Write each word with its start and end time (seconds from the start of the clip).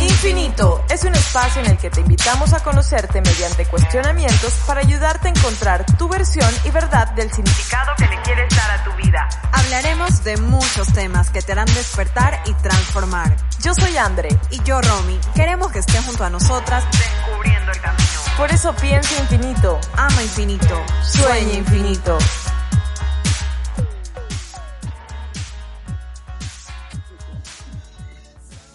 Infinito 0.00 0.84
es 0.90 1.04
un 1.04 1.14
espacio 1.14 1.62
en 1.62 1.70
el 1.70 1.78
que 1.78 1.88
te 1.88 2.00
invitamos 2.00 2.52
a 2.52 2.62
conocerte 2.62 3.20
mediante 3.22 3.64
cuestionamientos 3.66 4.52
para 4.66 4.80
ayudarte 4.80 5.28
a 5.28 5.30
encontrar 5.30 5.86
tu 5.96 6.08
versión 6.08 6.48
y 6.64 6.70
verdad 6.70 7.08
del 7.12 7.32
significado 7.32 7.92
que 7.96 8.06
le 8.06 8.20
quieres 8.22 8.54
dar 8.54 8.70
a 8.72 8.84
tu 8.84 8.92
vida. 8.96 9.28
Hablaremos 9.52 10.22
de 10.22 10.36
muchos 10.36 10.92
temas 10.92 11.30
que 11.30 11.40
te 11.40 11.52
harán 11.52 11.66
despertar 11.66 12.42
y 12.46 12.54
transformar. 12.54 13.36
Yo 13.62 13.74
soy 13.74 13.96
Andre. 13.96 14.28
Y 14.50 14.62
yo, 14.64 14.80
Romy. 14.80 15.18
Queremos 15.34 15.72
que 15.72 15.78
estés 15.78 16.04
junto 16.04 16.24
a 16.24 16.30
nosotras 16.30 16.84
descubriendo 16.92 17.72
el 17.72 17.80
camino. 17.80 18.20
Por 18.36 18.50
eso 18.50 18.74
piensa 18.76 19.18
infinito. 19.20 19.80
Ama 19.96 20.22
infinito. 20.22 20.84
Sueña 21.02 21.54
infinito. 21.54 22.18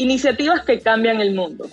Iniciativas 0.01 0.65
que 0.65 0.79
cambian 0.79 1.21
el 1.21 1.35
mundo. 1.35 1.67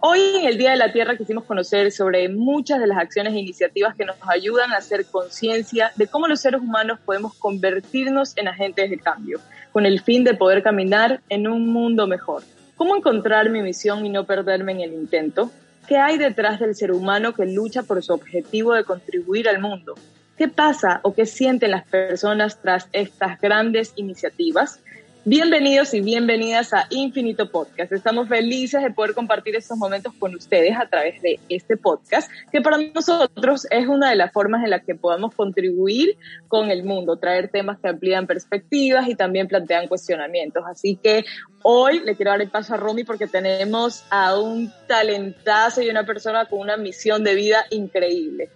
Hoy 0.00 0.18
en 0.34 0.46
el 0.46 0.56
Día 0.56 0.70
de 0.70 0.78
la 0.78 0.94
Tierra 0.94 1.14
quisimos 1.14 1.44
conocer 1.44 1.92
sobre 1.92 2.30
muchas 2.30 2.80
de 2.80 2.86
las 2.86 2.96
acciones 2.96 3.34
e 3.34 3.38
iniciativas 3.38 3.94
que 3.94 4.06
nos 4.06 4.16
ayudan 4.26 4.72
a 4.72 4.78
hacer 4.78 5.04
conciencia 5.04 5.92
de 5.96 6.06
cómo 6.06 6.26
los 6.26 6.40
seres 6.40 6.62
humanos 6.62 7.00
podemos 7.04 7.34
convertirnos 7.34 8.34
en 8.38 8.48
agentes 8.48 8.88
de 8.88 8.98
cambio, 8.98 9.40
con 9.72 9.84
el 9.84 10.00
fin 10.00 10.24
de 10.24 10.32
poder 10.32 10.62
caminar 10.62 11.20
en 11.28 11.46
un 11.48 11.70
mundo 11.70 12.06
mejor. 12.06 12.44
¿Cómo 12.76 12.96
encontrar 12.96 13.50
mi 13.50 13.60
misión 13.60 14.06
y 14.06 14.08
no 14.08 14.24
perderme 14.24 14.72
en 14.72 14.80
el 14.80 14.94
intento? 14.94 15.50
¿Qué 15.86 15.98
hay 15.98 16.16
detrás 16.16 16.60
del 16.60 16.74
ser 16.74 16.92
humano 16.92 17.34
que 17.34 17.44
lucha 17.44 17.82
por 17.82 18.02
su 18.02 18.14
objetivo 18.14 18.72
de 18.72 18.84
contribuir 18.84 19.50
al 19.50 19.60
mundo? 19.60 19.96
¿Qué 20.38 20.48
pasa 20.48 21.00
o 21.02 21.12
qué 21.12 21.26
sienten 21.26 21.72
las 21.72 21.86
personas 21.86 22.62
tras 22.62 22.88
estas 22.94 23.38
grandes 23.38 23.92
iniciativas? 23.96 24.80
Bienvenidos 25.24 25.94
y 25.94 26.00
bienvenidas 26.00 26.72
a 26.72 26.88
Infinito 26.90 27.48
Podcast. 27.48 27.92
Estamos 27.92 28.28
felices 28.28 28.82
de 28.82 28.90
poder 28.90 29.14
compartir 29.14 29.54
estos 29.54 29.78
momentos 29.78 30.12
con 30.18 30.34
ustedes 30.34 30.76
a 30.76 30.88
través 30.88 31.22
de 31.22 31.38
este 31.48 31.76
podcast, 31.76 32.28
que 32.50 32.60
para 32.60 32.78
nosotros 32.78 33.68
es 33.70 33.86
una 33.86 34.10
de 34.10 34.16
las 34.16 34.32
formas 34.32 34.64
en 34.64 34.70
las 34.70 34.82
que 34.82 34.96
podamos 34.96 35.32
contribuir 35.36 36.16
con 36.48 36.72
el 36.72 36.82
mundo, 36.82 37.18
traer 37.18 37.46
temas 37.50 37.78
que 37.78 37.86
amplían 37.86 38.26
perspectivas 38.26 39.06
y 39.06 39.14
también 39.14 39.46
plantean 39.46 39.86
cuestionamientos. 39.86 40.64
Así 40.66 40.98
que 41.00 41.24
hoy 41.62 42.00
le 42.00 42.16
quiero 42.16 42.32
dar 42.32 42.42
el 42.42 42.50
paso 42.50 42.74
a 42.74 42.78
Romy 42.78 43.04
porque 43.04 43.28
tenemos 43.28 44.04
a 44.10 44.36
un 44.36 44.72
talentazo 44.88 45.82
y 45.82 45.88
una 45.88 46.04
persona 46.04 46.46
con 46.46 46.58
una 46.58 46.76
misión 46.76 47.22
de 47.22 47.36
vida 47.36 47.64
increíble. 47.70 48.50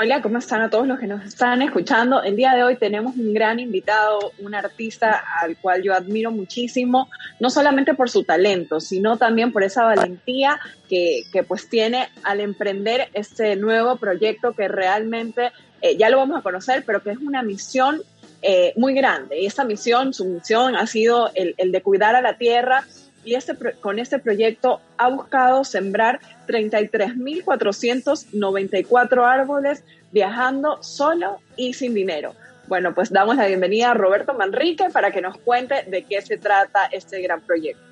Hola, 0.00 0.22
¿cómo 0.22 0.38
están 0.38 0.60
a 0.60 0.70
todos 0.70 0.86
los 0.86 1.00
que 1.00 1.08
nos 1.08 1.24
están 1.24 1.60
escuchando? 1.60 2.22
El 2.22 2.36
día 2.36 2.54
de 2.54 2.62
hoy 2.62 2.76
tenemos 2.76 3.16
un 3.16 3.34
gran 3.34 3.58
invitado, 3.58 4.32
un 4.38 4.54
artista 4.54 5.24
al 5.40 5.56
cual 5.56 5.82
yo 5.82 5.92
admiro 5.92 6.30
muchísimo, 6.30 7.08
no 7.40 7.50
solamente 7.50 7.94
por 7.94 8.08
su 8.08 8.22
talento, 8.22 8.78
sino 8.78 9.16
también 9.16 9.50
por 9.50 9.64
esa 9.64 9.82
valentía 9.82 10.60
que, 10.88 11.22
que 11.32 11.42
pues 11.42 11.68
tiene 11.68 12.10
al 12.22 12.38
emprender 12.38 13.08
este 13.12 13.56
nuevo 13.56 13.96
proyecto 13.96 14.52
que 14.52 14.68
realmente 14.68 15.50
eh, 15.82 15.96
ya 15.96 16.10
lo 16.10 16.18
vamos 16.18 16.38
a 16.38 16.42
conocer, 16.42 16.84
pero 16.86 17.02
que 17.02 17.10
es 17.10 17.18
una 17.18 17.42
misión 17.42 18.00
eh, 18.40 18.74
muy 18.76 18.94
grande. 18.94 19.40
Y 19.40 19.46
esta 19.46 19.64
misión, 19.64 20.14
su 20.14 20.26
misión 20.26 20.76
ha 20.76 20.86
sido 20.86 21.32
el, 21.34 21.56
el 21.58 21.72
de 21.72 21.82
cuidar 21.82 22.14
a 22.14 22.22
la 22.22 22.38
tierra 22.38 22.84
y 23.28 23.34
este, 23.34 23.54
con 23.82 23.98
este 23.98 24.18
proyecto 24.18 24.80
ha 24.96 25.10
buscado 25.10 25.62
sembrar 25.62 26.18
33.494 26.46 29.26
árboles 29.26 29.84
viajando 30.10 30.82
solo 30.82 31.36
y 31.54 31.74
sin 31.74 31.92
dinero. 31.92 32.34
Bueno, 32.68 32.94
pues 32.94 33.10
damos 33.10 33.36
la 33.36 33.46
bienvenida 33.46 33.90
a 33.90 33.94
Roberto 33.94 34.32
Manrique 34.32 34.88
para 34.90 35.10
que 35.10 35.20
nos 35.20 35.36
cuente 35.36 35.82
de 35.82 36.04
qué 36.04 36.22
se 36.22 36.38
trata 36.38 36.86
este 36.90 37.20
gran 37.20 37.42
proyecto. 37.42 37.82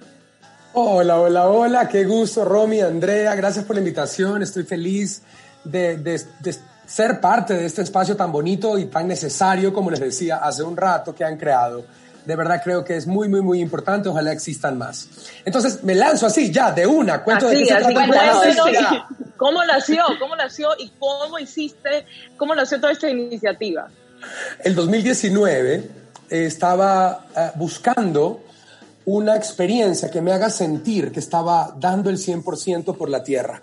Hola, 0.72 1.20
hola, 1.20 1.50
hola, 1.50 1.86
qué 1.86 2.04
gusto, 2.04 2.46
Romy, 2.46 2.80
Andrea, 2.80 3.34
gracias 3.34 3.66
por 3.66 3.76
la 3.76 3.80
invitación, 3.80 4.42
estoy 4.42 4.62
feliz 4.62 5.22
de, 5.64 6.18
ser 6.86 7.20
parte 7.20 7.52
de 7.52 7.66
este 7.66 7.82
espacio 7.82 8.16
tan 8.16 8.32
bonito 8.32 8.78
y 8.78 8.86
tan 8.86 9.06
necesario, 9.06 9.74
como 9.74 9.90
les 9.90 10.00
decía 10.00 10.36
hace 10.36 10.62
un 10.62 10.78
rato, 10.78 11.14
que 11.14 11.24
han 11.24 11.36
creado 11.36 11.84
de 12.26 12.36
verdad 12.36 12.60
creo 12.62 12.84
que 12.84 12.96
es 12.96 13.06
muy, 13.06 13.28
muy, 13.28 13.40
muy 13.40 13.60
importante. 13.60 14.08
Ojalá 14.08 14.32
existan 14.32 14.76
más. 14.76 15.08
Entonces 15.44 15.82
me 15.84 15.94
lanzo 15.94 16.26
así, 16.26 16.50
ya, 16.50 16.72
de 16.72 16.86
una. 16.86 17.22
Cuento 17.22 17.48
de 17.48 17.58
qué 17.58 17.66
se 17.66 17.74
trata. 17.76 19.08
¿Cómo 19.36 19.64
nació? 19.64 20.02
¿Cómo 20.18 20.34
nació 20.34 20.70
y 20.78 20.90
cómo 20.98 21.38
hiciste? 21.38 22.06
¿Cómo 22.36 22.54
nació 22.54 22.80
toda 22.80 22.92
esta 22.92 23.08
iniciativa? 23.08 23.88
El 24.64 24.74
2019 24.74 25.74
eh, 25.74 25.84
estaba 26.28 27.26
eh, 27.36 27.50
buscando 27.54 28.42
una 29.04 29.36
experiencia 29.36 30.10
que 30.10 30.20
me 30.20 30.32
haga 30.32 30.50
sentir 30.50 31.12
que 31.12 31.20
estaba 31.20 31.74
dando 31.78 32.10
el 32.10 32.18
100% 32.18 32.96
por 32.96 33.08
la 33.08 33.22
tierra. 33.22 33.62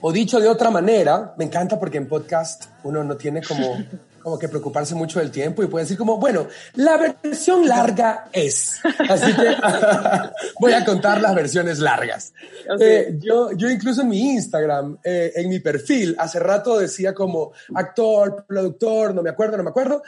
O 0.00 0.12
dicho 0.12 0.38
de 0.38 0.48
otra 0.48 0.70
manera, 0.70 1.34
me 1.36 1.44
encanta 1.44 1.80
porque 1.80 1.98
en 1.98 2.06
podcast 2.06 2.66
uno 2.84 3.02
no 3.02 3.16
tiene 3.16 3.42
como 3.42 3.76
como 4.26 4.40
que 4.40 4.48
preocuparse 4.48 4.96
mucho 4.96 5.20
del 5.20 5.30
tiempo 5.30 5.62
y 5.62 5.68
puede 5.68 5.84
decir 5.84 5.96
como, 5.96 6.18
bueno, 6.18 6.48
la 6.74 6.96
versión 6.96 7.64
larga 7.64 8.28
es. 8.32 8.80
Así 9.08 9.32
que 9.32 9.54
voy 10.60 10.72
a 10.72 10.84
contar 10.84 11.20
las 11.20 11.32
versiones 11.32 11.78
largas. 11.78 12.32
Eh, 12.80 13.16
yo, 13.20 13.52
yo 13.52 13.70
incluso 13.70 14.02
en 14.02 14.08
mi 14.08 14.32
Instagram, 14.32 14.98
eh, 15.04 15.32
en 15.36 15.48
mi 15.48 15.60
perfil, 15.60 16.16
hace 16.18 16.40
rato 16.40 16.76
decía 16.76 17.14
como 17.14 17.52
actor, 17.72 18.44
productor, 18.48 19.14
no 19.14 19.22
me 19.22 19.30
acuerdo, 19.30 19.58
no 19.58 19.62
me 19.62 19.70
acuerdo, 19.70 20.02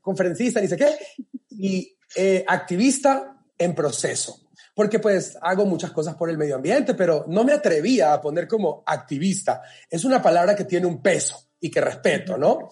conferencista, 0.00 0.60
ni 0.60 0.68
sé 0.68 0.76
qué, 0.76 0.96
y 1.50 1.96
eh, 2.14 2.44
activista 2.46 3.38
en 3.58 3.74
proceso 3.74 4.38
porque 4.76 4.98
pues 4.98 5.38
hago 5.40 5.66
muchas 5.66 5.92
cosas 5.92 6.16
por 6.16 6.28
el 6.28 6.36
medio 6.36 6.56
ambiente, 6.56 6.94
pero 6.94 7.24
no 7.28 7.44
me 7.44 7.52
atrevía 7.52 8.12
a 8.12 8.20
poner 8.20 8.48
como 8.48 8.82
activista. 8.84 9.62
Es 9.88 10.04
una 10.04 10.20
palabra 10.20 10.56
que 10.56 10.64
tiene 10.64 10.86
un 10.86 11.00
peso 11.00 11.44
y 11.60 11.70
que 11.70 11.80
respeto, 11.80 12.36
¿no? 12.36 12.70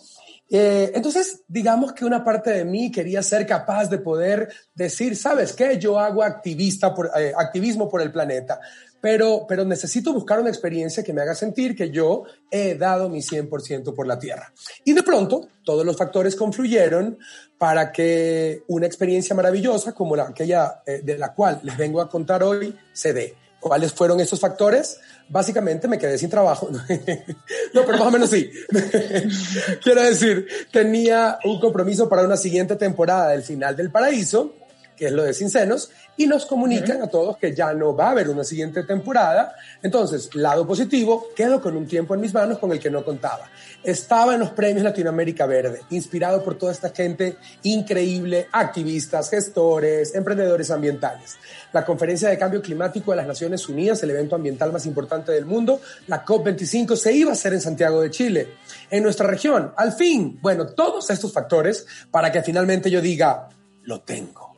Eh, 0.55 0.93
entonces, 0.95 1.45
digamos 1.49 1.95
que 1.95 2.05
una 2.05 2.23
parte 2.23 2.51
de 2.51 2.67
mí 2.67 2.93
quería 2.93 3.23
ser 3.23 3.47
capaz 3.47 3.87
de 3.87 3.97
poder 3.97 4.53
decir, 4.75 5.17
¿sabes 5.17 5.55
qué? 5.55 5.79
Yo 5.79 5.99
hago 5.99 6.23
activista 6.23 6.95
eh, 7.17 7.33
activismo 7.35 7.89
por 7.89 8.03
el 8.03 8.13
planeta, 8.13 8.61
pero, 9.01 9.47
pero 9.49 9.65
necesito 9.65 10.13
buscar 10.13 10.41
una 10.41 10.51
experiencia 10.51 11.03
que 11.03 11.15
me 11.15 11.23
haga 11.23 11.35
sentir 11.35 11.75
que 11.75 11.91
yo 11.91 12.25
he 12.51 12.75
dado 12.75 13.09
mi 13.09 13.21
100% 13.21 13.95
por 13.95 14.07
la 14.07 14.19
Tierra. 14.19 14.53
Y 14.85 14.93
de 14.93 15.03
pronto, 15.03 15.49
todos 15.65 15.87
los 15.87 15.97
factores 15.97 16.37
confluyeron 16.37 17.19
para 17.57 17.91
que 17.91 18.63
una 18.69 18.85
experiencia 18.85 19.35
maravillosa 19.35 19.95
como 19.95 20.17
la, 20.17 20.25
aquella 20.25 20.83
eh, 20.85 21.01
de 21.03 21.17
la 21.17 21.33
cual 21.33 21.61
les 21.63 21.79
vengo 21.79 22.03
a 22.03 22.11
contar 22.11 22.43
hoy 22.43 22.77
se 22.93 23.15
dé. 23.15 23.37
¿Cuáles 23.59 23.93
fueron 23.95 24.21
esos 24.21 24.39
factores? 24.39 24.99
Básicamente 25.29 25.89
me 25.89 25.99
quedé 25.99 26.19
sin 26.19 26.31
trabajo. 26.31 26.69
no, 27.75 27.85
pero 27.85 27.99
más 27.99 28.07
o 28.07 28.11
menos 28.11 28.31
sí. 28.31 28.51
Quiero 29.83 30.03
decir, 30.03 30.47
tenía 30.71 31.39
un 31.45 31.61
compromiso 31.61 32.09
para 32.09 32.23
una 32.23 32.37
siguiente 32.37 32.77
temporada 32.77 33.31
del 33.31 33.43
final 33.43 33.77
del 33.77 33.91
paraíso, 33.91 34.57
que 34.97 35.07
es 35.07 35.13
lo 35.13 35.23
de 35.23 35.35
Sincenos, 35.35 35.91
y 36.17 36.27
nos 36.27 36.47
comunican 36.47 37.03
a 37.03 37.07
todos 37.07 37.39
que 37.39 37.55
ya 37.55 37.73
no 37.73 37.97
va 37.97 38.09
a 38.09 38.11
haber 38.11 38.29
una 38.29 38.45
siguiente 38.45 38.83
temporada. 38.85 39.55
Entonces, 39.83 40.35
lado 40.35 40.67
positivo, 40.67 41.29
quedo 41.35 41.61
con 41.61 41.77
un 41.77 41.87
tiempo 41.87 42.15
en 42.15 42.21
mis 42.21 42.35
manos 42.35 42.59
con 42.59 42.71
el 42.73 42.79
que 42.79 42.91
no 42.91 43.05
contaba. 43.05 43.51
Estaba 43.83 44.35
en 44.35 44.41
los 44.41 44.51
premios 44.51 44.85
Latinoamérica 44.85 45.47
Verde, 45.47 45.81
inspirado 45.91 46.45
por 46.45 46.57
toda 46.57 46.73
esta 46.73 46.91
gente 46.91 47.37
increíble, 47.63 48.49
activistas, 48.53 49.31
gestores, 49.31 50.15
emprendedores 50.15 50.71
ambientales. 50.71 51.37
La 51.73 51.85
Conferencia 51.85 52.29
de 52.29 52.39
Cambio 52.39 52.61
Climático 52.61 53.11
de 53.11 53.17
las 53.17 53.27
Naciones 53.27 53.69
Unidas, 53.69 54.03
el 54.03 54.11
evento 54.11 54.37
ambiental 54.37 54.73
más 54.73 54.85
importante 54.87 55.33
del 55.33 55.47
mundo, 55.47 55.81
la 56.07 56.25
COP25, 56.25 56.97
se 56.97 57.13
iba 57.13 57.31
a 57.31 57.35
hacer 57.35 57.55
en 57.55 57.61
Santiago 57.61 58.03
de 58.03 58.11
Chile, 58.11 58.49
en 58.91 59.03
nuestra 59.03 59.27
región. 59.27 59.73
Al 59.77 59.93
fin, 59.93 60.39
bueno, 60.43 60.67
todos 60.67 61.09
estos 61.11 61.33
factores 61.33 61.87
para 62.11 62.31
que 62.31 62.43
finalmente 62.43 62.91
yo 62.91 63.01
diga, 63.01 63.49
lo 63.85 64.03
tengo 64.03 64.52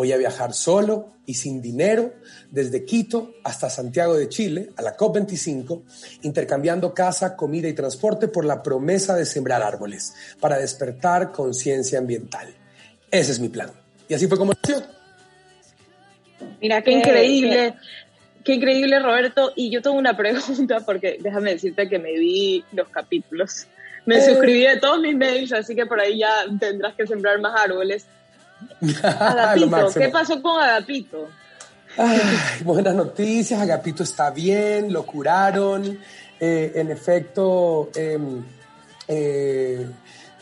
Voy 0.00 0.12
a 0.12 0.16
viajar 0.16 0.54
solo 0.54 1.12
y 1.26 1.34
sin 1.34 1.60
dinero 1.60 2.14
desde 2.50 2.86
Quito 2.86 3.34
hasta 3.44 3.68
Santiago 3.68 4.14
de 4.14 4.30
Chile, 4.30 4.70
a 4.78 4.80
la 4.80 4.96
COP25, 4.96 5.82
intercambiando 6.22 6.94
casa, 6.94 7.36
comida 7.36 7.68
y 7.68 7.74
transporte 7.74 8.26
por 8.26 8.46
la 8.46 8.62
promesa 8.62 9.14
de 9.14 9.26
sembrar 9.26 9.62
árboles 9.62 10.14
para 10.40 10.56
despertar 10.56 11.32
conciencia 11.32 11.98
ambiental. 11.98 12.48
Ese 13.10 13.32
es 13.32 13.40
mi 13.40 13.50
plan. 13.50 13.72
Y 14.08 14.14
así 14.14 14.26
fue 14.26 14.38
como 14.38 14.54
nació. 14.54 14.82
Mira, 16.62 16.80
qué 16.80 16.92
increíble. 16.92 17.74
Qué 18.42 18.54
increíble, 18.54 19.00
Roberto. 19.00 19.52
Y 19.54 19.68
yo 19.68 19.82
tengo 19.82 19.98
una 19.98 20.16
pregunta, 20.16 20.80
porque 20.80 21.18
déjame 21.20 21.50
decirte 21.50 21.90
que 21.90 21.98
me 21.98 22.12
vi 22.12 22.64
los 22.72 22.88
capítulos. 22.88 23.66
Me 24.06 24.16
eh. 24.16 24.22
suscribí 24.22 24.64
a 24.64 24.80
todos 24.80 24.98
mis 25.02 25.14
mails, 25.14 25.52
así 25.52 25.74
que 25.74 25.84
por 25.84 26.00
ahí 26.00 26.20
ya 26.20 26.46
tendrás 26.58 26.94
que 26.94 27.06
sembrar 27.06 27.38
más 27.38 27.60
árboles. 27.60 28.06
Agapito, 29.02 29.88
¿qué 29.94 30.08
pasó 30.08 30.40
con 30.42 30.60
Agapito? 30.60 31.28
buenas 32.64 32.94
noticias, 32.94 33.60
Agapito 33.60 34.02
está 34.02 34.30
bien, 34.30 34.92
lo 34.92 35.04
curaron. 35.04 35.98
Eh, 36.38 36.72
en 36.76 36.90
efecto, 36.90 37.90
em, 37.94 38.42
eh, 39.06 39.86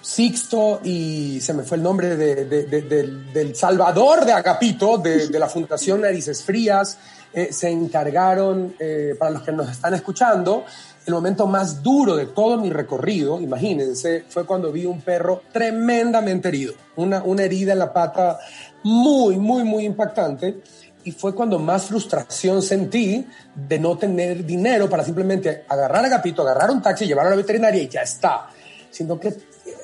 Sixto 0.01 0.81
y 0.85 1.41
se 1.41 1.53
me 1.53 1.65
fue 1.65 1.77
el 1.77 1.83
nombre 1.83 2.17
de, 2.17 2.45
de, 2.45 2.65
de, 2.65 3.03
del 3.33 3.55
Salvador 3.55 4.25
de 4.25 4.33
Agapito, 4.33 4.97
de, 4.97 5.29
la 5.39 5.49
Fundación 5.49 6.01
Narices 6.01 6.43
Frías, 6.43 6.99
eh, 7.33 7.53
se 7.53 7.69
encargaron, 7.69 8.75
eh, 8.79 9.17
para 9.19 9.33
los 9.33 9.43
que 9.43 9.53
nos 9.53 9.69
están 9.69 9.95
escuchando, 9.95 10.65
el 11.09 11.15
momento 11.15 11.47
más 11.47 11.83
duro 11.83 12.17
de 12.17 12.27
todo 12.27 12.59
mi 12.59 12.71
recorrido, 12.71 13.41
imagínense, 13.41 14.25
fue 14.29 14.45
cuando 14.45 14.71
vi 14.71 14.85
un 14.85 15.01
perro 15.01 15.43
tremendamente 15.53 16.49
herido, 16.49 16.75
una, 16.97 17.23
una 17.23 17.43
herida 17.43 17.73
en 17.73 17.79
la 17.79 17.93
pata 17.93 18.39
muy, 18.83 19.37
muy, 19.37 19.65
muy 19.65 19.85
impactante. 19.85 20.61
Y 21.05 21.13
fue 21.13 21.35
cuando 21.35 21.59
más 21.59 21.87
frustración 21.87 22.61
sentí 22.61 23.27
de 23.55 23.79
no 23.79 23.97
tener 23.97 24.45
dinero 24.45 24.91
para 24.91 25.03
simplemente 25.03 25.65
agarrar 25.69 26.05
a 26.05 26.09
Agapito, 26.09 26.43
agarrar 26.43 26.71
un 26.71 26.83
taxi, 26.83 27.07
llevarlo 27.07 27.29
a 27.29 27.31
la 27.31 27.37
veterinaria 27.37 27.83
y 27.83 27.89
ya 27.89 28.03
está. 28.03 28.51
Sino 28.91 29.19
que 29.19 29.35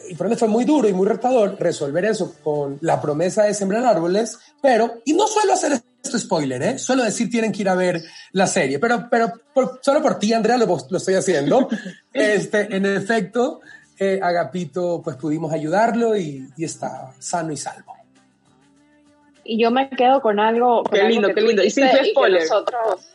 y 0.08 0.14
por 0.14 0.26
ende 0.26 0.36
fue 0.36 0.48
muy 0.48 0.64
duro 0.64 0.88
y 0.88 0.92
muy 0.92 1.06
retador 1.06 1.56
resolver 1.58 2.04
eso 2.04 2.34
con 2.42 2.78
la 2.82 3.00
promesa 3.00 3.44
de 3.44 3.54
sembrar 3.54 3.84
árboles, 3.86 4.38
pero, 4.60 5.00
y 5.04 5.14
no 5.14 5.26
suelo 5.26 5.54
hacer 5.54 5.72
esto 6.04 6.18
spoiler, 6.18 6.62
¿eh? 6.62 6.78
suelo 6.78 7.02
decir 7.02 7.30
tienen 7.30 7.50
que 7.50 7.62
ir 7.62 7.68
a 7.68 7.74
ver 7.74 8.02
la 8.32 8.46
serie, 8.46 8.78
pero, 8.78 9.08
pero 9.10 9.32
solo 9.80 10.02
por 10.02 10.18
ti, 10.18 10.32
Andrea, 10.34 10.58
lo, 10.58 10.66
lo 10.66 10.96
estoy 10.98 11.14
haciendo. 11.14 11.68
este, 12.12 12.76
en 12.76 12.84
efecto, 12.84 13.60
eh, 13.98 14.20
Agapito, 14.22 15.00
pues 15.02 15.16
pudimos 15.16 15.52
ayudarlo 15.52 16.14
y, 16.16 16.46
y, 16.56 16.64
está 16.64 17.12
sano 17.18 17.52
y 17.52 17.56
salvo. 17.56 17.94
Y 19.44 19.62
yo 19.62 19.70
me 19.70 19.88
quedo 19.90 20.20
con 20.20 20.38
algo. 20.38 20.84
qué 20.84 21.04
lindo, 21.04 21.28
qué 21.34 21.40
lindo. 21.40 21.62
Y 21.62 21.70
sin 21.70 21.86
spoiler. 22.10 22.42
Nosotros... 22.42 23.08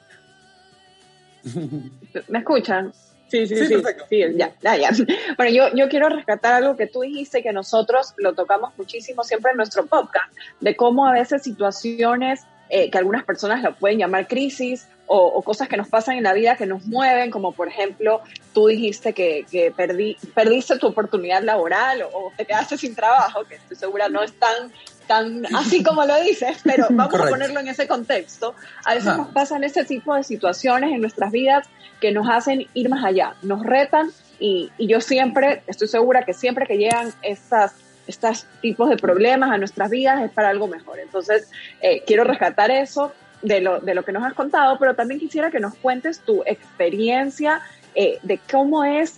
¿Me 2.27 2.39
escuchan? 2.39 2.91
Sí, 3.27 3.45
sí, 3.45 3.55
sí, 3.55 3.75
perfecto. 3.75 4.05
ya, 4.35 4.51
ya, 4.61 4.89
Bueno, 5.37 5.51
yo, 5.51 5.75
yo 5.75 5.87
quiero 5.87 6.09
rescatar 6.09 6.53
algo 6.53 6.75
que 6.75 6.87
tú 6.87 7.01
dijiste 7.01 7.43
que 7.43 7.53
nosotros 7.53 8.15
lo 8.17 8.33
tocamos 8.33 8.71
muchísimo 8.77 9.23
siempre 9.23 9.51
en 9.51 9.57
nuestro 9.57 9.85
podcast, 9.85 10.33
de 10.59 10.75
cómo 10.75 11.05
a 11.05 11.13
veces 11.13 11.43
situaciones 11.43 12.41
eh, 12.69 12.91
que 12.91 12.97
algunas 12.99 13.23
personas 13.23 13.63
lo 13.63 13.75
pueden 13.75 13.97
llamar 13.97 14.27
crisis 14.27 14.87
o, 15.11 15.41
cosas 15.41 15.67
que 15.67 15.75
nos 15.75 15.87
pasan 15.87 16.17
en 16.17 16.23
la 16.23 16.33
vida 16.33 16.55
que 16.55 16.67
nos 16.67 16.85
mueven, 16.85 17.31
como 17.31 17.51
por 17.51 17.67
ejemplo, 17.67 18.21
tú 18.53 18.67
dijiste 18.67 19.13
que, 19.13 19.43
que 19.49 19.71
perdí, 19.71 20.15
perdiste 20.35 20.77
tu 20.77 20.85
oportunidad 20.85 21.41
laboral 21.41 22.03
o, 22.13 22.31
te 22.37 22.45
quedaste 22.45 22.77
sin 22.77 22.93
trabajo, 22.93 23.43
que 23.45 23.55
estoy 23.55 23.75
segura 23.75 24.07
no 24.07 24.21
es 24.21 24.33
tan, 24.33 24.71
tan 25.07 25.47
así 25.55 25.81
como 25.81 26.05
lo 26.05 26.21
dices, 26.21 26.59
pero 26.63 26.85
vamos 26.91 27.19
a 27.19 27.27
ponerlo 27.27 27.59
en 27.59 27.69
ese 27.69 27.87
contexto. 27.87 28.53
A 28.85 28.93
veces 28.93 29.17
nos 29.17 29.29
pasan 29.29 29.63
ese 29.63 29.83
tipo 29.83 30.13
de 30.13 30.23
situaciones 30.23 30.91
en 30.91 31.01
nuestras 31.01 31.31
vidas 31.31 31.67
que 31.99 32.11
nos 32.11 32.29
hacen 32.29 32.67
ir 32.75 32.89
más 32.89 33.03
allá, 33.03 33.33
nos 33.41 33.63
retan 33.63 34.11
y, 34.39 34.71
y 34.77 34.87
yo 34.87 35.01
siempre, 35.01 35.63
estoy 35.65 35.87
segura 35.87 36.23
que 36.23 36.33
siempre 36.33 36.67
que 36.67 36.77
llegan 36.77 37.11
estas 37.23 37.73
estos 38.09 38.45
tipos 38.61 38.89
de 38.89 38.97
problemas 38.97 39.51
a 39.51 39.57
nuestras 39.57 39.89
vidas 39.89 40.23
es 40.23 40.31
para 40.31 40.49
algo 40.49 40.67
mejor. 40.67 40.99
Entonces, 40.99 41.49
eh, 41.79 42.03
quiero 42.05 42.23
rescatar 42.23 42.71
eso 42.71 43.13
de 43.41 43.61
lo, 43.61 43.79
de 43.79 43.93
lo 43.93 44.03
que 44.03 44.11
nos 44.11 44.23
has 44.23 44.33
contado, 44.33 44.77
pero 44.79 44.95
también 44.95 45.19
quisiera 45.19 45.51
que 45.51 45.59
nos 45.59 45.75
cuentes 45.75 46.19
tu 46.19 46.41
experiencia 46.45 47.61
eh, 47.95 48.17
de 48.23 48.39
cómo 48.51 48.83
es 48.83 49.17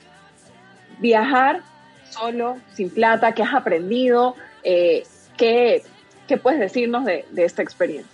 viajar 1.00 1.62
solo, 2.10 2.58
sin 2.74 2.90
plata, 2.90 3.34
qué 3.34 3.44
has 3.44 3.54
aprendido, 3.54 4.36
eh, 4.64 5.04
qué, 5.38 5.84
qué, 6.28 6.38
puedes 6.38 6.60
decirnos 6.60 7.06
de, 7.06 7.26
de 7.32 7.46
esta 7.46 7.64
experiencia. 7.64 8.12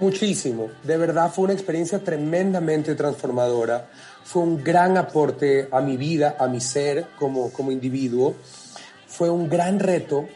Muchísimo, 0.00 0.70
de 0.82 0.96
verdad 0.96 1.30
fue 1.30 1.44
una 1.44 1.52
experiencia 1.52 1.98
tremendamente 1.98 2.94
transformadora, 2.94 3.86
fue 4.24 4.42
un 4.42 4.64
gran 4.64 4.96
aporte 4.96 5.68
a 5.70 5.80
mi 5.82 5.98
vida, 5.98 6.36
a 6.38 6.48
mi 6.48 6.60
ser 6.60 7.06
como, 7.16 7.52
como 7.52 7.70
individuo 7.70 8.34
fue 9.14 9.30
un 9.30 9.48
gran 9.48 9.78
reto. 9.78 10.28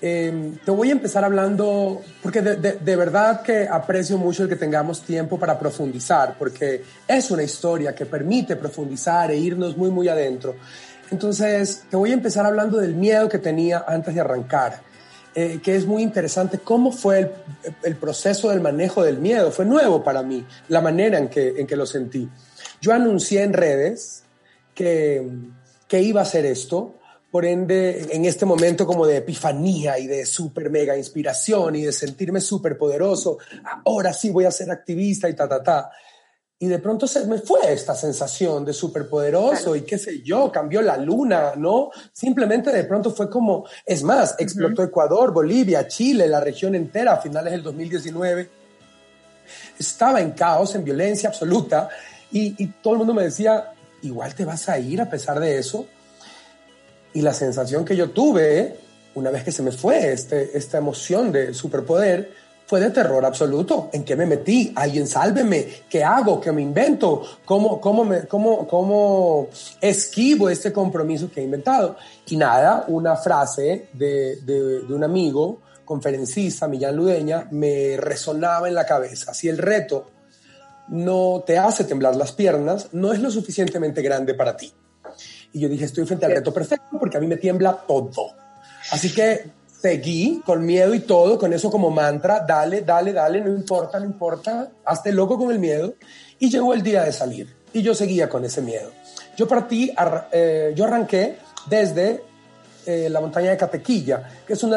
Em, 0.00 0.56
te 0.58 0.70
voy 0.70 0.90
a 0.90 0.92
empezar 0.92 1.24
hablando, 1.24 2.02
porque 2.22 2.40
de, 2.40 2.96
verdad 2.96 3.42
que 3.42 3.68
aprecio 3.68 4.18
mucho 4.18 4.44
el 4.44 4.48
que 4.48 4.56
tengamos 4.56 5.02
tiempo 5.02 5.38
para 5.38 5.58
profundizar, 5.58 6.36
porque 6.38 6.82
es 7.06 7.30
una 7.30 7.42
historia 7.42 7.94
que 7.94 8.06
permite 8.06 8.56
profundizar 8.56 9.30
e 9.30 9.36
irnos 9.36 9.76
muy, 9.76 9.90
muy 9.90 10.08
adentro. 10.08 10.56
Entonces, 11.10 11.84
te 11.90 11.96
voy 11.96 12.10
a 12.10 12.14
empezar 12.14 12.44
hablando 12.44 12.78
del 12.78 12.94
miedo 12.94 13.28
que 13.28 13.38
tenía 13.38 13.84
antes 13.86 14.14
de 14.14 14.20
arrancar, 14.20 14.82
eh, 15.34 15.60
que 15.62 15.74
es 15.74 15.86
muy 15.86 16.02
interesante. 16.02 16.58
¿Cómo 16.58 16.92
fue 16.92 17.18
el, 17.20 17.30
el, 17.82 17.96
proceso 17.96 18.50
del 18.50 18.60
manejo 18.60 19.02
del 19.02 19.18
miedo? 19.18 19.50
Fue 19.50 19.64
nuevo 19.64 20.04
para 20.04 20.22
mí, 20.22 20.44
la 20.68 20.80
manera 20.80 21.18
en 21.18 21.28
que, 21.28 21.54
en 21.56 21.66
que 21.66 21.76
lo 21.76 21.86
sentí. 21.86 22.28
Yo 22.80 22.92
anuncié 22.92 23.42
en 23.42 23.52
redes 23.52 24.24
que, 24.74 25.26
que 25.88 26.02
iba 26.02 26.20
a 26.20 26.24
hacer 26.24 26.46
esto, 26.46 26.97
por 27.30 27.44
ende, 27.44 28.08
en 28.10 28.24
este 28.24 28.46
momento 28.46 28.86
como 28.86 29.06
de 29.06 29.18
epifanía 29.18 29.98
y 29.98 30.06
de 30.06 30.24
súper 30.24 30.70
mega 30.70 30.96
inspiración 30.96 31.76
y 31.76 31.82
de 31.82 31.92
sentirme 31.92 32.40
súper 32.40 32.78
poderoso, 32.78 33.38
ahora 33.84 34.12
sí 34.12 34.30
voy 34.30 34.46
a 34.46 34.50
ser 34.50 34.70
activista 34.70 35.28
y 35.28 35.34
ta, 35.34 35.46
ta, 35.46 35.62
ta. 35.62 35.90
Y 36.60 36.66
de 36.66 36.78
pronto 36.78 37.06
se 37.06 37.24
me 37.26 37.38
fue 37.38 37.72
esta 37.72 37.94
sensación 37.94 38.64
de 38.64 38.72
súper 38.72 39.08
poderoso 39.08 39.76
y 39.76 39.82
qué 39.82 39.98
sé 39.98 40.22
yo, 40.22 40.50
cambió 40.50 40.80
la 40.80 40.96
luna, 40.96 41.52
¿no? 41.56 41.90
Simplemente 42.12 42.72
de 42.72 42.84
pronto 42.84 43.12
fue 43.12 43.30
como, 43.30 43.66
es 43.84 44.02
más, 44.02 44.34
explotó 44.38 44.82
Ecuador, 44.82 45.32
Bolivia, 45.32 45.86
Chile, 45.86 46.26
la 46.26 46.40
región 46.40 46.74
entera 46.74 47.12
a 47.12 47.20
finales 47.20 47.52
del 47.52 47.62
2019. 47.62 48.50
Estaba 49.78 50.20
en 50.20 50.32
caos, 50.32 50.74
en 50.74 50.82
violencia 50.82 51.28
absoluta 51.28 51.90
y, 52.32 52.60
y 52.60 52.66
todo 52.82 52.94
el 52.94 52.98
mundo 52.98 53.14
me 53.14 53.24
decía, 53.24 53.72
igual 54.02 54.34
te 54.34 54.44
vas 54.44 54.68
a 54.68 54.78
ir 54.78 55.00
a 55.00 55.08
pesar 55.08 55.38
de 55.38 55.58
eso. 55.58 55.86
Y 57.14 57.22
la 57.22 57.32
sensación 57.32 57.84
que 57.84 57.96
yo 57.96 58.10
tuve 58.10 58.76
una 59.18 59.30
vez 59.30 59.44
que 59.44 59.52
se 59.52 59.62
me 59.62 59.72
fue 59.72 60.12
este, 60.12 60.56
esta 60.56 60.78
emoción 60.78 61.32
de 61.32 61.52
superpoder 61.52 62.48
fue 62.66 62.80
de 62.80 62.90
terror 62.90 63.24
absoluto. 63.24 63.88
¿En 63.92 64.04
qué 64.04 64.14
me 64.14 64.26
metí? 64.26 64.72
¿Alguien 64.76 65.06
sálveme? 65.06 65.66
¿Qué 65.88 66.04
hago? 66.04 66.40
¿Qué 66.40 66.52
me 66.52 66.60
invento? 66.62 67.22
¿Cómo, 67.44 67.80
cómo, 67.80 68.04
me, 68.04 68.26
cómo, 68.26 68.68
cómo 68.68 69.48
esquivo 69.80 70.50
este 70.50 70.72
compromiso 70.72 71.30
que 71.30 71.40
he 71.40 71.44
inventado? 71.44 71.96
Y 72.28 72.36
nada, 72.36 72.84
una 72.88 73.16
frase 73.16 73.88
de, 73.94 74.36
de, 74.42 74.80
de 74.80 74.94
un 74.94 75.02
amigo 75.02 75.62
conferencista, 75.84 76.68
Millán 76.68 76.94
Ludeña, 76.94 77.48
me 77.50 77.96
resonaba 77.96 78.68
en 78.68 78.74
la 78.74 78.84
cabeza. 78.84 79.32
Si 79.32 79.48
el 79.48 79.56
reto 79.56 80.10
no 80.88 81.42
te 81.46 81.56
hace 81.56 81.84
temblar 81.84 82.16
las 82.16 82.32
piernas, 82.32 82.88
no 82.92 83.14
es 83.14 83.20
lo 83.20 83.30
suficientemente 83.30 84.02
grande 84.02 84.34
para 84.34 84.56
ti. 84.56 84.74
Y 85.52 85.60
yo 85.60 85.68
dije, 85.68 85.84
estoy 85.84 86.04
frente 86.06 86.26
al 86.26 86.32
reto 86.32 86.52
perfecto 86.52 86.98
porque 86.98 87.16
a 87.16 87.20
mí 87.20 87.26
me 87.26 87.36
tiembla 87.36 87.72
todo. 87.86 88.34
Así 88.90 89.12
que 89.12 89.50
seguí 89.80 90.42
con 90.44 90.64
miedo 90.64 90.94
y 90.94 91.00
todo, 91.00 91.38
con 91.38 91.52
eso 91.52 91.70
como 91.70 91.90
mantra, 91.90 92.44
dale, 92.46 92.82
dale, 92.82 93.12
dale, 93.12 93.40
no 93.40 93.50
importa, 93.50 93.98
no 94.00 94.06
importa, 94.06 94.70
hazte 94.84 95.12
loco 95.12 95.38
con 95.38 95.50
el 95.50 95.58
miedo. 95.58 95.94
Y 96.38 96.50
llegó 96.50 96.74
el 96.74 96.82
día 96.82 97.04
de 97.04 97.12
salir 97.12 97.54
y 97.72 97.82
yo 97.82 97.94
seguía 97.94 98.28
con 98.28 98.44
ese 98.44 98.62
miedo. 98.62 98.90
Yo 99.36 99.46
partí, 99.46 99.92
eh, 100.32 100.72
yo 100.74 100.84
arranqué 100.84 101.38
desde 101.68 102.24
eh, 102.90 103.10
la 103.10 103.20
montaña 103.20 103.50
de 103.50 103.58
Catequilla, 103.58 104.30
que 104.46 104.56
son 104.56 104.72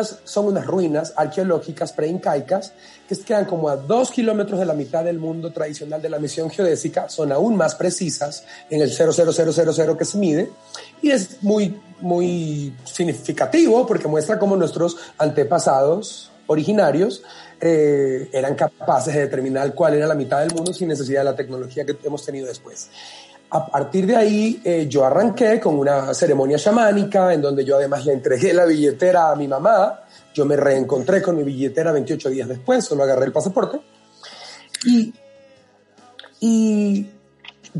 unas 0.45 0.65
ruinas 0.65 1.13
arqueológicas 1.15 1.93
preincaicas 1.93 2.73
que 3.07 3.17
quedan 3.17 3.45
como 3.45 3.69
a 3.69 3.77
dos 3.77 4.11
kilómetros 4.11 4.59
de 4.59 4.65
la 4.65 4.73
mitad 4.73 5.05
del 5.05 5.17
mundo 5.17 5.53
tradicional 5.53 6.01
de 6.01 6.09
la 6.09 6.19
misión 6.19 6.49
geodésica, 6.49 7.07
son 7.07 7.31
aún 7.31 7.55
más 7.55 7.73
precisas 7.73 8.43
en 8.69 8.81
el 8.81 8.91
00000 8.91 9.97
que 9.97 10.03
se 10.03 10.17
mide, 10.17 10.49
y 11.01 11.11
es 11.11 11.41
muy, 11.41 11.79
muy 12.01 12.75
significativo 12.83 13.87
porque 13.87 14.09
muestra 14.09 14.37
cómo 14.37 14.57
nuestros 14.57 14.97
antepasados 15.17 16.31
originarios 16.47 17.23
eh, 17.61 18.29
eran 18.33 18.55
capaces 18.55 19.13
de 19.13 19.21
determinar 19.21 19.73
cuál 19.73 19.93
era 19.93 20.05
la 20.05 20.15
mitad 20.15 20.41
del 20.41 20.53
mundo 20.53 20.73
sin 20.73 20.89
necesidad 20.89 21.21
de 21.21 21.25
la 21.31 21.35
tecnología 21.37 21.85
que 21.85 21.95
hemos 22.03 22.25
tenido 22.25 22.47
después. 22.47 22.89
A 23.53 23.65
partir 23.65 24.07
de 24.07 24.15
ahí, 24.15 24.61
eh, 24.63 24.87
yo 24.89 25.05
arranqué 25.05 25.59
con 25.59 25.77
una 25.77 26.13
ceremonia 26.13 26.57
chamánica 26.57 27.33
en 27.33 27.41
donde 27.41 27.65
yo 27.65 27.75
además 27.75 28.05
le 28.05 28.13
entregué 28.13 28.53
la 28.53 28.63
billetera 28.63 29.29
a 29.29 29.35
mi 29.35 29.45
mamá. 29.45 30.03
Yo 30.33 30.45
me 30.45 30.55
reencontré 30.55 31.21
con 31.21 31.35
mi 31.35 31.43
billetera 31.43 31.91
28 31.91 32.29
días 32.29 32.47
después, 32.47 32.85
solo 32.85 33.03
agarré 33.03 33.25
el 33.25 33.33
pasaporte. 33.33 33.81
Y, 34.85 35.13
y 36.39 37.09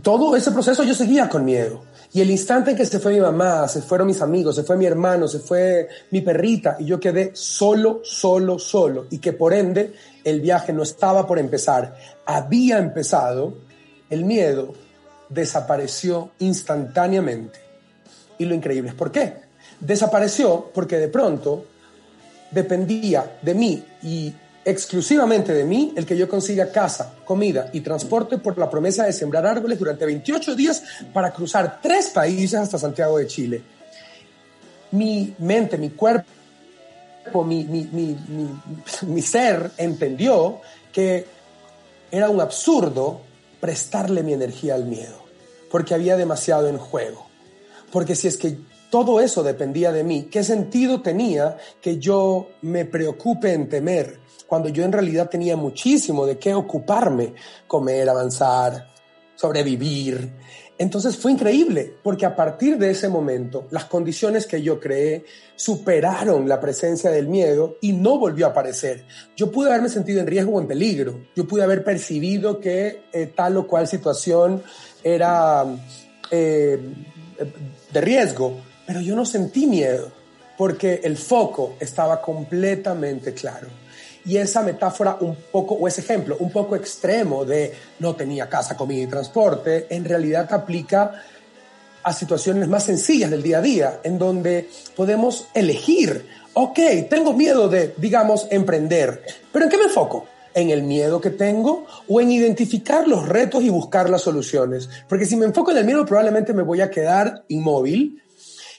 todo 0.02 0.36
ese 0.36 0.52
proceso 0.52 0.84
yo 0.84 0.94
seguía 0.94 1.30
con 1.30 1.46
miedo. 1.46 1.84
Y 2.12 2.20
el 2.20 2.30
instante 2.32 2.72
en 2.72 2.78
que 2.78 2.86
se 2.86 3.00
fue 3.00 3.14
mi 3.14 3.22
mamá, 3.22 3.66
se 3.70 3.82
fueron 3.82 4.08
mis 4.08 4.22
amigos, 4.22 4.58
se 4.58 4.64
fue 4.64 4.76
mi 4.76 4.86
hermano, 4.86 5.30
se 5.30 5.40
fue 5.40 5.88
mi 6.10 6.20
perrita, 6.20 6.76
y 6.78 6.86
yo 6.86 7.00
quedé 7.00 7.32
solo, 7.34 8.02
solo, 8.04 8.60
solo, 8.60 9.06
y 9.10 9.20
que 9.20 9.32
por 9.32 9.54
ende 9.54 9.94
el 10.26 10.42
viaje 10.42 10.74
no 10.74 10.84
estaba 10.84 11.26
por 11.26 11.40
empezar, 11.40 11.96
había 12.26 12.80
empezado, 12.80 13.54
el 14.10 14.26
miedo 14.26 14.74
desapareció 15.34 16.32
instantáneamente. 16.40 17.60
Y 18.38 18.46
lo 18.46 18.56
increíble 18.56 18.90
es 18.90 18.96
por 18.96 19.12
qué. 19.12 19.34
Desapareció 19.80 20.72
porque 20.74 20.98
de 20.98 21.08
pronto 21.08 21.66
dependía 22.52 23.38
de 23.42 23.54
mí 23.54 23.84
y 24.04 24.34
exclusivamente 24.64 25.54
de 25.54 25.64
mí 25.64 25.94
el 25.96 26.06
que 26.06 26.18
yo 26.18 26.30
consiga 26.30 26.72
casa, 26.72 27.16
comida 27.26 27.70
y 27.74 27.82
transporte 27.82 28.38
por 28.38 28.58
la 28.58 28.70
promesa 28.70 29.06
de 29.06 29.14
sembrar 29.14 29.46
árboles 29.46 29.80
durante 29.80 30.06
28 30.06 30.56
días 30.56 30.84
para 31.14 31.32
cruzar 31.32 31.80
tres 31.82 32.10
países 32.10 32.60
hasta 32.60 32.78
Santiago 32.78 33.18
de 33.18 33.28
Chile. 33.28 33.62
mi 34.92 35.34
mente, 35.40 35.78
mi 35.78 35.92
cuerpo, 35.92 36.26
mi, 37.46 37.64
mi, 37.64 37.88
mi, 37.92 38.18
mi 39.08 39.22
ser 39.22 39.72
entendió 39.78 40.60
que 40.92 41.26
era 42.12 42.30
un 42.30 42.42
absurdo 42.42 43.22
prestarle 43.62 44.24
mi 44.24 44.34
energía 44.34 44.76
al 44.76 44.86
miedo, 44.86 45.24
porque 45.70 45.94
había 45.94 46.18
demasiado 46.18 46.68
en 46.68 46.78
juego. 46.78 47.28
Porque 47.92 48.16
si 48.16 48.28
es 48.28 48.36
que 48.36 48.58
todo 48.90 49.22
eso 49.22 49.44
dependía 49.44 49.94
de 49.94 50.04
mí, 50.04 50.24
¿qué 50.24 50.44
sentido 50.44 51.02
tenía 51.02 51.58
que 51.80 51.98
yo 51.98 52.50
me 52.62 52.84
preocupe 52.84 53.54
en 53.54 53.70
temer 53.70 54.20
cuando 54.48 54.68
yo 54.68 54.84
en 54.84 54.92
realidad 54.92 55.30
tenía 55.30 55.56
muchísimo 55.56 56.26
de 56.26 56.38
qué 56.38 56.54
ocuparme? 56.54 57.34
Comer, 57.68 58.10
avanzar, 58.10 58.92
sobrevivir. 59.36 60.34
Entonces 60.82 61.16
fue 61.16 61.32
increíble, 61.32 61.94
porque 62.02 62.26
a 62.26 62.36
partir 62.36 62.80
de 62.80 62.90
ese 62.90 63.08
momento, 63.08 63.68
las 63.70 63.86
condiciones 63.86 64.48
que 64.48 64.64
yo 64.64 64.80
creé 64.80 65.26
superaron 65.56 66.50
la 66.50 66.60
presencia 66.60 67.12
del 67.12 67.28
miedo 67.28 67.78
y 67.82 67.94
no 67.94 68.18
volvió 68.18 68.48
a 68.48 68.50
aparecer. 68.50 69.06
Yo 69.38 69.52
pude 69.52 69.70
haberme 69.70 69.90
sentido 69.90 70.22
en 70.22 70.26
riesgo 70.26 70.54
o 70.54 70.60
en 70.60 70.66
peligro. 70.66 71.20
Yo 71.36 71.48
pude 71.48 71.62
haber 71.62 71.84
percibido 71.84 72.60
que 72.60 73.04
eh, 73.14 73.28
tal 73.28 73.58
o 73.58 73.68
cual 73.68 73.88
situación 73.88 74.64
era 75.04 75.66
eh, 76.32 76.80
de 77.94 78.02
riesgo, 78.02 78.58
pero 78.88 79.02
yo 79.02 79.16
no 79.16 79.24
sentí 79.24 79.68
miedo, 79.68 80.12
porque 80.58 81.02
el 81.04 81.16
foco 81.16 81.76
estaba 81.80 82.24
completamente 82.24 83.36
claro. 83.36 83.68
Y 84.26 84.38
esa 84.38 84.62
metáfora 84.62 85.18
un 85.20 85.36
poco, 85.52 85.76
o 85.76 85.88
ese 85.88 86.02
ejemplo 86.02 86.38
un 86.40 86.52
poco 86.52 86.76
extremo 86.76 87.44
de 87.44 87.74
no 88.00 88.16
tenía 88.16 88.48
casa, 88.48 88.78
comida 88.78 89.02
y 89.02 89.08
transporte, 89.08 89.88
en 89.90 90.06
realidad 90.06 90.52
aplica 90.54 91.24
a 92.04 92.14
situaciones 92.14 92.68
más 92.68 92.86
sencillas 92.86 93.30
del 93.30 93.44
día 93.44 93.60
a 93.60 93.62
día, 93.62 94.00
en 94.04 94.18
donde 94.18 94.70
podemos 94.96 95.48
elegir, 95.54 96.26
ok, 96.54 96.80
tengo 97.10 97.34
miedo 97.34 97.70
de, 97.70 97.94
digamos, 97.98 98.48
emprender, 98.50 99.24
pero 99.52 99.66
¿en 99.66 99.72
qué 99.72 99.78
me 99.78 99.84
enfoco? 99.84 100.26
¿En 100.54 100.70
el 100.70 100.84
miedo 100.84 101.22
que 101.22 101.30
tengo 101.30 101.86
o 102.10 102.20
en 102.20 102.32
identificar 102.32 103.08
los 103.08 103.28
retos 103.28 103.64
y 103.64 103.70
buscar 103.70 104.10
las 104.10 104.22
soluciones? 104.22 104.90
Porque 105.08 105.26
si 105.26 105.36
me 105.36 105.46
enfoco 105.46 105.72
en 105.72 105.78
el 105.78 105.86
miedo 105.86 106.06
probablemente 106.06 106.54
me 106.54 106.64
voy 106.64 106.82
a 106.82 106.90
quedar 106.90 107.46
inmóvil 107.48 108.22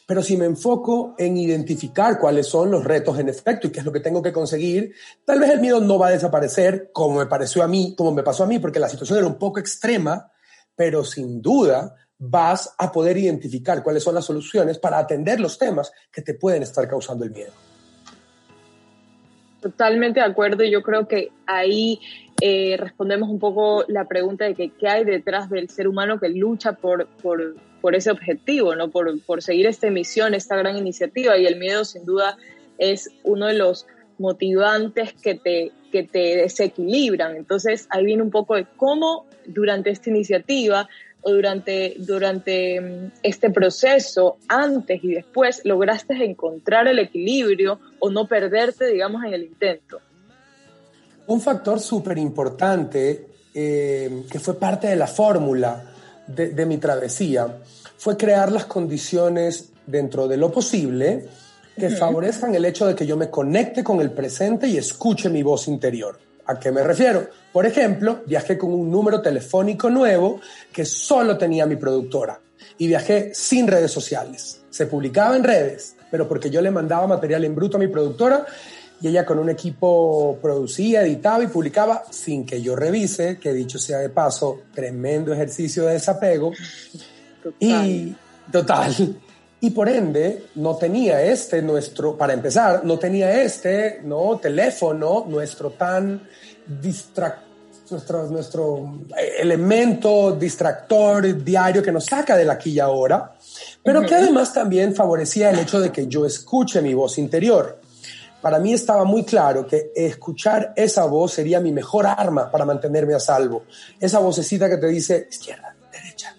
pero 0.07 0.23
si 0.23 0.37
me 0.37 0.47
enfoco 0.47 1.15
en 1.19 1.37
identificar 1.37 2.19
cuáles 2.19 2.47
son 2.47 2.71
los 2.71 2.85
retos 2.85 3.19
en 3.19 3.29
efecto 3.29 3.67
y 3.67 3.71
qué 3.71 3.81
es 3.81 3.85
lo 3.85 3.93
que 3.93 4.01
tengo 4.01 4.23
que 4.23 4.33
conseguir, 4.33 4.95
tal 5.25 5.41
vez 5.41 5.51
el 5.51 5.61
miedo 5.61 5.81
no 5.81 5.99
va 5.99 6.09
a 6.09 6.13
desaparecer 6.13 6.91
como 6.93 7.19
me 7.19 7.27
pareció 7.27 7.63
a 7.63 7.69
mí, 7.69 7.95
como 7.97 8.13
me 8.13 8.23
pasó 8.23 8.45
a 8.45 8.47
mí, 8.47 8.59
porque 8.59 8.81
la 8.81 8.89
situación 8.89 9.19
era 9.19 9.27
un 9.27 9.39
poco 9.39 9.61
extrema, 9.61 10.31
pero 10.75 11.05
sin 11.05 11.41
duda 11.41 11.95
vas 12.19 12.75
a 12.79 12.93
poder 12.93 13.17
identificar 13.17 13.83
cuáles 13.83 14.03
son 14.05 14.15
las 14.15 14.25
soluciones 14.25 14.79
para 14.79 14.99
atender 14.99 15.41
los 15.41 15.59
temas 15.59 15.93
que 16.13 16.23
te 16.23 16.35
pueden 16.35 16.63
estar 16.63 16.89
causando 16.89 17.25
el 17.25 17.33
miedo. 17.33 17.53
Totalmente 19.61 20.19
de 20.19 20.27
acuerdo. 20.27 20.65
Yo 20.65 20.83
creo 20.83 21.07
que 21.07 21.31
ahí 21.47 22.01
eh, 22.45 22.77
respondemos 22.77 23.29
un 23.29 23.39
poco 23.39 23.85
la 23.87 24.09
pregunta 24.09 24.45
de 24.47 24.57
que, 24.57 24.71
qué 24.71 24.89
hay 24.89 25.05
detrás 25.05 25.49
del 25.49 25.71
ser 25.71 25.87
humano 25.87 26.19
que 26.19 26.29
lucha 26.29 26.73
por, 26.73 27.07
por, 27.23 27.95
ese 27.95 28.11
objetivo, 28.11 28.75
¿no? 28.75 28.91
Por, 28.91 29.43
seguir 29.43 29.67
esta 29.67 29.89
misión, 29.93 30.35
esta 30.35 30.57
gran 30.57 30.77
iniciativa. 30.77 31.39
Y 31.39 31.47
el 31.47 31.57
miedo, 31.57 31.85
sin 31.85 32.05
duda, 32.05 32.37
es 32.79 33.11
uno 33.23 33.47
de 33.47 33.55
los 33.55 33.87
motivantes 34.19 35.13
que 35.13 35.37
te, 35.37 35.71
que 35.93 36.03
te 36.03 36.39
desequilibran. 36.39 37.37
Entonces, 37.37 37.87
ahí 37.91 38.05
viene 38.07 38.25
un 38.25 38.33
poco 38.33 38.57
de 38.57 38.67
cómo 38.77 39.27
durante 39.47 39.91
esta 39.91 40.11
iniciativa 40.11 40.89
o 41.21 41.31
durante, 41.31 41.95
durante 41.99 42.81
mm, 42.81 43.13
este 43.23 43.51
proceso, 43.51 44.39
antes 44.49 45.05
y 45.05 45.15
después, 45.15 45.61
lograste 45.65 46.15
encontrar 46.25 46.89
el 46.89 46.99
equilibrio 46.99 47.79
o 48.01 48.11
no 48.11 48.27
perderte, 48.27 48.87
digamos, 48.87 49.23
en 49.23 49.33
el 49.33 49.45
intento. 49.45 50.01
Un 51.27 51.41
factor 51.41 51.81
súper 51.81 52.19
importante 52.19 53.29
eh, 53.55 54.25
que 54.31 54.39
fue 54.39 54.55
parte 54.55 54.89
de 54.89 54.97
la 54.97 55.07
fórmula 55.07 55.85
de, 56.27 56.67
mi 56.67 56.79
travesía 56.79 57.59
fue 57.99 58.17
crear 58.17 58.51
las 58.51 58.65
condiciones 58.65 59.71
dentro 59.87 60.27
de 60.27 60.37
lo 60.37 60.51
posible 60.51 61.27
que 61.77 61.91
favorezcan 61.91 62.55
el 62.55 62.65
hecho 62.65 62.87
de 62.87 62.95
que 62.95 63.07
yo 63.07 63.17
me 63.17 63.31
conecte 63.31 63.83
con 63.83 64.01
el 64.01 64.11
presente 64.11 64.67
y 64.69 64.77
escuche 64.77 65.29
mi 65.29 65.43
voz 65.43 65.69
interior. 65.69 66.19
¿A 66.47 66.59
qué 66.59 66.71
me 66.73 66.83
refiero? 66.83 67.27
Por 67.53 67.67
ejemplo, 67.67 68.23
viajé 68.27 68.59
con 68.59 68.73
un 68.73 68.91
número 68.91 69.23
telefónico 69.23 69.89
nuevo 69.89 70.41
que 70.73 70.85
solo 70.85 71.39
tenía 71.39 71.67
mi 71.67 71.77
productora 71.77 72.41
y 72.79 72.87
viajé 72.87 73.35
sin 73.35 73.67
redes 73.67 73.91
sociales. 73.91 74.63
Se 74.71 74.87
publicaba 74.87 75.37
en 75.37 75.45
redes, 75.45 75.97
pero 76.11 76.29
porque 76.29 76.51
yo 76.51 76.61
le 76.61 76.71
mandaba 76.71 77.07
material 77.07 77.45
en 77.45 77.55
bruto 77.55 77.77
a 77.77 77.81
mi 77.81 77.89
productora 77.89 78.47
y 79.03 79.09
ella 79.09 79.27
con 79.27 79.41
un 79.41 79.51
equipo 79.51 80.39
producía, 80.41 81.03
editaba 81.03 81.43
y 81.43 81.49
publicaba 81.49 82.05
sin 82.09 82.47
que 82.47 82.63
yo 82.63 82.77
revise, 82.77 83.37
que 83.39 83.53
dicho 83.53 83.79
sea 83.79 83.99
de 83.99 84.11
paso, 84.11 84.61
tremendo 84.73 85.33
ejercicio 85.33 85.87
de 85.87 85.95
desapego. 85.95 86.53
Y 87.59 88.15
total. 88.51 89.17
Y 89.61 89.71
por 89.71 89.89
ende, 89.89 90.47
no 90.55 90.77
tenía 90.77 91.21
este 91.23 91.63
nuestro, 91.63 92.17
para 92.17 92.33
empezar, 92.33 92.85
no 92.85 92.99
tenía 92.99 93.43
este, 93.43 94.01
¿no? 94.05 94.39
Teléfono, 94.39 95.27
nuestro 95.29 95.71
tan 95.71 96.23
distractor 96.81 97.53
nuestro, 97.91 98.27
nuestro 98.29 99.01
eh, 99.19 99.35
elemento 99.41 100.33
distractor 100.33 101.45
diario 101.45 101.83
que 101.83 101.93
nos 101.93 102.07
saca 102.07 102.37
de 102.37 102.51
aquí 102.51 102.71
y 102.71 102.81
ahora, 102.81 103.35
pero 103.83 104.01
que 104.03 104.15
además 104.15 104.55
también 104.55 104.95
favorecía 104.95 105.51
el 105.51 105.59
hecho 105.59 105.79
de 105.79 105.93
que 105.93 106.07
yo 106.07 106.25
escuche 106.25 106.81
mi 106.81 106.95
voz 106.95 107.19
interior 107.19 107.82
para 108.43 108.59
mí 108.59 108.73
estaba 108.73 109.05
muy 109.05 109.25
claro 109.25 109.67
que 109.67 109.93
escuchar 109.95 110.73
esa 110.77 111.05
voz 111.05 111.33
sería 111.33 111.61
mi 111.61 111.71
mejor 111.71 112.07
arma 112.07 112.51
para 112.51 112.65
mantenerme 112.65 113.15
a 113.15 113.21
salvo. 113.21 113.65
Esa 114.01 114.19
vocecita 114.19 114.69
que 114.69 114.79
te 114.79 114.89
dice 114.89 115.29
izquierda, 115.31 115.77
derecha, 115.93 116.37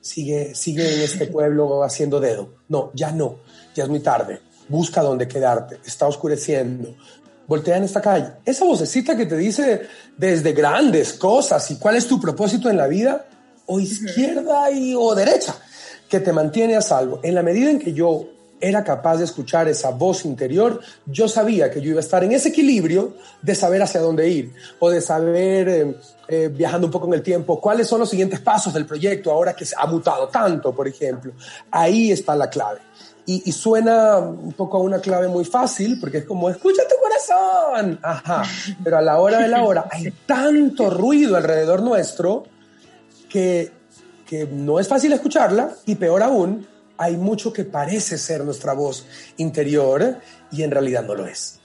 sigue, 0.00 0.54
sigue 0.54 0.94
en 0.94 1.00
este 1.00 1.26
pueblo 1.26 1.82
haciendo 1.82 2.20
dedo. 2.20 2.50
No, 2.68 2.90
ya 2.92 3.10
no, 3.10 3.38
ya 3.74 3.84
es 3.84 3.88
muy 3.88 4.00
tarde. 4.00 4.40
Busca 4.68 5.00
dónde 5.02 5.26
quedarte, 5.26 5.80
está 5.86 6.06
oscureciendo. 6.06 6.94
Voltea 7.46 7.78
en 7.78 7.84
esta 7.84 8.02
calle. 8.02 8.32
Esa 8.44 8.66
vocecita 8.66 9.16
que 9.16 9.24
te 9.24 9.36
dice 9.36 9.82
desde 10.16 10.52
grandes 10.52 11.14
cosas 11.14 11.70
y 11.70 11.78
cuál 11.78 11.96
es 11.96 12.06
tu 12.06 12.20
propósito 12.20 12.68
en 12.68 12.76
la 12.76 12.86
vida, 12.86 13.26
o 13.64 13.80
izquierda 13.80 14.70
y, 14.70 14.94
o 14.94 15.14
derecha, 15.14 15.56
que 16.08 16.20
te 16.20 16.32
mantiene 16.32 16.76
a 16.76 16.82
salvo. 16.82 17.20
En 17.22 17.34
la 17.34 17.42
medida 17.42 17.70
en 17.70 17.78
que 17.78 17.92
yo 17.92 18.28
era 18.60 18.82
capaz 18.84 19.18
de 19.18 19.24
escuchar 19.24 19.68
esa 19.68 19.90
voz 19.90 20.24
interior, 20.24 20.80
yo 21.06 21.28
sabía 21.28 21.70
que 21.70 21.80
yo 21.80 21.90
iba 21.90 21.98
a 21.98 22.00
estar 22.00 22.24
en 22.24 22.32
ese 22.32 22.48
equilibrio 22.48 23.14
de 23.42 23.54
saber 23.54 23.82
hacia 23.82 24.00
dónde 24.00 24.28
ir 24.28 24.52
o 24.78 24.90
de 24.90 25.00
saber, 25.00 25.68
eh, 25.68 25.96
eh, 26.28 26.48
viajando 26.52 26.86
un 26.86 26.90
poco 26.90 27.06
en 27.06 27.14
el 27.14 27.22
tiempo, 27.22 27.60
cuáles 27.60 27.86
son 27.86 28.00
los 28.00 28.08
siguientes 28.08 28.40
pasos 28.40 28.72
del 28.72 28.86
proyecto 28.86 29.30
ahora 29.30 29.54
que 29.54 29.64
se 29.64 29.74
ha 29.78 29.86
mutado 29.86 30.28
tanto, 30.28 30.74
por 30.74 30.88
ejemplo. 30.88 31.32
Ahí 31.70 32.10
está 32.10 32.34
la 32.34 32.48
clave. 32.48 32.80
Y, 33.28 33.50
suena 33.50 34.18
un 34.18 34.52
poco 34.52 34.76
a 34.76 34.80
una 34.80 35.00
clave 35.00 35.26
muy 35.26 35.44
fácil, 35.44 35.98
porque 35.98 36.18
es 36.18 36.24
como, 36.24 36.48
escucha 36.48 36.82
tu 36.88 36.94
corazón. 37.02 37.98
Ajá. 38.00 38.44
Pero 38.84 38.98
a 38.98 39.02
la 39.02 39.18
hora 39.18 39.40
de 39.40 39.48
la 39.48 39.64
hora 39.64 39.88
hay 39.90 40.12
tanto 40.24 40.90
ruido 40.90 41.36
alrededor 41.36 41.82
nuestro 41.82 42.44
que, 43.28 43.72
que 44.24 44.46
no 44.46 44.78
es 44.78 44.86
fácil 44.86 45.12
escucharla 45.12 45.72
y 45.86 45.96
peor 45.96 46.22
aún, 46.22 46.68
hay 46.98 47.16
mucho 47.16 47.52
que 47.52 47.64
parece 47.64 48.18
ser 48.18 48.44
nuestra 48.44 48.72
voz 48.72 49.06
interior 49.36 50.16
y 50.50 50.62
en 50.62 50.70
realidad 50.70 51.04
no 51.04 51.14
lo 51.14 51.26
es. 51.26 51.60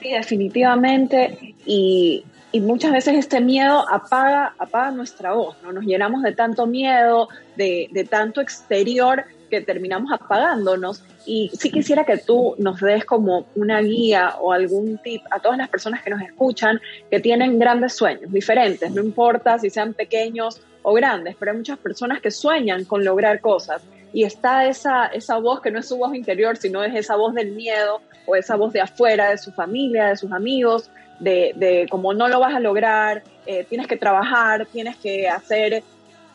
Sí, 0.00 0.10
definitivamente. 0.10 1.54
Y, 1.64 2.24
muchas 2.60 2.90
veces 2.90 3.16
este 3.18 3.38
miedo 3.42 3.84
apaga, 3.86 4.54
apaga 4.58 4.90
nuestra 4.90 5.34
voz, 5.34 5.56
¿no? 5.62 5.72
Nos 5.72 5.84
llenamos 5.84 6.22
de 6.22 6.32
tanto 6.32 6.66
miedo, 6.66 7.28
de, 7.54 7.90
de 7.92 8.04
tanto 8.04 8.40
exterior, 8.40 9.26
que 9.48 9.60
terminamos 9.60 10.12
apagándonos. 10.12 11.02
Y 11.24 11.50
sí 11.58 11.70
quisiera 11.70 12.04
que 12.04 12.18
tú 12.18 12.54
nos 12.58 12.80
des 12.80 13.04
como 13.04 13.46
una 13.54 13.80
guía 13.80 14.36
o 14.40 14.52
algún 14.52 14.98
tip 14.98 15.22
a 15.30 15.40
todas 15.40 15.58
las 15.58 15.68
personas 15.68 16.02
que 16.02 16.10
nos 16.10 16.22
escuchan 16.22 16.80
que 17.10 17.20
tienen 17.20 17.58
grandes 17.58 17.94
sueños, 17.94 18.32
diferentes, 18.32 18.90
no 18.92 19.02
importa 19.02 19.58
si 19.58 19.70
sean 19.70 19.94
pequeños 19.94 20.60
o 20.82 20.92
grandes, 20.94 21.34
pero 21.38 21.50
hay 21.50 21.58
muchas 21.58 21.78
personas 21.78 22.20
que 22.20 22.30
sueñan 22.30 22.84
con 22.84 23.04
lograr 23.04 23.40
cosas 23.40 23.82
y 24.12 24.24
está 24.24 24.66
esa, 24.66 25.06
esa 25.06 25.36
voz 25.38 25.60
que 25.60 25.70
no 25.70 25.80
es 25.80 25.88
su 25.88 25.96
voz 25.96 26.14
interior, 26.14 26.56
sino 26.56 26.84
es 26.84 26.94
esa 26.94 27.16
voz 27.16 27.34
del 27.34 27.52
miedo 27.52 28.00
o 28.24 28.36
esa 28.36 28.56
voz 28.56 28.72
de 28.72 28.80
afuera, 28.80 29.30
de 29.30 29.38
su 29.38 29.52
familia, 29.52 30.06
de 30.06 30.16
sus 30.16 30.32
amigos, 30.32 30.90
de, 31.18 31.52
de 31.56 31.86
cómo 31.90 32.14
no 32.14 32.28
lo 32.28 32.40
vas 32.40 32.54
a 32.54 32.60
lograr, 32.60 33.22
eh, 33.46 33.64
tienes 33.68 33.86
que 33.86 33.96
trabajar, 33.96 34.66
tienes 34.66 34.96
que 34.96 35.28
hacer 35.28 35.82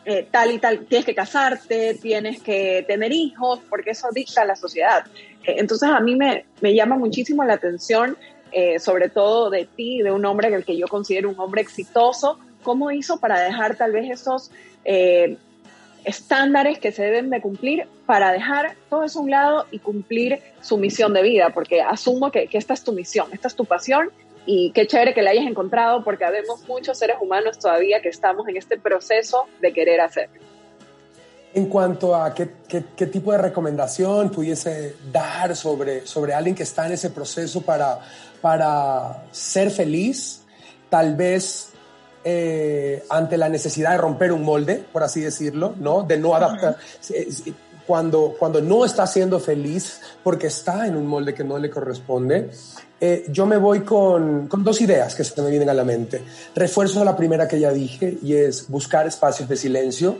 eh, 0.04 0.26
tal 0.30 0.50
y 0.52 0.58
tal, 0.58 0.86
tienes 0.86 1.06
que 1.06 1.14
casarte, 1.14 1.94
tienes 1.94 2.42
que 2.42 2.84
tener 2.86 3.12
hijos, 3.12 3.60
porque 3.68 3.90
eso 3.90 4.08
dicta 4.12 4.44
la 4.44 4.56
sociedad. 4.56 5.04
Eh, 5.44 5.56
entonces 5.58 5.88
a 5.88 6.00
mí 6.00 6.16
me, 6.16 6.44
me, 6.60 6.74
llama 6.74 6.96
muchísimo 6.96 7.44
la 7.44 7.54
atención, 7.54 8.16
sobre 8.80 9.08
todo 9.08 9.48
de 9.48 9.64
ti, 9.64 10.02
de 10.02 10.10
un 10.10 10.26
hombre 10.26 10.48
el 10.48 10.62
que 10.62 10.76
yo 10.76 10.86
considero 10.86 11.30
un 11.30 11.40
hombre 11.40 11.62
exitoso, 11.62 12.38
¿Cómo 12.62 12.90
hizo 12.90 13.18
para 13.18 13.40
dejar 13.40 13.76
tal 13.76 13.92
vez 13.92 14.10
esos, 14.10 14.50
eh, 14.84 15.36
estándares 16.04 16.78
que 16.78 16.92
se 16.92 17.04
deben 17.04 17.30
de 17.30 17.40
cumplir 17.40 17.86
para 18.06 18.32
dejar 18.32 18.74
todo 18.90 19.04
eso 19.04 19.20
a 19.20 19.22
un 19.22 19.30
lado 19.30 19.66
y 19.70 19.78
cumplir 19.78 20.40
su 20.60 20.76
misión 20.76 21.12
de 21.12 21.22
vida, 21.22 21.50
porque 21.50 21.80
asumo 21.80 22.30
que, 22.30 22.46
que 22.48 22.58
esta 22.58 22.74
es 22.74 22.82
tu 22.82 22.92
misión, 22.92 23.28
esta 23.32 23.48
es 23.48 23.54
tu 23.54 23.64
pasión 23.64 24.10
y 24.46 24.72
qué 24.72 24.86
chévere 24.86 25.14
que 25.14 25.22
la 25.22 25.30
hayas 25.30 25.46
encontrado 25.46 26.02
porque 26.02 26.24
habemos 26.24 26.66
muchos 26.68 26.98
seres 26.98 27.16
humanos 27.20 27.58
todavía 27.58 28.00
que 28.02 28.08
estamos 28.08 28.48
en 28.48 28.56
este 28.56 28.78
proceso 28.78 29.46
de 29.60 29.72
querer 29.72 30.00
hacerlo. 30.00 30.40
En 31.54 31.66
cuanto 31.66 32.16
a 32.16 32.32
qué, 32.32 32.50
qué, 32.66 33.06
tipo 33.06 33.30
de 33.30 33.38
recomendación 33.38 34.30
pudiese 34.30 34.96
dar 35.12 35.54
sobre, 35.54 36.06
sobre 36.06 36.32
alguien 36.32 36.54
que 36.54 36.62
está 36.62 36.86
en 36.86 36.92
ese 36.92 37.10
proceso 37.10 37.60
para, 37.60 38.00
para 38.40 39.24
ser 39.30 39.70
feliz, 39.70 40.42
tal 40.88 41.14
vez 41.14 41.72
eh, 42.24 43.04
ante 43.10 43.36
la 43.36 43.48
necesidad 43.48 43.90
de 43.90 43.98
romper 43.98 44.32
un 44.32 44.44
molde, 44.44 44.82
por 44.92 45.02
así 45.02 45.20
decirlo, 45.20 45.74
¿no? 45.78 46.04
De 46.04 46.16
no 46.16 46.34
adaptar. 46.34 46.76
Cuando, 47.86 48.36
cuando 48.38 48.60
no 48.60 48.84
está 48.84 49.06
siendo 49.08 49.40
feliz 49.40 50.00
porque 50.22 50.46
está 50.46 50.86
en 50.86 50.96
un 50.96 51.06
molde 51.06 51.34
que 51.34 51.42
no 51.42 51.58
le 51.58 51.68
corresponde, 51.68 52.50
eh, 53.04 53.24
yo 53.28 53.46
me 53.46 53.56
voy 53.56 53.80
con, 53.80 54.46
con, 54.46 54.62
dos 54.62 54.80
ideas 54.80 55.16
que 55.16 55.24
se 55.24 55.42
me 55.42 55.50
vienen 55.50 55.68
a 55.68 55.74
la 55.74 55.82
mente. 55.82 56.22
Refuerzo 56.54 57.04
la 57.04 57.16
primera 57.16 57.48
que 57.48 57.58
ya 57.58 57.72
dije 57.72 58.16
y 58.22 58.34
es 58.34 58.68
buscar 58.68 59.08
espacios 59.08 59.48
de 59.48 59.56
silencio 59.56 60.18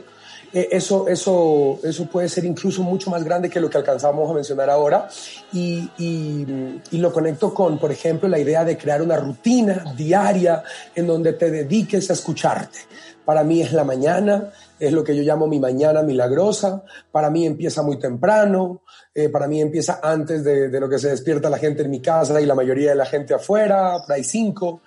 eh, 0.53 0.69
eso, 0.71 1.07
eso, 1.07 1.79
eso 1.83 2.05
puede 2.05 2.29
ser 2.29 2.45
incluso 2.45 2.83
mucho 2.83 3.09
más 3.09 3.23
grande 3.23 3.49
que 3.49 3.59
lo 3.59 3.71
que 3.71 3.79
alcanzamos 3.79 4.29
a 4.29 4.33
mencionar 4.35 4.69
ahora. 4.69 5.09
Y, 5.51 5.89
y, 5.97 6.97
lo 6.97 7.11
conecto 7.11 7.53
con, 7.53 7.79
por 7.79 7.91
ejemplo, 7.91 8.29
la 8.29 8.39
idea 8.39 8.63
de 8.63 8.77
crear 8.77 9.01
una 9.01 9.17
rutina 9.17 9.83
diaria 9.97 10.63
en 10.95 11.07
donde 11.07 11.33
te 11.33 11.49
dediques 11.49 12.09
a 12.09 12.13
escucharte. 12.13 12.79
Para 13.25 13.43
mí 13.43 13.61
es 13.61 13.73
la 13.73 13.83
mañana, 13.83 14.51
es 14.87 14.91
lo 14.91 15.03
que 15.03 15.15
yo 15.15 15.23
llamo 15.23 15.47
mi 15.47 15.59
mañana 15.59 16.03
milagrosa. 16.03 16.83
Para 17.11 17.29
mí 17.29 17.45
empieza 17.45 17.81
muy 17.81 17.97
temprano, 17.97 18.81
eh, 19.13 19.29
para 19.29 19.47
mí 19.47 19.61
empieza 19.61 19.99
antes 20.03 20.43
de, 20.43 20.69
de, 20.69 20.79
lo 20.79 20.89
que 20.89 20.99
se 20.99 21.09
despierta 21.09 21.49
la 21.49 21.57
gente 21.57 21.83
en 21.83 21.89
mi 21.89 22.01
casa 22.01 22.41
y 22.41 22.45
la 22.45 22.55
mayoría 22.55 22.89
de 22.89 22.95
la 22.95 23.05
gente 23.05 23.33
afuera, 23.33 23.97
por 24.05 24.15
ahí 24.15 24.23
cinco. 24.23 24.81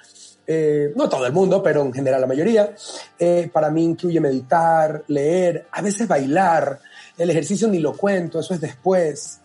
Eh, 0.46 0.92
no 0.94 1.08
todo 1.08 1.26
el 1.26 1.32
mundo, 1.32 1.62
pero 1.62 1.82
en 1.82 1.92
general 1.92 2.20
la 2.20 2.26
mayoría. 2.26 2.74
Eh, 3.18 3.50
para 3.52 3.70
mí 3.70 3.84
incluye 3.84 4.20
meditar, 4.20 5.02
leer, 5.08 5.66
a 5.72 5.80
veces 5.80 6.06
bailar. 6.06 6.78
El 7.16 7.30
ejercicio 7.30 7.66
ni 7.66 7.78
lo 7.78 7.96
cuento, 7.96 8.40
eso 8.40 8.54
es 8.54 8.60
después. 8.60 9.40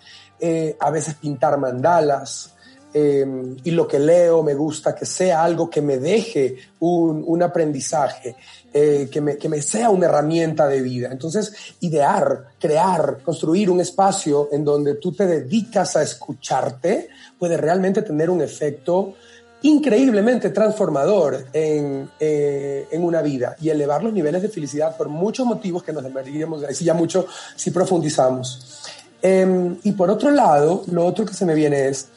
A 0.80 0.90
veces 0.90 1.14
pintar 1.16 1.58
mandalas. 1.60 2.56
Y 2.94 3.72
lo 3.72 3.88
que 3.88 4.00
leo 4.00 4.44
me 4.44 4.54
gusta 4.54 4.94
que 4.94 5.06
sea 5.06 5.44
algo 5.44 5.70
que 5.70 5.82
me 5.82 5.98
deje 5.98 6.58
un, 6.80 7.24
un 7.26 7.42
aprendizaje, 7.42 8.36
que 8.74 9.22
me, 9.22 9.38
que, 9.38 9.48
me, 9.48 9.62
sea 9.62 9.90
una 9.90 10.08
herramienta 10.08 10.68
de 10.68 10.82
vida. 10.82 11.10
Entonces, 11.12 11.54
idear, 11.82 12.48
crear, 12.60 13.20
construir 13.24 13.70
un 13.70 13.80
espacio 13.80 14.50
en 14.52 14.66
donde 14.66 14.96
tú 14.96 15.14
te 15.14 15.26
dedicas 15.26 15.96
a 15.96 16.04
escucharte 16.04 17.10
puede 17.40 17.58
realmente 17.58 18.02
tener 18.02 18.30
un 18.30 18.42
efecto 18.42 19.16
increíblemente 19.64 20.50
transformador 20.50 21.46
en, 21.54 22.10
eh, 22.20 22.88
en, 22.92 23.04
una 23.04 23.22
vida 23.22 23.56
y 23.62 23.70
elevar 23.70 24.04
los 24.04 24.12
niveles 24.12 24.42
de 24.42 24.50
felicidad 24.50 24.98
por 24.98 25.08
muchos 25.08 25.46
motivos 25.46 25.84
que 25.84 25.94
nos 25.94 26.04
deberíamos 26.04 26.62
decir 26.62 26.88
ya 26.88 26.94
mucho 26.94 27.28
si 27.56 27.70
profundizamos. 27.72 28.84
Em, 29.22 29.78
y 29.84 29.92
por 29.92 30.10
otro 30.10 30.32
lado, 30.32 30.84
lo 30.88 31.06
otro 31.06 31.26
que 31.26 31.34
se 31.34 31.46
me 31.46 31.54
viene 31.54 31.90
es, 31.90 32.08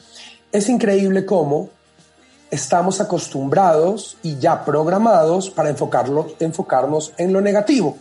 es 0.55 0.69
increíble 0.69 1.25
cómo 1.25 1.69
estamos 2.49 3.01
acostumbrados 3.01 4.17
y 4.23 4.37
ya 4.37 4.63
programados 4.63 5.49
para 5.49 5.69
enfocarlo, 5.69 6.27
enfocarnos 6.39 7.13
en 7.17 7.33
lo 7.33 7.41
negativo. 7.41 7.97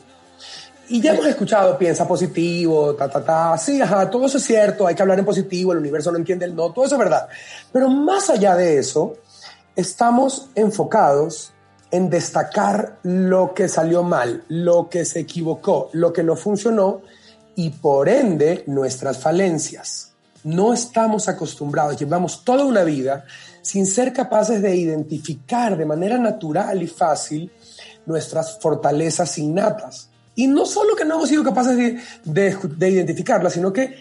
Y 0.89 1.01
ya 1.01 1.15
hemos 1.15 1.27
escuchado, 1.27 1.79
piensa 1.79 2.07
positivo, 2.07 2.95
ta, 2.95 3.09
ta, 3.09 3.25
ta, 3.25 3.59
sí, 3.59 3.81
ajá, 3.81 4.09
todo 4.11 4.27
eso 4.27 4.37
es 4.37 4.45
cierto, 4.45 4.87
hay 4.87 4.95
que 4.95 5.03
hablar 5.03 5.19
en 5.19 5.25
positivo, 5.25 5.73
el 5.73 5.79
universo 5.79 6.13
no 6.13 6.19
entiende 6.19 6.45
el 6.45 6.55
no, 6.55 6.71
todo 6.73 6.85
eso 6.85 6.95
es 6.95 6.99
verdad. 6.99 7.27
Pero 7.73 7.89
más 7.89 8.29
allá 8.29 8.55
de 8.55 8.79
eso, 8.79 9.15
estamos 9.75 10.51
enfocados 10.55 11.53
en 11.91 12.11
destacar 12.11 12.99
lo 13.03 13.55
que 13.55 13.69
salió 13.69 14.03
mal, 14.03 14.45
lo 14.49 14.89
que 14.91 15.05
se 15.05 15.21
equivocó, 15.21 15.89
lo 15.93 16.13
que 16.13 16.23
no 16.23 16.37
funcionó 16.37 17.01
y 17.57 17.71
por 17.71 18.09
ende 18.09 18.65
nuestras 18.67 19.19
falencias. 19.19 20.14
No 20.45 20.73
estamos 20.73 21.29
acostumbrados, 21.29 21.99
llevamos 21.99 22.45
toda 22.45 22.65
una 22.65 22.85
vida 22.85 23.25
sin 23.63 23.87
ser 23.87 24.13
capaces 24.13 24.61
de 24.61 24.77
identificar 24.77 25.77
de 25.77 25.87
manera 25.87 26.19
natural 26.19 26.83
y 26.83 26.87
fácil 26.87 27.51
nuestras 28.07 28.59
fortalezas 28.61 29.39
innatas. 29.39 30.11
Y 30.35 30.47
no 30.47 30.67
solo 30.67 30.95
que 30.97 31.05
no 31.05 31.15
hemos 31.15 31.29
sido 31.29 31.45
capaces 31.45 31.77
de, 31.77 32.57
de, 32.63 32.91
identificarlas, 32.91 33.55
sino 33.55 33.73
que 33.73 33.97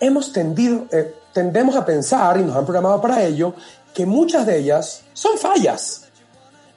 hemos 0.00 0.32
tendido, 0.32 0.86
eh, 0.90 1.14
tendemos 1.32 1.76
a 1.76 1.84
pensar, 1.84 2.40
y 2.40 2.42
nos 2.42 2.56
han 2.56 2.64
programado 2.64 3.00
para 3.00 3.22
ello, 3.22 3.54
que 3.94 4.04
muchas 4.04 4.46
de 4.46 4.58
ellas 4.58 5.02
son 5.12 5.38
fallas. 5.38 6.03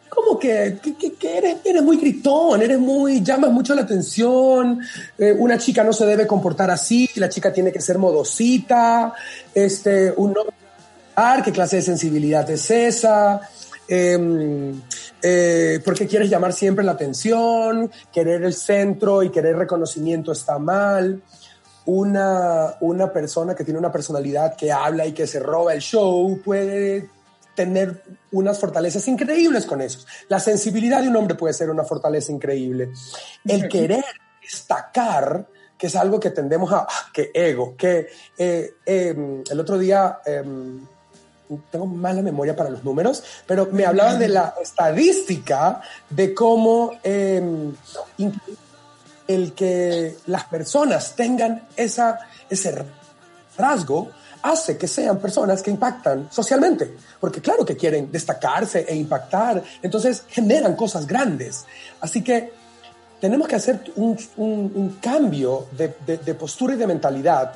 Como 0.09 0.39
que, 0.39 0.79
que, 0.81 1.37
eres, 1.37 1.57
eres, 1.63 1.83
muy 1.83 1.97
gritón, 1.97 2.61
eres 2.61 2.79
muy, 2.79 3.21
llamas 3.21 3.51
mucho 3.51 3.75
la 3.75 3.81
atención, 3.81 4.79
eh, 5.17 5.33
una 5.37 5.57
chica 5.57 5.83
no 5.83 5.93
se 5.93 6.05
debe 6.05 6.25
comportar 6.25 6.71
así, 6.71 7.09
la 7.15 7.29
chica 7.29 7.51
tiene 7.51 7.71
que 7.71 7.81
ser 7.81 7.97
modosita, 7.97 9.13
este, 9.53 10.13
un 10.15 10.33
qué 11.43 11.51
clase 11.51 11.77
de 11.77 11.81
sensibilidad 11.81 12.49
es 12.49 12.69
esa, 12.69 13.41
eh, 13.87 14.73
eh, 15.21 15.79
porque 15.83 16.05
quieres 16.05 16.29
llamar 16.29 16.53
siempre 16.53 16.85
la 16.85 16.91
atención, 16.91 17.91
querer 18.13 18.43
el 18.43 18.53
centro 18.53 19.23
y 19.23 19.29
querer 19.29 19.57
reconocimiento 19.57 20.31
está 20.31 20.59
mal. 20.59 21.21
Una, 21.85 22.75
una 22.81 23.11
persona 23.13 23.55
que 23.55 23.63
tiene 23.63 23.79
una 23.79 23.91
personalidad 23.91 24.55
que 24.55 24.71
habla 24.71 25.05
y 25.05 25.13
que 25.13 25.25
se 25.25 25.39
roba 25.39 25.73
el 25.73 25.79
show 25.79 26.39
puede 26.43 27.09
tener 27.57 28.03
unas 28.33 28.59
fortalezas 28.59 29.07
increíbles 29.07 29.65
con 29.65 29.81
eso. 29.81 30.05
La 30.29 30.39
sensibilidad 30.39 31.01
de 31.01 31.07
un 31.07 31.15
hombre 31.15 31.33
puede 31.33 31.55
ser 31.55 31.71
una 31.71 31.83
fortaleza 31.83 32.31
increíble. 32.31 32.91
El 33.43 33.67
querer 33.67 34.05
destacar, 34.39 35.47
que 35.75 35.87
es 35.87 35.95
algo 35.95 36.19
que 36.19 36.29
tendemos 36.29 36.71
a, 36.71 36.85
ah, 36.87 37.09
que 37.11 37.31
ego, 37.33 37.75
que 37.75 38.09
eh, 38.37 38.75
em, 38.85 39.43
el 39.49 39.59
otro 39.59 39.79
día, 39.79 40.19
em, 40.23 40.85
tengo 41.71 41.87
mala 41.87 42.21
memoria 42.21 42.55
para 42.55 42.69
los 42.69 42.83
números, 42.83 43.23
pero 43.47 43.69
me 43.71 43.87
hablaban 43.87 44.19
de 44.19 44.27
la 44.27 44.53
estadística 44.61 45.81
de 46.11 46.35
cómo 46.35 46.91
eh, 47.03 47.41
el 49.27 49.53
que 49.53 50.15
las 50.27 50.43
personas 50.43 51.15
tengan 51.15 51.67
esa, 51.75 52.19
ese 52.51 52.85
rasgo 53.57 54.11
hace 54.51 54.77
que 54.77 54.87
sean 54.87 55.19
personas 55.19 55.61
que 55.61 55.71
impactan 55.71 56.29
socialmente, 56.31 56.95
porque 57.19 57.41
claro 57.41 57.65
que 57.65 57.75
quieren 57.75 58.11
destacarse 58.11 58.85
e 58.87 58.95
impactar, 58.95 59.63
entonces 59.81 60.23
generan 60.29 60.75
cosas 60.75 61.05
grandes. 61.05 61.65
Así 62.01 62.23
que 62.23 62.53
tenemos 63.19 63.47
que 63.47 63.55
hacer 63.55 63.91
un, 63.95 64.97
cambio 65.01 65.67
de, 65.71 66.33
postura 66.35 66.75
y 66.75 66.77
de 66.77 66.87
mentalidad 66.87 67.53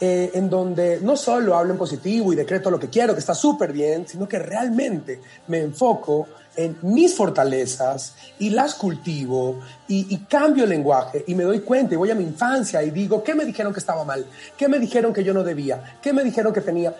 eh, 0.00 0.30
en 0.34 0.48
donde 0.48 1.00
no 1.02 1.16
solo 1.16 1.56
hablo 1.56 1.72
en 1.72 1.78
positivo 1.78 2.32
y 2.32 2.36
decreto 2.36 2.70
lo 2.70 2.78
que 2.78 2.88
quiero, 2.88 3.14
que 3.14 3.20
está 3.20 3.34
súper 3.34 3.72
bien, 3.72 4.06
sino 4.06 4.28
que 4.28 4.38
realmente 4.38 5.20
me 5.48 5.58
enfoco 5.58 6.28
en 6.54 6.76
mis 6.82 7.16
fortalezas 7.16 8.14
y 8.38 8.50
las 8.50 8.74
cultivo 8.74 9.60
y, 9.88 10.16
cambio 10.28 10.64
el 10.64 10.70
lenguaje 10.70 11.24
y 11.26 11.34
me 11.34 11.44
doy 11.44 11.60
cuenta 11.60 11.94
y 11.94 11.96
voy 11.96 12.10
a 12.10 12.14
mi 12.14 12.24
infancia 12.24 12.82
y 12.82 12.90
digo, 12.90 13.24
¿qué 13.24 13.34
me 13.34 13.44
dijeron 13.44 13.72
que 13.72 13.80
estaba 13.80 14.04
mal? 14.04 14.24
¿Qué 14.56 14.68
me 14.68 14.78
dijeron 14.78 15.12
que 15.12 15.24
yo 15.24 15.34
no 15.34 15.42
debía? 15.42 15.98
¿Qué 16.00 16.12
me 16.12 16.22
dijeron 16.22 16.52
que 16.52 16.60
tenía? 16.60 16.94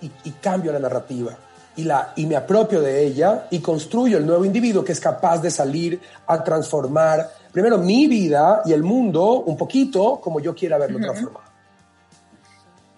Y, 0.00 0.30
cambio 0.40 0.72
la 0.72 0.78
narrativa 0.78 1.36
y, 1.76 1.82
la, 1.84 2.12
y 2.16 2.26
me 2.26 2.36
apropio 2.36 2.80
de 2.80 3.04
ella 3.04 3.46
y 3.50 3.58
construyo 3.58 4.18
el 4.18 4.26
nuevo 4.26 4.44
individuo 4.44 4.84
que 4.84 4.92
es 4.92 5.00
capaz 5.00 5.42
de 5.42 5.50
salir 5.50 6.00
a 6.26 6.42
transformar 6.42 7.28
primero 7.52 7.76
mi 7.78 8.06
vida 8.06 8.62
y 8.64 8.72
el 8.72 8.82
mundo 8.82 9.40
un 9.40 9.56
poquito 9.56 10.20
como 10.20 10.40
yo 10.40 10.54
quiera 10.54 10.78
verlo 10.78 10.98
transformado. 10.98 11.49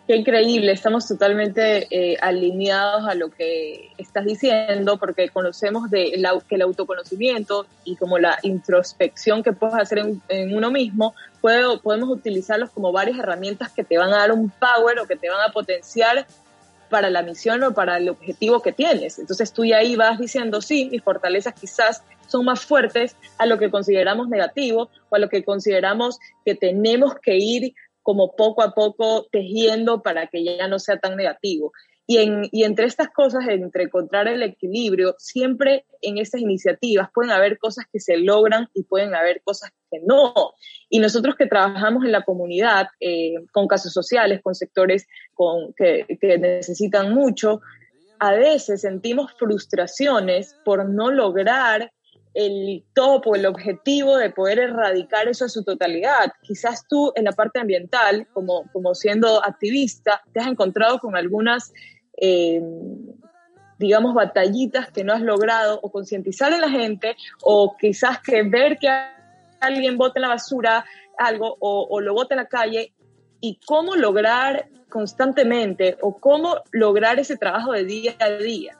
Qué 0.06 0.16
increíble, 0.16 0.72
estamos 0.72 1.06
totalmente 1.06 1.86
eh, 1.90 2.16
alineados 2.20 3.06
a 3.08 3.14
lo 3.14 3.30
que 3.30 3.90
estás 3.98 4.24
diciendo, 4.24 4.96
porque 4.98 5.28
conocemos 5.28 5.90
de 5.90 6.20
que 6.48 6.56
el 6.56 6.62
autoconocimiento 6.62 7.66
y 7.84 7.94
como 7.94 8.18
la 8.18 8.36
introspección 8.42 9.44
que 9.44 9.52
puedes 9.52 9.76
hacer 9.76 10.00
en, 10.28 10.56
uno 10.56 10.72
mismo, 10.72 11.14
puede, 11.40 11.78
podemos 11.78 12.10
utilizarlos 12.10 12.70
como 12.70 12.90
varias 12.90 13.16
herramientas 13.16 13.70
que 13.70 13.84
te 13.84 13.96
van 13.96 14.12
a 14.12 14.18
dar 14.18 14.32
un 14.32 14.50
power 14.50 14.98
o 14.98 15.06
que 15.06 15.14
te 15.14 15.30
van 15.30 15.48
a 15.48 15.52
potenciar 15.52 16.26
para 16.90 17.08
la 17.08 17.22
misión 17.22 17.62
o 17.62 17.72
para 17.72 17.96
el 17.96 18.08
objetivo 18.08 18.60
que 18.60 18.72
tienes. 18.72 19.20
Entonces 19.20 19.52
tú 19.52 19.64
ya 19.64 19.78
ahí 19.78 19.94
vas 19.94 20.18
diciendo, 20.18 20.60
sí, 20.60 20.88
mis 20.90 21.02
fortalezas 21.02 21.54
quizás 21.54 22.02
son 22.26 22.44
más 22.44 22.60
fuertes 22.60 23.16
a 23.38 23.46
lo 23.46 23.56
que 23.58 23.70
consideramos 23.70 24.28
negativo 24.28 24.90
o 25.08 25.16
a 25.16 25.18
lo 25.18 25.28
que 25.28 25.44
consideramos 25.44 26.18
que 26.44 26.54
tenemos 26.54 27.14
que 27.14 27.36
ir 27.36 27.74
como 28.02 28.34
poco 28.36 28.62
a 28.62 28.72
poco 28.72 29.26
tejiendo 29.30 30.02
para 30.02 30.26
que 30.26 30.44
ya 30.44 30.68
no 30.68 30.78
sea 30.78 30.98
tan 30.98 31.16
negativo. 31.16 31.72
Y, 32.06 32.18
en, 32.18 32.48
y 32.50 32.64
entre 32.64 32.86
estas 32.86 33.10
cosas, 33.10 33.44
entre 33.48 33.84
encontrar 33.84 34.26
el 34.26 34.42
equilibrio, 34.42 35.14
siempre 35.18 35.86
en 36.00 36.18
estas 36.18 36.40
iniciativas 36.40 37.08
pueden 37.14 37.30
haber 37.30 37.58
cosas 37.58 37.86
que 37.92 38.00
se 38.00 38.16
logran 38.16 38.68
y 38.74 38.82
pueden 38.82 39.14
haber 39.14 39.40
cosas 39.42 39.70
que 39.90 40.00
no. 40.04 40.34
Y 40.88 40.98
nosotros 40.98 41.36
que 41.36 41.46
trabajamos 41.46 42.04
en 42.04 42.12
la 42.12 42.22
comunidad, 42.22 42.88
eh, 42.98 43.34
con 43.52 43.68
casos 43.68 43.92
sociales, 43.92 44.40
con 44.42 44.54
sectores 44.54 45.06
con, 45.32 45.72
que, 45.74 46.18
que 46.20 46.38
necesitan 46.38 47.14
mucho, 47.14 47.60
a 48.18 48.32
veces 48.32 48.80
sentimos 48.80 49.32
frustraciones 49.38 50.56
por 50.64 50.88
no 50.88 51.10
lograr 51.10 51.92
el 52.34 52.84
topo, 52.94 53.34
el 53.34 53.46
objetivo 53.46 54.16
de 54.16 54.30
poder 54.30 54.58
erradicar 54.58 55.28
eso 55.28 55.44
en 55.44 55.50
su 55.50 55.64
totalidad. 55.64 56.32
Quizás 56.42 56.86
tú 56.88 57.12
en 57.14 57.24
la 57.24 57.32
parte 57.32 57.60
ambiental, 57.60 58.26
como, 58.32 58.64
como 58.72 58.94
siendo 58.94 59.44
activista, 59.44 60.22
te 60.32 60.40
has 60.40 60.46
encontrado 60.46 60.98
con 60.98 61.16
algunas, 61.16 61.72
eh, 62.16 62.62
digamos, 63.78 64.14
batallitas 64.14 64.90
que 64.90 65.04
no 65.04 65.12
has 65.12 65.22
logrado 65.22 65.78
o 65.82 65.90
concientizar 65.90 66.52
a 66.52 66.58
la 66.58 66.70
gente 66.70 67.16
o 67.42 67.76
quizás 67.78 68.20
que 68.20 68.42
ver 68.42 68.78
que 68.78 68.88
alguien 69.60 69.98
bote 69.98 70.18
en 70.18 70.22
la 70.22 70.28
basura 70.28 70.84
algo 71.18 71.56
o, 71.60 71.86
o 71.90 72.00
lo 72.00 72.14
bote 72.14 72.34
en 72.34 72.38
la 72.38 72.46
calle 72.46 72.94
y 73.40 73.58
cómo 73.66 73.96
lograr 73.96 74.68
constantemente 74.88 75.96
o 76.00 76.18
cómo 76.18 76.56
lograr 76.70 77.18
ese 77.18 77.36
trabajo 77.36 77.72
de 77.72 77.84
día 77.84 78.14
a 78.20 78.30
día. 78.30 78.78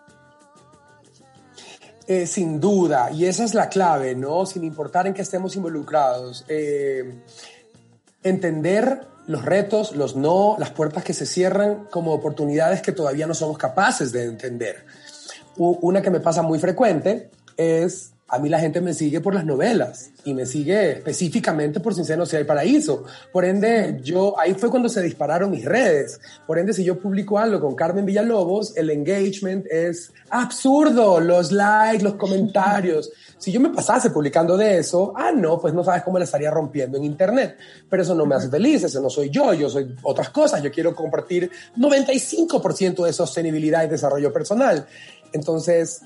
Eh, 2.07 2.27
sin 2.27 2.61
duda, 2.61 3.11
y 3.13 3.27
esa 3.27 3.45
es 3.45 3.55
la 3.55 3.69
clave, 3.69 4.15
¿no? 4.15 4.45
Sin 4.45 4.65
importar 4.65 5.07
en 5.07 5.15
qué 5.15 5.23
estemos 5.23 5.55
involucrados. 5.55 6.45
Eh, 6.49 7.23
entender 8.23 9.07
los 9.27 9.45
retos, 9.45 9.95
los 9.95 10.17
no, 10.17 10.57
las 10.59 10.71
puertas 10.71 11.05
que 11.05 11.15
se 11.15 11.27
cierran 11.27 11.87
como 11.91 12.13
oportunidades 12.13 12.83
que 12.83 12.93
todavía 12.93 13.27
no 13.27 13.35
somos 13.35 13.57
capaces 13.57 14.11
de 14.11 14.25
entender. 14.25 14.85
Una 15.57 16.03
que 16.03 16.11
me 16.11 16.21
pasa 16.21 16.43
muy 16.43 16.59
frecuente 16.59 17.31
es 17.57 18.12
a 18.33 18.39
mí 18.39 18.49
la 18.49 18.59
gente 18.59 18.81
me 18.81 18.95
sigue 18.95 19.21
por 19.21 19.35
las 19.35 19.45
novelas 19.45 20.11
y 20.25 20.33
me 20.33 20.47
sigue 20.47 20.93
específicamente 20.93 21.81
por 21.81 21.95
Sin 21.95 22.07
Seno 22.07 22.25
Si 22.25 22.35
Hay 22.35 22.45
Paraíso. 22.45 23.05
Por 23.31 23.45
ende, 23.45 24.01
yo, 24.03 24.41
ahí 24.41 24.55
fue 24.55 24.71
cuando 24.71 24.89
se 24.89 25.03
dispararon 25.03 25.51
mis 25.51 25.67
redes. 25.67 26.19
Por 26.47 26.59
ende, 26.59 26.73
si 26.73 26.83
yo 26.83 26.99
publico 26.99 27.39
algo 27.39 27.61
con 27.61 27.75
Carmen 27.75 28.07
Villalobos, 28.07 28.75
el 28.79 28.89
engagement 28.89 29.67
es 29.71 30.15
absurdo, 30.31 31.21
los 31.21 31.53
likes, 31.53 32.03
los 32.03 32.15
comentarios. 32.15 33.13
Si 33.37 33.53
yo 33.53 33.61
me 33.61 33.69
pasase 33.69 34.09
publicando 34.09 34.57
de 34.57 34.79
eso, 34.79 35.13
ah, 35.15 35.31
no, 35.31 35.61
pues 35.61 35.75
no 35.75 35.85
sabes 35.85 36.03
cómo 36.03 36.17
le 36.17 36.25
estaría 36.25 36.51
rompiendo 36.51 36.97
en 36.97 37.05
Internet. 37.05 37.59
Pero 37.91 38.03
eso 38.03 38.15
no 38.15 38.25
me 38.25 38.35
hace 38.35 38.49
feliz, 38.49 38.83
ese 38.83 38.99
no 39.03 39.11
soy 39.11 39.29
yo, 39.29 39.53
yo 39.53 39.69
soy 39.69 39.95
otras 40.05 40.31
cosas. 40.31 40.63
Yo 40.63 40.73
quiero 40.73 40.95
compartir 40.95 41.51
95% 41.77 43.05
de 43.05 43.13
sostenibilidad 43.13 43.85
y 43.85 43.89
desarrollo 43.89 44.33
personal. 44.33 44.87
Entonces, 45.35 46.01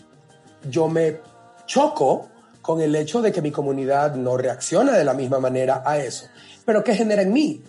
yo 0.69 0.89
me 0.89 1.21
choco 1.67 2.29
con 2.63 2.81
el 2.81 2.97
hecho 2.97 3.23
de 3.23 3.33
que 3.33 3.43
mi 3.43 3.51
comunidad 3.51 4.15
no 4.15 4.37
reacciona 4.37 4.97
de 4.97 5.05
la 5.05 5.15
misma 5.15 5.39
manera 5.39 5.83
a 5.85 5.99
eso. 5.99 6.27
Pero 6.65 6.83
¿qué 6.83 6.95
genera 6.95 7.23
en 7.23 7.33
mí? 7.33 7.63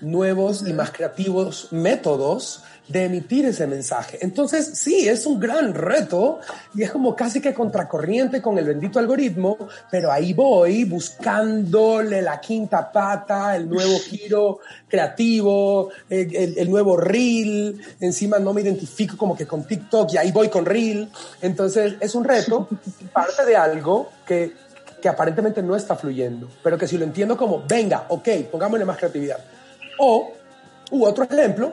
Nuevos 0.00 0.66
y 0.66 0.72
más 0.72 0.92
creativos 0.92 1.68
métodos 1.72 2.62
de 2.90 3.04
emitir 3.04 3.46
ese 3.46 3.66
mensaje. 3.66 4.18
Entonces, 4.20 4.72
sí, 4.74 5.08
es 5.08 5.24
un 5.24 5.38
gran 5.38 5.74
reto 5.74 6.40
y 6.74 6.82
es 6.82 6.90
como 6.90 7.14
casi 7.14 7.40
que 7.40 7.54
contracorriente 7.54 8.42
con 8.42 8.58
el 8.58 8.64
bendito 8.64 8.98
algoritmo, 8.98 9.56
pero 9.90 10.10
ahí 10.10 10.32
voy 10.32 10.84
buscándole 10.84 12.20
la 12.20 12.40
quinta 12.40 12.90
pata, 12.90 13.54
el 13.54 13.68
nuevo 13.68 13.98
giro 14.00 14.58
creativo, 14.88 15.90
el, 16.08 16.68
nuevo 16.68 16.96
reel. 16.96 17.80
Encima 18.00 18.40
no 18.40 18.52
me 18.52 18.62
identifico 18.62 19.16
como 19.16 19.36
que 19.36 19.46
con 19.46 19.64
TikTok 19.64 20.12
y 20.14 20.16
ahí 20.16 20.32
voy 20.32 20.48
con 20.48 20.64
reel. 20.66 21.08
Entonces, 21.42 21.94
es 22.00 22.14
un 22.16 22.24
reto, 22.24 22.68
parte 23.12 23.44
de 23.46 23.56
algo 23.56 24.10
que, 24.26 24.52
que 25.00 25.08
aparentemente 25.08 25.62
no 25.62 25.76
está 25.76 25.94
fluyendo, 25.94 26.48
pero 26.64 26.76
que 26.76 26.88
si 26.88 26.98
lo 26.98 27.04
entiendo 27.04 27.36
como, 27.36 27.62
venga, 27.68 28.06
ok, 28.08 28.28
pongámosle 28.50 28.84
más 28.84 28.96
creatividad. 28.96 29.38
O, 29.98 30.32
u 30.90 31.04
otro 31.04 31.22
ejemplo, 31.22 31.72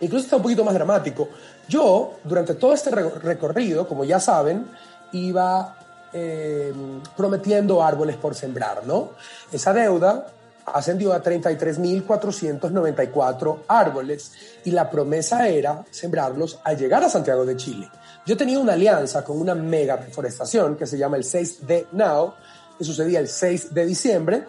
Incluso 0.00 0.24
está 0.24 0.36
un 0.36 0.42
poquito 0.42 0.64
más 0.64 0.74
dramático. 0.74 1.28
Yo, 1.68 2.14
durante 2.24 2.54
todo 2.54 2.72
este 2.72 2.90
recorrido, 2.90 3.88
como 3.88 4.04
ya 4.04 4.20
saben, 4.20 4.66
iba 5.12 5.76
eh, 6.12 6.72
prometiendo 7.16 7.82
árboles 7.82 8.16
por 8.16 8.34
sembrar, 8.34 8.86
¿no? 8.86 9.12
Esa 9.52 9.72
deuda 9.72 10.26
ascendió 10.74 11.12
a 11.12 11.22
33.494 11.22 13.58
árboles 13.68 14.32
y 14.64 14.70
la 14.70 14.88
promesa 14.90 15.46
era 15.48 15.84
sembrarlos 15.90 16.58
al 16.64 16.76
llegar 16.76 17.04
a 17.04 17.08
Santiago 17.08 17.46
de 17.46 17.56
Chile. 17.56 17.88
Yo 18.26 18.36
tenía 18.36 18.58
una 18.58 18.72
alianza 18.74 19.24
con 19.24 19.40
una 19.40 19.54
mega 19.54 19.96
reforestación 19.96 20.76
que 20.76 20.86
se 20.86 20.98
llama 20.98 21.16
el 21.16 21.24
6 21.24 21.66
de 21.66 21.86
Now, 21.92 22.34
que 22.76 22.84
sucedía 22.84 23.20
el 23.20 23.28
6 23.28 23.72
de 23.74 23.86
diciembre, 23.86 24.44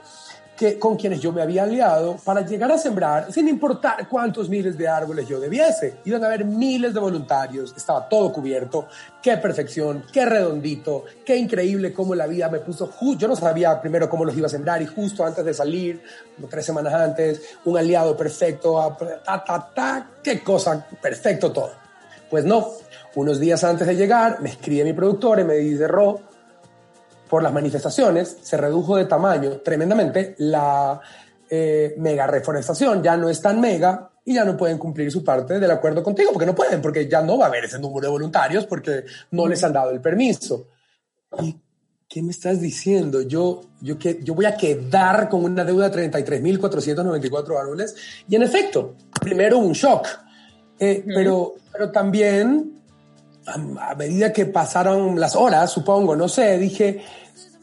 que, 0.59 0.77
con 0.77 0.97
quienes 0.97 1.21
yo 1.21 1.31
me 1.31 1.41
había 1.41 1.63
aliado 1.63 2.17
para 2.17 2.45
llegar 2.45 2.69
a 2.69 2.77
sembrar, 2.77 3.31
sin 3.31 3.47
importar 3.47 4.09
cuántos 4.09 4.49
miles 4.49 4.77
de 4.77 4.89
árboles 4.89 5.25
yo 5.25 5.39
debiese. 5.39 5.99
Iban 6.03 6.21
a 6.25 6.27
haber 6.27 6.43
miles 6.43 6.93
de 6.93 6.99
voluntarios, 6.99 7.73
estaba 7.77 8.09
todo 8.09 8.33
cubierto. 8.33 8.89
Qué 9.23 9.37
perfección, 9.37 10.03
qué 10.11 10.25
redondito, 10.25 11.05
qué 11.23 11.37
increíble 11.37 11.93
cómo 11.93 12.13
la 12.13 12.27
vida 12.27 12.49
me 12.49 12.59
puso. 12.59 12.91
Yo 13.17 13.29
no 13.29 13.37
sabía 13.37 13.79
primero 13.79 14.09
cómo 14.09 14.25
los 14.25 14.35
iba 14.35 14.47
a 14.47 14.49
sembrar 14.49 14.81
y 14.81 14.85
justo 14.85 15.23
antes 15.25 15.45
de 15.45 15.53
salir, 15.53 16.03
tres 16.49 16.65
semanas 16.65 16.93
antes, 16.93 17.41
un 17.63 17.77
aliado 17.77 18.17
perfecto, 18.17 18.97
ta, 19.23 19.41
ta, 19.41 19.71
ta, 19.73 20.09
qué 20.21 20.43
cosa, 20.43 20.85
perfecto 21.01 21.53
todo. 21.53 21.71
Pues 22.29 22.43
no, 22.43 22.67
unos 23.15 23.39
días 23.39 23.63
antes 23.63 23.87
de 23.87 23.95
llegar, 23.95 24.41
me 24.41 24.49
escribe 24.49 24.83
mi 24.83 24.91
productor 24.91 25.39
y 25.39 25.45
me 25.45 25.53
dice, 25.55 25.87
Ro, 25.87 26.19
por 27.29 27.43
las 27.43 27.53
manifestaciones, 27.53 28.37
se 28.41 28.57
redujo 28.57 28.97
de 28.97 29.05
tamaño 29.05 29.61
tremendamente 29.61 30.35
la 30.39 30.99
eh, 31.49 31.93
mega 31.97 32.27
reforestación, 32.27 33.01
ya 33.03 33.15
no 33.15 33.29
es 33.29 33.41
tan 33.41 33.61
mega 33.61 34.09
y 34.25 34.33
ya 34.33 34.43
no 34.43 34.57
pueden 34.57 34.77
cumplir 34.77 35.11
su 35.11 35.23
parte 35.23 35.59
del 35.59 35.71
acuerdo 35.71 36.03
contigo, 36.03 36.31
porque 36.33 36.45
no 36.45 36.55
pueden, 36.55 36.81
porque 36.81 37.07
ya 37.07 37.21
no 37.21 37.37
va 37.37 37.45
a 37.45 37.47
haber 37.47 37.65
ese 37.65 37.79
número 37.79 38.07
de 38.07 38.11
voluntarios 38.11 38.65
porque 38.65 39.05
no 39.31 39.47
les 39.47 39.63
han 39.63 39.73
dado 39.73 39.91
el 39.91 40.01
permiso. 40.01 40.67
¿Y 41.41 41.55
qué 42.07 42.21
me 42.21 42.31
estás 42.31 42.59
diciendo? 42.59 43.21
Yo, 43.21 43.61
yo, 43.81 43.97
que, 43.97 44.19
yo 44.23 44.33
voy 44.33 44.45
a 44.45 44.57
quedar 44.57 45.29
con 45.29 45.43
una 45.43 45.63
deuda 45.63 45.89
de 45.89 46.11
33.494 46.11 47.59
árboles. 47.59 47.95
Y 48.27 48.35
en 48.35 48.43
efecto, 48.43 48.95
primero 49.21 49.59
un 49.59 49.73
shock, 49.73 50.07
eh, 50.79 51.03
pero, 51.05 51.55
pero 51.71 51.91
también 51.91 52.78
a, 53.53 53.95
medida 53.95 54.31
que 54.31 54.45
pasaron 54.45 55.19
las 55.19 55.35
horas, 55.35 55.71
supongo, 55.71 56.15
no 56.15 56.27
sé, 56.27 56.57
dije, 56.57 57.01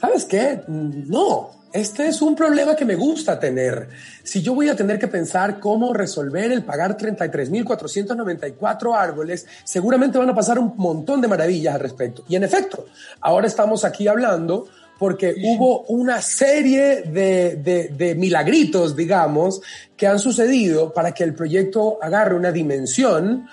¿sabes 0.00 0.24
qué? 0.24 0.62
No, 0.66 1.50
este 1.72 2.08
es 2.08 2.22
un 2.22 2.34
problema 2.34 2.74
que 2.74 2.84
me 2.84 2.94
gusta 2.94 3.38
tener. 3.38 3.88
Si 4.22 4.40
yo 4.40 4.54
voy 4.54 4.68
a 4.68 4.76
tener 4.76 4.98
que 4.98 5.08
pensar 5.08 5.60
cómo 5.60 5.92
resolver 5.92 6.50
el 6.50 6.64
pagar 6.64 6.96
33.494 6.96 8.96
árboles, 8.96 9.46
seguramente 9.64 10.18
van 10.18 10.30
a 10.30 10.34
pasar 10.34 10.58
un 10.58 10.74
montón 10.76 11.20
de 11.20 11.28
maravillas 11.28 11.74
al 11.74 11.80
respecto. 11.80 12.24
Y 12.28 12.36
en 12.36 12.44
efecto, 12.44 12.86
ahora 13.20 13.46
estamos 13.46 13.84
aquí 13.84 14.08
hablando 14.08 14.66
porque 14.98 15.34
hubo 15.44 15.82
una 15.88 16.22
serie 16.22 17.02
de, 17.02 17.56
de, 17.56 17.88
de, 17.88 18.14
milagritos, 18.14 18.96
digamos, 18.96 19.60
que 19.96 20.06
han 20.06 20.18
sucedido 20.18 20.94
para 20.94 21.12
que 21.12 21.24
el 21.24 21.34
proyecto 21.34 21.98
agarre 22.00 22.34
una 22.34 22.52
dimensión 22.52 23.46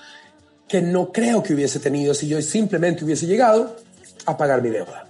que 0.67 0.81
no 0.81 1.11
creo 1.11 1.43
que 1.43 1.53
hubiese 1.53 1.79
tenido 1.79 2.13
si 2.13 2.27
yo 2.27 2.41
simplemente 2.41 3.05
hubiese 3.05 3.27
llegado 3.27 3.75
a 4.25 4.37
pagar 4.37 4.61
mi 4.61 4.69
deuda. 4.69 5.07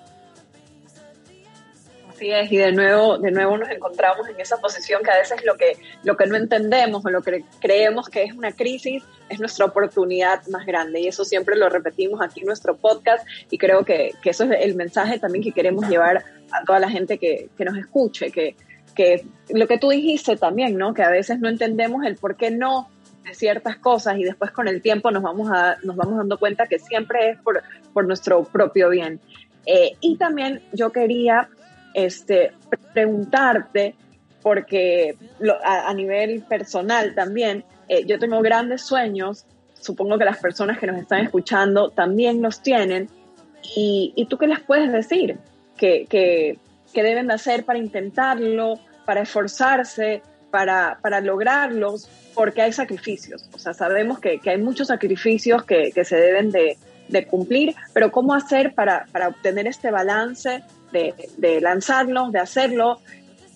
Así 2.09 2.31
es, 2.31 2.51
y 2.51 2.57
de 2.57 2.71
nuevo, 2.71 3.17
de 3.17 3.31
nuevo 3.31 3.57
nos 3.57 3.69
encontramos 3.69 4.27
en 4.29 4.39
esa 4.39 4.57
posición 4.57 5.01
que 5.03 5.11
a 5.11 5.17
veces 5.17 5.43
lo 5.43 5.55
que, 5.55 5.77
lo 6.03 6.15
que 6.15 6.27
no 6.27 6.37
entendemos 6.37 7.03
o 7.05 7.09
lo 7.09 7.21
que 7.21 7.43
creemos 7.59 8.07
que 8.07 8.23
es 8.23 8.33
una 8.33 8.51
crisis 8.51 9.03
es 9.29 9.39
nuestra 9.39 9.65
oportunidad 9.65 10.45
más 10.47 10.65
grande. 10.65 11.01
Y 11.01 11.07
eso 11.07 11.25
siempre 11.25 11.55
lo 11.55 11.69
repetimos 11.69 12.21
aquí 12.21 12.41
en 12.41 12.45
nuestro 12.45 12.77
podcast 12.77 13.27
y 13.49 13.57
creo 13.57 13.83
que, 13.83 14.11
que 14.21 14.29
eso 14.29 14.43
es 14.43 14.51
el 14.61 14.75
mensaje 14.75 15.17
también 15.17 15.43
que 15.43 15.51
queremos 15.51 15.89
llevar 15.89 16.23
a 16.51 16.63
toda 16.65 16.79
la 16.79 16.89
gente 16.89 17.17
que, 17.17 17.49
que 17.57 17.65
nos 17.65 17.77
escuche, 17.77 18.31
que, 18.31 18.55
que 18.93 19.25
lo 19.49 19.67
que 19.67 19.77
tú 19.77 19.89
dijiste 19.89 20.37
también, 20.37 20.77
¿no? 20.77 20.93
Que 20.93 21.03
a 21.03 21.09
veces 21.09 21.39
no 21.39 21.49
entendemos 21.49 22.05
el 22.05 22.15
por 22.15 22.37
qué 22.37 22.51
no 22.51 22.89
ciertas 23.31 23.77
cosas 23.77 24.17
y 24.17 24.23
después 24.23 24.51
con 24.51 24.67
el 24.67 24.81
tiempo 24.81 25.11
nos 25.11 25.23
vamos, 25.23 25.49
a, 25.51 25.77
nos 25.83 25.95
vamos 25.95 26.17
dando 26.17 26.37
cuenta 26.37 26.67
que 26.67 26.79
siempre 26.79 27.31
es 27.31 27.39
por, 27.39 27.63
por 27.93 28.05
nuestro 28.05 28.43
propio 28.43 28.89
bien. 28.89 29.19
Eh, 29.65 29.95
y 30.01 30.17
también 30.17 30.61
yo 30.73 30.91
quería 30.91 31.49
este, 31.93 32.51
preguntarte, 32.93 33.95
porque 34.41 35.15
a, 35.63 35.93
nivel 35.93 36.41
personal 36.41 37.15
también, 37.15 37.63
eh, 37.87 38.05
yo 38.05 38.19
tengo 38.19 38.41
grandes 38.41 38.81
sueños, 38.81 39.45
supongo 39.79 40.17
que 40.17 40.25
las 40.25 40.37
personas 40.37 40.79
que 40.79 40.87
nos 40.87 40.97
están 40.97 41.21
escuchando 41.21 41.89
también 41.91 42.41
los 42.41 42.61
tienen, 42.61 43.09
y, 43.75 44.11
y 44.17 44.25
tú 44.25 44.37
qué 44.37 44.47
les 44.47 44.59
puedes 44.59 44.91
decir 44.91 45.37
que, 45.77 46.05
que, 46.09 46.59
que 46.93 47.03
deben 47.03 47.27
de 47.27 47.35
hacer 47.35 47.63
para 47.63 47.79
intentarlo, 47.79 48.79
para 49.05 49.21
esforzarse, 49.21 50.21
para, 50.53 50.99
para 51.01 51.19
lograrlos 51.19 52.07
porque 52.35 52.61
hay 52.61 52.71
sacrificios. 52.71 53.49
O 53.55 53.57
sea, 53.57 53.73
sabemos 53.73 54.19
que, 54.19 54.37
que 54.37 54.51
hay 54.51 54.61
muchos 54.61 54.89
sacrificios 54.89 55.63
que, 55.63 55.91
que 55.91 56.05
se 56.05 56.15
deben 56.15 56.51
de, 56.51 56.77
de, 57.09 57.25
cumplir, 57.25 57.73
pero 57.91 58.11
¿cómo 58.11 58.35
hacer 58.35 58.75
para, 58.75 59.07
para 59.11 59.29
obtener 59.29 59.65
este 59.65 59.89
balance 59.89 60.61
de, 60.91 61.15
de 61.37 61.59
de 61.59 62.39
hacerlo 62.39 62.99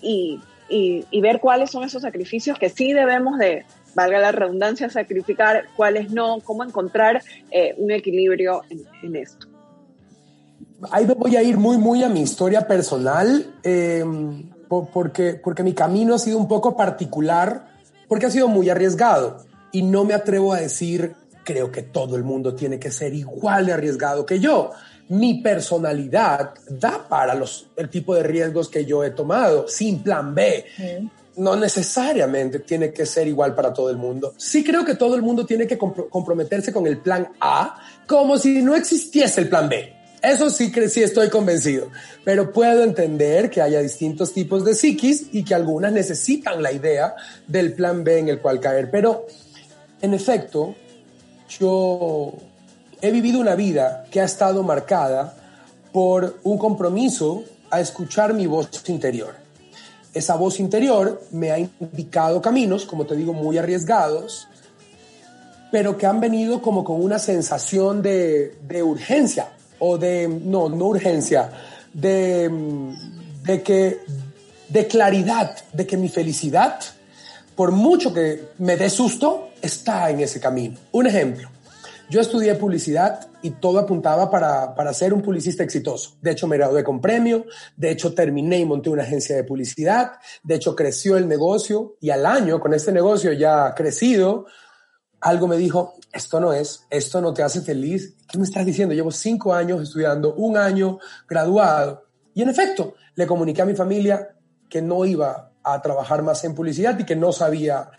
y, 0.01 0.39
y, 0.69 1.21
ver 1.21 1.39
cuáles 1.39 1.69
son 1.69 1.83
esos 1.83 2.01
sacrificios 2.01 2.57
que 2.57 2.69
sí 2.69 2.93
debemos 2.93 3.37
de, 3.37 3.63
valga 3.93 4.17
la 4.17 4.31
redundancia, 4.31 4.89
sacrificar, 4.89 5.65
cuáles 5.75 6.09
no, 6.09 6.39
cómo 6.43 6.63
encontrar 6.63 7.21
eh, 7.51 7.75
un 7.77 7.91
equilibrio 7.91 8.63
en, 9.03 9.15
esto? 9.15 9.45
Ahí 10.89 11.05
me 11.05 11.13
voy 11.13 11.35
a 11.35 11.43
ir 11.43 11.57
muy, 11.57 11.77
muy 11.77 12.01
a 12.01 12.09
mi 12.09 12.21
historia 12.21 12.67
personal, 12.67 13.53
eh, 13.61 14.03
porque, 14.67 15.39
porque 15.43 15.63
mi 15.63 15.73
camino 15.73 16.15
ha 16.15 16.19
sido 16.19 16.37
un 16.37 16.47
poco 16.47 16.75
particular 16.75 17.77
porque 18.07 18.25
ha 18.25 18.31
sido 18.31 18.47
muy 18.47 18.69
arriesgado 18.69 19.45
y 19.71 19.83
no 19.83 20.05
me 20.05 20.13
atrevo 20.13 20.53
a 20.53 20.59
decir, 20.59 21.13
creo 21.43 21.71
que 21.71 21.83
todo 21.83 22.15
el 22.15 22.23
mundo 22.23 22.55
tiene 22.55 22.79
que 22.79 22.91
ser 22.91 23.13
igual 23.13 23.65
de 23.65 23.73
arriesgado 23.73 24.25
que 24.25 24.39
yo. 24.39 24.71
Mi 25.09 25.41
personalidad 25.41 26.53
da 26.69 27.07
para 27.07 27.33
los, 27.35 27.67
el 27.75 27.89
tipo 27.89 28.15
de 28.15 28.23
riesgos 28.23 28.69
que 28.69 28.85
yo 28.85 29.03
he 29.03 29.11
tomado, 29.11 29.67
sin 29.67 30.03
plan 30.03 30.33
B. 30.33 30.65
No 31.37 31.55
necesariamente 31.55 32.59
tiene 32.59 32.91
que 32.91 33.05
ser 33.05 33.27
igual 33.27 33.53
para 33.53 33.71
todo 33.71 33.89
el 33.89 33.97
mundo. 33.97 34.33
Sí 34.37 34.63
creo 34.63 34.83
que 34.83 34.95
todo 34.95 35.15
el 35.15 35.21
mundo 35.21 35.45
tiene 35.45 35.67
que 35.67 35.77
comprometerse 35.77 36.73
con 36.73 36.87
el 36.87 36.97
plan 36.97 37.29
A 37.39 37.79
como 38.07 38.37
si 38.37 38.61
no 38.61 38.75
existiese 38.75 39.41
el 39.41 39.49
plan 39.49 39.69
B. 39.69 39.96
Eso 40.21 40.49
sí, 40.49 40.71
sí 40.89 41.03
estoy 41.03 41.29
convencido, 41.29 41.91
pero 42.23 42.51
puedo 42.51 42.83
entender 42.83 43.51
que 43.51 43.61
haya 43.61 43.79
distintos 43.81 44.33
tipos 44.33 44.65
de 44.65 44.73
psiquis 44.73 45.27
y 45.31 45.43
que 45.43 45.53
algunas 45.53 45.91
necesitan 45.91 46.63
la 46.63 46.71
idea 46.71 47.15
del 47.47 47.73
plan 47.73 48.03
B 48.03 48.19
en 48.19 48.29
el 48.29 48.39
cual 48.39 48.59
caer. 48.59 48.89
Pero, 48.89 49.27
en 50.01 50.15
efecto, 50.15 50.75
yo 51.59 52.33
he 52.99 53.11
vivido 53.11 53.39
una 53.39 53.53
vida 53.55 54.05
que 54.09 54.19
ha 54.19 54.25
estado 54.25 54.63
marcada 54.63 55.35
por 55.93 56.39
un 56.43 56.57
compromiso 56.57 57.43
a 57.69 57.79
escuchar 57.79 58.33
mi 58.33 58.47
voz 58.47 58.69
interior. 58.87 59.35
Esa 60.15 60.35
voz 60.35 60.59
interior 60.59 61.21
me 61.31 61.51
ha 61.51 61.59
indicado 61.59 62.41
caminos, 62.41 62.85
como 62.85 63.05
te 63.05 63.15
digo, 63.15 63.33
muy 63.33 63.59
arriesgados, 63.59 64.47
pero 65.71 65.95
que 65.95 66.07
han 66.07 66.19
venido 66.19 66.59
como 66.59 66.83
con 66.83 67.03
una 67.03 67.19
sensación 67.19 68.01
de, 68.01 68.57
de 68.67 68.81
urgencia 68.81 69.49
o 69.79 69.97
de, 69.97 70.27
no, 70.27 70.69
no 70.69 70.85
urgencia, 70.87 71.51
de, 71.93 72.49
de 73.43 73.63
que, 73.63 73.99
de 74.69 74.87
claridad, 74.87 75.55
de 75.73 75.87
que 75.87 75.97
mi 75.97 76.09
felicidad, 76.09 76.79
por 77.55 77.71
mucho 77.71 78.13
que 78.13 78.49
me 78.59 78.77
dé 78.77 78.89
susto, 78.89 79.49
está 79.61 80.09
en 80.09 80.19
ese 80.19 80.39
camino. 80.39 80.77
Un 80.91 81.07
ejemplo, 81.07 81.49
yo 82.09 82.21
estudié 82.21 82.55
publicidad 82.55 83.27
y 83.41 83.51
todo 83.51 83.79
apuntaba 83.79 84.31
para, 84.31 84.75
para 84.75 84.93
ser 84.93 85.13
un 85.13 85.21
publicista 85.21 85.63
exitoso. 85.63 86.17
De 86.21 86.31
hecho, 86.31 86.47
me 86.47 86.57
gradué 86.57 86.83
con 86.83 87.01
premio, 87.01 87.45
de 87.75 87.91
hecho, 87.91 88.13
terminé 88.13 88.59
y 88.59 88.65
monté 88.65 88.89
una 88.89 89.03
agencia 89.03 89.35
de 89.35 89.43
publicidad, 89.43 90.13
de 90.43 90.55
hecho, 90.55 90.75
creció 90.75 91.17
el 91.17 91.27
negocio 91.27 91.97
y 91.99 92.09
al 92.09 92.25
año, 92.25 92.59
con 92.59 92.73
este 92.73 92.91
negocio 92.91 93.33
ya 93.33 93.73
crecido, 93.75 94.45
algo 95.21 95.47
me 95.47 95.57
dijo, 95.57 95.95
esto 96.11 96.39
no 96.39 96.53
es, 96.53 96.85
esto 96.89 97.21
no 97.21 97.33
te 97.33 97.43
hace 97.43 97.61
feliz. 97.61 98.15
¿Qué 98.27 98.37
me 98.37 98.43
estás 98.43 98.65
diciendo? 98.65 98.93
Llevo 98.93 99.11
cinco 99.11 99.53
años 99.53 99.81
estudiando, 99.81 100.33
un 100.35 100.57
año 100.57 100.99
graduado. 101.27 102.03
Y 102.33 102.43
en 102.43 102.49
efecto, 102.49 102.95
le 103.15 103.25
comuniqué 103.25 103.61
a 103.61 103.65
mi 103.65 103.75
familia 103.75 104.35
que 104.69 104.81
no 104.81 105.05
iba 105.05 105.51
a 105.63 105.81
trabajar 105.81 106.23
más 106.23 106.43
en 106.43 106.55
publicidad 106.55 106.97
y 106.99 107.03
que 107.03 107.15
no 107.15 107.31
sabía 107.31 107.89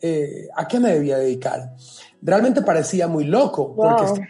eh, 0.00 0.48
a 0.54 0.68
qué 0.68 0.78
me 0.78 0.92
debía 0.92 1.18
dedicar. 1.18 1.74
Realmente 2.20 2.62
parecía 2.62 3.08
muy 3.08 3.24
loco, 3.24 3.74
porque 3.74 4.04
estaba 4.04 4.26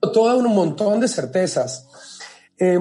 dando 0.00 0.12
todo 0.12 0.38
un 0.38 0.54
montón 0.54 1.00
de 1.00 1.08
certezas. 1.08 1.88
Eh, 2.62 2.78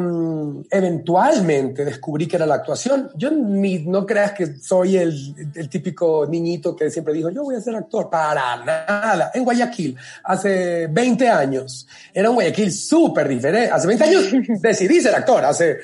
eventualmente 0.71 1.85
descubrí 1.85 2.27
que 2.27 2.35
era 2.35 2.45
la 2.45 2.55
actuación. 2.55 3.11
Yo 3.15 3.31
ni, 3.31 3.79
no 3.85 4.05
creas 4.05 4.33
que 4.33 4.57
soy 4.57 4.97
el, 4.97 5.51
el, 5.55 5.69
típico 5.69 6.27
niñito 6.29 6.75
que 6.75 6.91
siempre 6.91 7.13
dijo, 7.13 7.29
yo 7.29 7.43
voy 7.43 7.55
a 7.55 7.61
ser 7.61 7.75
actor. 7.75 8.09
Para 8.09 8.57
nada. 8.57 9.31
En 9.33 9.45
Guayaquil, 9.45 9.95
hace 10.25 10.87
20 10.87 11.29
años, 11.29 11.87
era 12.13 12.29
un 12.29 12.35
Guayaquil 12.35 12.73
súper 12.73 13.29
diferente. 13.29 13.71
Hace 13.71 13.87
20 13.87 14.03
años 14.03 14.23
decidí 14.61 14.99
ser 14.99 15.15
actor. 15.15 15.45
Hace, 15.45 15.77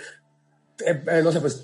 eh, 0.85 1.21
no 1.23 1.31
sé, 1.31 1.39
pues 1.39 1.55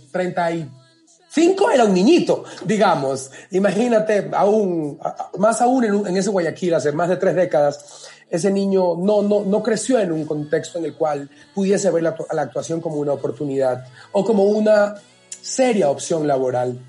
35 1.33 1.71
era 1.71 1.85
un 1.85 1.93
niñito, 1.93 2.43
digamos. 2.65 3.31
Imagínate, 3.51 4.29
aún, 4.33 4.99
más 5.37 5.61
aún 5.61 6.05
en, 6.07 6.17
ese 6.17 6.29
Guayaquil, 6.29 6.73
hace 6.73 6.91
más 6.91 7.09
de 7.09 7.17
tres 7.17 7.35
décadas 7.35 8.09
ese 8.29 8.49
niño 8.49 8.95
no, 8.95 9.21
no, 9.21 9.43
no 9.43 9.61
creció 9.61 9.99
en 9.99 10.11
un 10.13 10.25
contexto 10.25 10.79
en 10.79 10.85
el 10.85 10.95
cual 10.95 11.29
pudiese 11.53 11.91
ver 11.91 12.03
la, 12.03 12.15
la 12.31 12.43
actuación 12.43 12.79
como 12.79 12.95
una 12.95 13.11
oportunidad 13.11 13.85
o 14.13 14.23
como 14.23 14.43
una 14.43 14.95
seria 15.41 15.89
opción 15.89 16.25
laboral. 16.25 16.79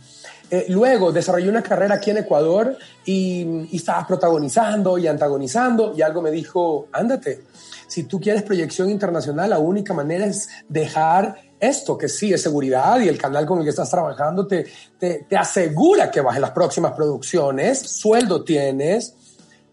Eh, 0.51 0.67
luego 0.69 1.11
desarrollé 1.11 1.49
una 1.49 1.63
carrera 1.63 1.97
aquí 1.97 2.11
en 2.11 2.19
Ecuador 2.19 2.77
y, 3.05 3.67
y, 3.73 3.83
protagonizando 4.07 4.99
y 4.99 5.09
antagonizando 5.09 5.95
y 5.97 6.03
algo 6.03 6.23
me 6.23 6.31
dijo, 6.31 6.89
ándate, 6.93 7.43
si 7.89 8.05
tú 8.05 8.21
quieres 8.21 8.43
proyección 8.43 8.91
internacional, 8.91 9.51
la 9.51 9.59
única 9.59 9.95
manera 9.95 10.27
es 10.27 10.49
dejar 10.69 11.39
esto, 11.63 11.97
que 11.97 12.09
sí 12.09 12.33
es 12.33 12.43
seguridad 12.43 13.01
y 13.01 13.09
el 13.09 13.17
canal 13.17 13.47
con 13.47 13.59
el 13.59 13.65
que 13.65 13.71
estás 13.71 13.89
trabajando 13.89 14.47
te, 14.49 14.67
te, 14.99 15.27
te 15.29 15.37
asegura 15.37 16.11
que 16.11 16.21
vas 16.21 16.35
en 16.35 16.43
las 16.43 16.51
próximas 16.51 16.93
producciones, 16.93 17.79
sueldo 17.79 18.43
tienes, 18.43 19.15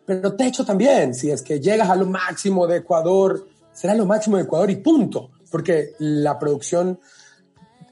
pero 0.05 0.35
techo 0.35 0.63
también, 0.63 1.15
si 1.15 1.31
es 1.31 1.41
que 1.41 1.59
llegas 1.59 1.89
a 1.89 1.95
lo 1.95 2.05
máximo 2.05 2.67
de 2.67 2.77
Ecuador, 2.77 3.47
será 3.73 3.95
lo 3.95 4.05
máximo 4.05 4.37
de 4.37 4.43
Ecuador 4.43 4.69
y 4.69 4.75
punto, 4.75 5.31
porque 5.49 5.93
la 5.97 6.37
producción 6.37 6.99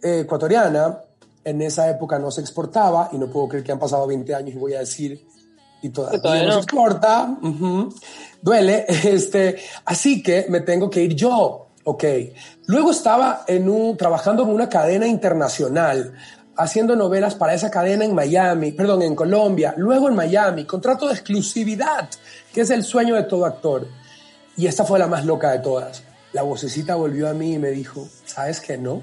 eh, 0.04 0.20
ecuatoriana 0.22 1.02
en 1.44 1.62
esa 1.64 1.90
época 1.90 2.20
no 2.20 2.30
se 2.30 2.42
exportaba 2.42 3.10
y 3.12 3.18
no 3.18 3.32
puedo 3.32 3.48
creer 3.48 3.64
que 3.64 3.72
han 3.72 3.80
pasado 3.80 4.06
20 4.06 4.36
años 4.36 4.56
y 4.56 4.60
voy 4.60 4.76
a 4.76 4.80
decir 4.80 5.26
y 5.82 5.90
todavía, 5.90 6.22
todavía 6.22 6.46
no. 6.46 6.52
se 6.54 6.60
exporta, 6.60 7.38
uh 7.42 7.48
-huh. 7.48 7.96
duele, 8.44 8.86
este, 9.04 9.58
así 9.86 10.22
que 10.22 10.46
me 10.50 10.62
tengo 10.62 10.88
que 10.90 11.02
ir 11.02 11.16
yo, 11.16 11.67
ok. 11.88 12.04
Luego 12.66 12.92
estaba 12.92 13.46
en 13.48 13.70
un, 13.70 13.96
trabajando 13.96 14.44
en 14.44 14.50
una 14.50 14.68
cadena 14.68 15.08
internacional, 15.08 16.14
haciendo 16.58 16.98
novelas 16.98 17.36
para 17.36 17.54
esa 17.54 17.72
cadena 17.72 18.04
en 18.04 18.14
Miami, 18.14 18.74
perdón, 18.74 19.04
en 19.04 19.16
Colombia, 19.16 19.74
luego 19.78 20.10
en 20.10 20.16
Miami, 20.16 20.66
contrato 20.66 21.08
de 21.08 21.14
exclusividad, 21.14 22.10
que 22.54 22.62
es 22.62 22.72
el 22.72 22.84
sueño 22.84 23.16
de 23.16 23.24
todo 23.24 23.46
actor. 23.46 23.88
Y 24.58 24.68
esta 24.68 24.84
fue 24.84 25.00
la 25.00 25.08
más 25.08 25.26
loca 25.26 25.52
de 25.52 25.60
todas. 25.60 26.04
La 26.34 26.42
vocecita 26.42 26.96
volvió 26.96 27.30
a 27.30 27.34
mí 27.34 27.54
y 27.54 27.58
me 27.58 27.70
dijo, 27.70 28.06
¿sabes 28.26 28.60
qué 28.60 28.78
no? 28.78 29.02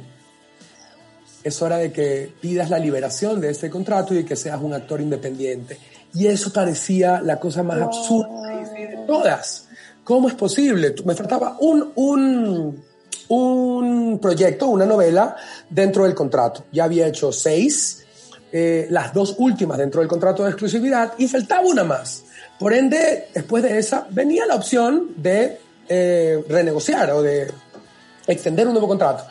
Es 1.42 1.62
hora 1.62 1.78
de 1.78 1.90
que 1.90 2.34
pidas 2.38 2.68
la 2.68 2.78
liberación 2.78 3.40
de 3.40 3.48
este 3.48 3.70
contrato 3.70 4.12
y 4.12 4.24
que 4.24 4.36
seas 4.36 4.60
un 4.60 4.74
actor 4.74 5.00
independiente. 5.00 5.78
Y 6.12 6.26
eso 6.26 6.52
parecía 6.52 7.22
la 7.22 7.40
cosa 7.40 7.62
más 7.62 7.80
absurda 7.80 8.58
de 8.74 9.04
todas. 9.06 9.63
¿Cómo 10.04 10.28
es 10.28 10.34
posible? 10.34 10.94
Me 11.04 11.14
faltaba 11.14 11.56
un, 11.60 11.92
un, 11.94 12.84
un 13.28 14.18
proyecto, 14.20 14.68
una 14.68 14.84
novela 14.84 15.34
dentro 15.68 16.04
del 16.04 16.14
contrato. 16.14 16.66
Ya 16.72 16.84
había 16.84 17.06
hecho 17.06 17.32
seis, 17.32 18.04
eh, 18.52 18.86
las 18.90 19.14
dos 19.14 19.34
últimas 19.38 19.78
dentro 19.78 20.00
del 20.00 20.08
contrato 20.08 20.44
de 20.44 20.50
exclusividad 20.50 21.14
y 21.16 21.26
faltaba 21.26 21.66
una 21.66 21.84
más. 21.84 22.24
Por 22.58 22.74
ende, 22.74 23.28
después 23.34 23.62
de 23.62 23.78
esa, 23.78 24.06
venía 24.10 24.46
la 24.46 24.56
opción 24.56 25.14
de 25.16 25.58
eh, 25.88 26.44
renegociar 26.48 27.10
o 27.12 27.22
de 27.22 27.50
extender 28.26 28.66
un 28.66 28.74
nuevo 28.74 28.88
contrato. 28.88 29.24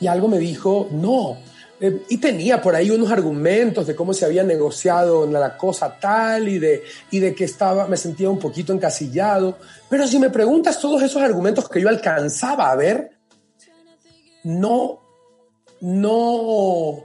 Y 0.00 0.08
algo 0.08 0.28
me 0.28 0.38
dijo, 0.38 0.88
no. 0.90 1.38
Eh, 1.80 2.02
y 2.10 2.18
tenía 2.18 2.60
por 2.60 2.74
ahí 2.74 2.90
unos 2.90 3.10
argumentos 3.10 3.86
de 3.86 3.96
cómo 3.96 4.12
se 4.12 4.26
había 4.26 4.44
negociado 4.44 5.26
la 5.26 5.56
cosa 5.56 5.96
tal 5.98 6.48
y 6.48 6.58
de, 6.58 6.82
y 7.10 7.20
de 7.20 7.34
que 7.34 7.44
estaba, 7.44 7.86
me 7.86 7.96
sentía 7.96 8.28
un 8.28 8.38
poquito 8.38 8.72
encasillado. 8.72 9.56
Pero 9.88 10.06
si 10.06 10.18
me 10.18 10.28
preguntas 10.28 10.78
todos 10.78 11.02
esos 11.02 11.22
argumentos 11.22 11.68
que 11.68 11.80
yo 11.80 11.88
alcanzaba 11.88 12.70
a 12.70 12.76
ver, 12.76 13.12
no, 14.44 15.00
no 15.80 17.04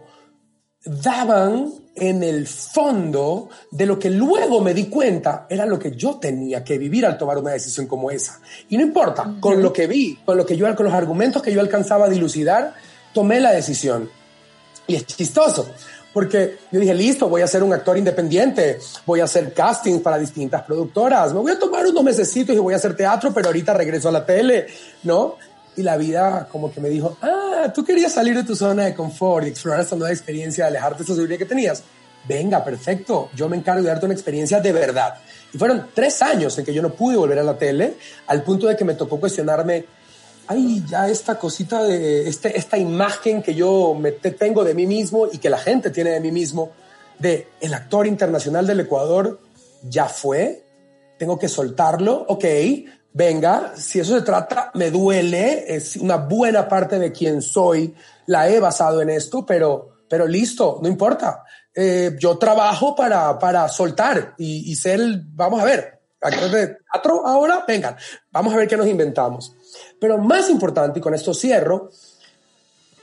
daban 0.83 1.73
en 1.95 2.23
el 2.23 2.45
fondo 2.45 3.49
de 3.71 3.85
lo 3.85 3.97
que 3.97 4.09
luego 4.09 4.59
me 4.61 4.73
di 4.73 4.88
cuenta 4.88 5.47
era 5.49 5.65
lo 5.65 5.79
que 5.79 5.91
yo 5.95 6.15
tenía 6.15 6.63
que 6.63 6.77
vivir 6.77 7.05
al 7.05 7.17
tomar 7.17 7.38
una 7.38 7.51
decisión 7.51 7.88
como 7.88 8.11
esa. 8.11 8.41
Y 8.69 8.75
no 8.77 8.83
importa, 8.83 9.35
con 9.39 9.61
lo 9.63 9.71
que 9.71 9.88
vi, 9.88 10.19
con 10.25 10.35
lo 10.35 10.45
que 10.45 10.57
yo, 10.57 10.73
con 10.75 10.85
los 10.85 10.93
argumentos 10.93 11.41
que 11.41 11.53
yo 11.53 11.61
alcanzaba 11.61 12.07
a 12.07 12.09
dilucidar, 12.09 12.73
tomé 13.13 13.39
la 13.39 13.51
decisión. 13.51 14.09
Y 14.88 14.95
es 14.95 15.06
chistoso, 15.06 15.67
porque 16.13 16.58
yo 16.71 16.80
dije, 16.80 16.93
listo, 16.93 17.28
voy 17.28 17.41
a 17.41 17.48
ser 17.48 17.63
un 17.63 17.74
actor 17.74 17.98
independiente, 17.98 18.80
voy 19.06 19.19
a 19.19 19.24
hacer 19.26 19.54
castings 19.54 20.02
para 20.02 20.17
distintas 20.17 20.63
productoras, 20.63 21.34
me 21.34 21.39
voy 21.39 21.52
a 21.52 21.60
tomar 21.60 21.86
unos 21.86 22.04
mesecitos 22.04 22.56
y 22.56 22.60
voy 22.60 22.74
a 22.74 22.78
hacer 22.78 22.95
teatro, 22.95 23.34
pero 23.34 23.48
ahorita 23.48 23.74
regreso 23.74 24.10
a 24.10 24.12
la 24.12 24.26
tele, 24.26 24.67
¿no? 25.04 25.38
y 25.78 25.84
la 25.84 25.98
vida 25.98 26.48
como 26.52 26.71
que 26.71 26.80
me 26.80 26.89
dijo, 26.89 27.17
ah, 27.21 27.71
tú 27.74 27.84
querías 27.84 28.13
salir 28.13 28.36
de 28.36 28.43
tu 28.43 28.56
zona 28.56 28.86
de 28.86 28.95
confort 28.95 29.45
y 29.45 29.50
explorar 29.50 29.82
esta 29.82 29.95
nueva 29.95 30.13
experiencia, 30.13 30.67
alejarte 30.67 31.00
de 31.00 31.04
esa 31.04 31.15
seguridad 31.15 31.38
que 31.38 31.45
tenías. 31.45 31.84
venga, 32.28 32.63
perfecto, 32.63 33.30
yo 33.36 33.48
me 33.48 33.56
encargo 33.56 33.84
de 33.84 33.89
darte 33.89 34.06
una 34.06 34.15
experiencia 34.15 34.60
de 34.60 34.71
verdad. 34.71 35.15
Y 35.54 35.58
fueron 35.58 35.88
tres 35.93 36.21
años 36.24 36.58
en 36.58 36.65
que 36.65 36.74
yo 36.74 36.82
no 36.82 36.89
pude 36.91 37.17
volver 37.17 37.38
a 37.38 37.43
la 37.43 37.58
tele, 37.58 37.98
al 38.28 38.41
punto 38.41 38.67
de 38.67 38.76
que 38.76 38.84
me 38.84 38.95
tocó 38.95 39.19
cuestionarme, 39.19 39.86
ay, 40.47 40.84
ya 40.88 41.10
esta 41.10 41.38
cosita 41.38 41.84
de 41.84 42.27
este, 42.27 42.58
esta 42.58 42.77
imagen 42.77 43.41
que 43.41 43.55
yo 43.55 43.95
me 43.99 44.12
tengo 44.12 44.63
de 44.63 44.73
mí 44.73 44.86
mismo 44.86 45.27
y 45.31 45.38
que 45.38 45.49
la 45.49 45.58
gente 45.58 45.89
tiene 45.89 46.12
de 46.12 46.19
mí 46.19 46.31
mismo, 46.31 46.71
de 47.19 47.47
el 47.62 47.73
actor 47.73 48.08
internacional 48.08 48.67
del 48.67 48.81
Ecuador, 48.81 49.39
ya 49.84 50.05
fue, 50.05 50.63
tengo 51.17 51.39
que 51.39 51.47
soltarlo, 51.47 52.25
ok, 52.27 52.45
venga, 53.13 53.73
si 53.75 53.99
eso 53.99 54.15
se 54.15 54.25
trata, 54.25 54.71
me 54.73 54.91
duele, 54.91 55.73
es 55.73 55.95
una 55.95 56.17
buena 56.17 56.67
parte 56.67 56.99
de 56.99 57.12
quien 57.12 57.41
soy, 57.41 57.95
la 58.27 58.49
he 58.49 58.60
basado 58.60 59.01
en 59.01 59.10
esto, 59.10 59.45
pero, 59.45 59.99
pero 60.10 60.27
listo, 60.27 60.79
no 60.81 60.89
importa. 60.89 61.43
Eh, 61.73 62.15
yo 62.19 62.38
trabajo 62.38 62.95
para, 62.95 63.38
para 63.38 63.67
soltar 63.67 64.34
y, 64.38 64.71
y 64.71 64.75
ser, 64.75 65.01
vamos 65.34 65.62
a 65.62 65.65
ver, 65.65 65.99
actor 66.21 66.49
de 66.49 66.67
teatro 66.91 67.25
ahora, 67.25 67.63
venga, 67.67 67.97
vamos 68.31 68.53
a 68.53 68.58
ver 68.58 68.67
qué 68.67 68.77
nos 68.77 68.88
inventamos. 68.88 69.55
Pero 69.99 70.17
más 70.17 70.49
importante, 70.49 70.99
y 70.99 71.01
con 71.01 71.13
esto 71.13 71.33
cierro, 71.33 71.89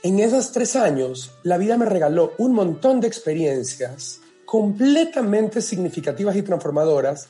en 0.03 0.19
esos 0.19 0.51
tres 0.51 0.75
años, 0.75 1.31
la 1.43 1.57
vida 1.57 1.77
me 1.77 1.85
regaló 1.85 2.33
un 2.37 2.53
montón 2.53 2.99
de 2.99 3.07
experiencias 3.07 4.19
completamente 4.45 5.61
significativas 5.61 6.35
y 6.35 6.41
transformadoras 6.41 7.29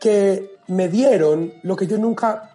que 0.00 0.56
me 0.66 0.88
dieron 0.88 1.52
lo 1.62 1.76
que 1.76 1.86
yo 1.86 1.96
nunca 1.98 2.54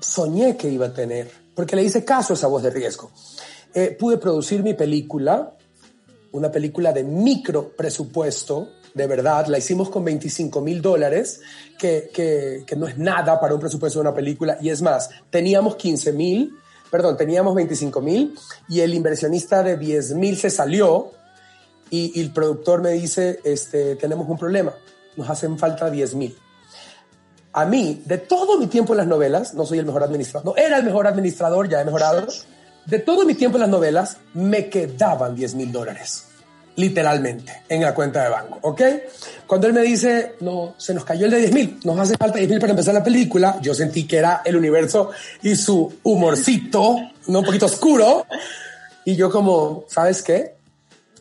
soñé 0.00 0.56
que 0.56 0.68
iba 0.68 0.86
a 0.86 0.94
tener, 0.94 1.30
porque 1.54 1.76
le 1.76 1.82
hice 1.82 2.04
caso 2.04 2.32
a 2.32 2.36
esa 2.36 2.48
voz 2.48 2.62
de 2.62 2.70
riesgo. 2.70 3.10
Eh, 3.74 3.96
pude 3.98 4.18
producir 4.18 4.62
mi 4.62 4.74
película, 4.74 5.56
una 6.32 6.50
película 6.50 6.92
de 6.92 7.04
micro 7.04 7.70
presupuesto, 7.70 8.68
de 8.94 9.06
verdad, 9.06 9.46
la 9.46 9.58
hicimos 9.58 9.90
con 9.90 10.04
25 10.04 10.60
mil 10.60 10.82
dólares, 10.82 11.40
que, 11.78 12.10
que, 12.12 12.64
que, 12.66 12.76
no 12.76 12.86
es 12.86 12.98
nada 12.98 13.40
para 13.40 13.54
un 13.54 13.60
presupuesto 13.60 13.98
de 13.98 14.08
una 14.08 14.14
película, 14.14 14.58
y 14.60 14.70
es 14.70 14.82
más, 14.82 15.10
teníamos 15.30 15.76
15 15.76 16.12
mil, 16.12 16.52
perdón, 16.90 17.16
teníamos 17.16 17.54
25 17.54 18.00
mil, 18.00 18.34
y 18.68 18.80
el 18.80 18.94
inversionista 18.94 19.62
de 19.62 19.76
10 19.76 20.14
mil 20.14 20.36
se 20.36 20.50
salió, 20.50 21.12
y, 21.90 22.20
el 22.20 22.32
productor 22.32 22.82
me 22.82 22.90
dice, 22.90 23.40
este, 23.44 23.96
tenemos 23.96 24.28
un 24.28 24.38
problema, 24.38 24.74
nos 25.16 25.28
hacen 25.28 25.58
falta 25.58 25.90
10 25.90 26.14
mil. 26.14 26.36
A 27.52 27.64
mí, 27.66 28.02
de 28.06 28.18
todo 28.18 28.58
mi 28.58 28.68
tiempo 28.68 28.92
en 28.92 28.98
las 28.98 29.06
novelas, 29.08 29.54
no 29.54 29.66
soy 29.66 29.78
el 29.78 29.86
mejor 29.86 30.04
administrador, 30.04 30.46
no 30.46 30.56
era 30.56 30.78
el 30.78 30.84
mejor 30.84 31.06
administrador, 31.06 31.68
ya 31.68 31.80
he 31.80 31.84
mejorado, 31.84 32.26
de 32.86 32.98
todo 33.00 33.24
mi 33.24 33.34
tiempo 33.34 33.56
en 33.56 33.62
las 33.62 33.70
novelas, 33.70 34.18
me 34.34 34.68
quedaban 34.68 35.34
10 35.34 35.54
mil 35.54 35.72
dólares 35.72 36.29
literalmente, 36.76 37.62
en 37.68 37.82
la 37.82 37.94
cuenta 37.94 38.22
de 38.22 38.30
banco, 38.30 38.58
¿ok? 38.62 38.82
Cuando 39.46 39.66
él 39.66 39.72
me 39.72 39.82
dice, 39.82 40.34
no, 40.40 40.74
se 40.78 40.94
nos 40.94 41.04
cayó 41.04 41.26
el 41.26 41.32
de 41.32 41.38
10 41.38 41.52
mil, 41.52 41.80
nos 41.84 41.98
hace 41.98 42.16
falta 42.16 42.38
10 42.38 42.50
mil 42.50 42.60
para 42.60 42.72
empezar 42.72 42.94
la 42.94 43.04
película, 43.04 43.58
yo 43.60 43.74
sentí 43.74 44.06
que 44.06 44.18
era 44.18 44.42
el 44.44 44.56
universo 44.56 45.10
y 45.42 45.56
su 45.56 45.92
humorcito, 46.02 46.96
¿no? 47.26 47.40
un 47.40 47.44
poquito 47.44 47.66
oscuro, 47.66 48.26
y 49.04 49.16
yo 49.16 49.30
como, 49.30 49.84
¿sabes 49.88 50.22
qué? 50.22 50.54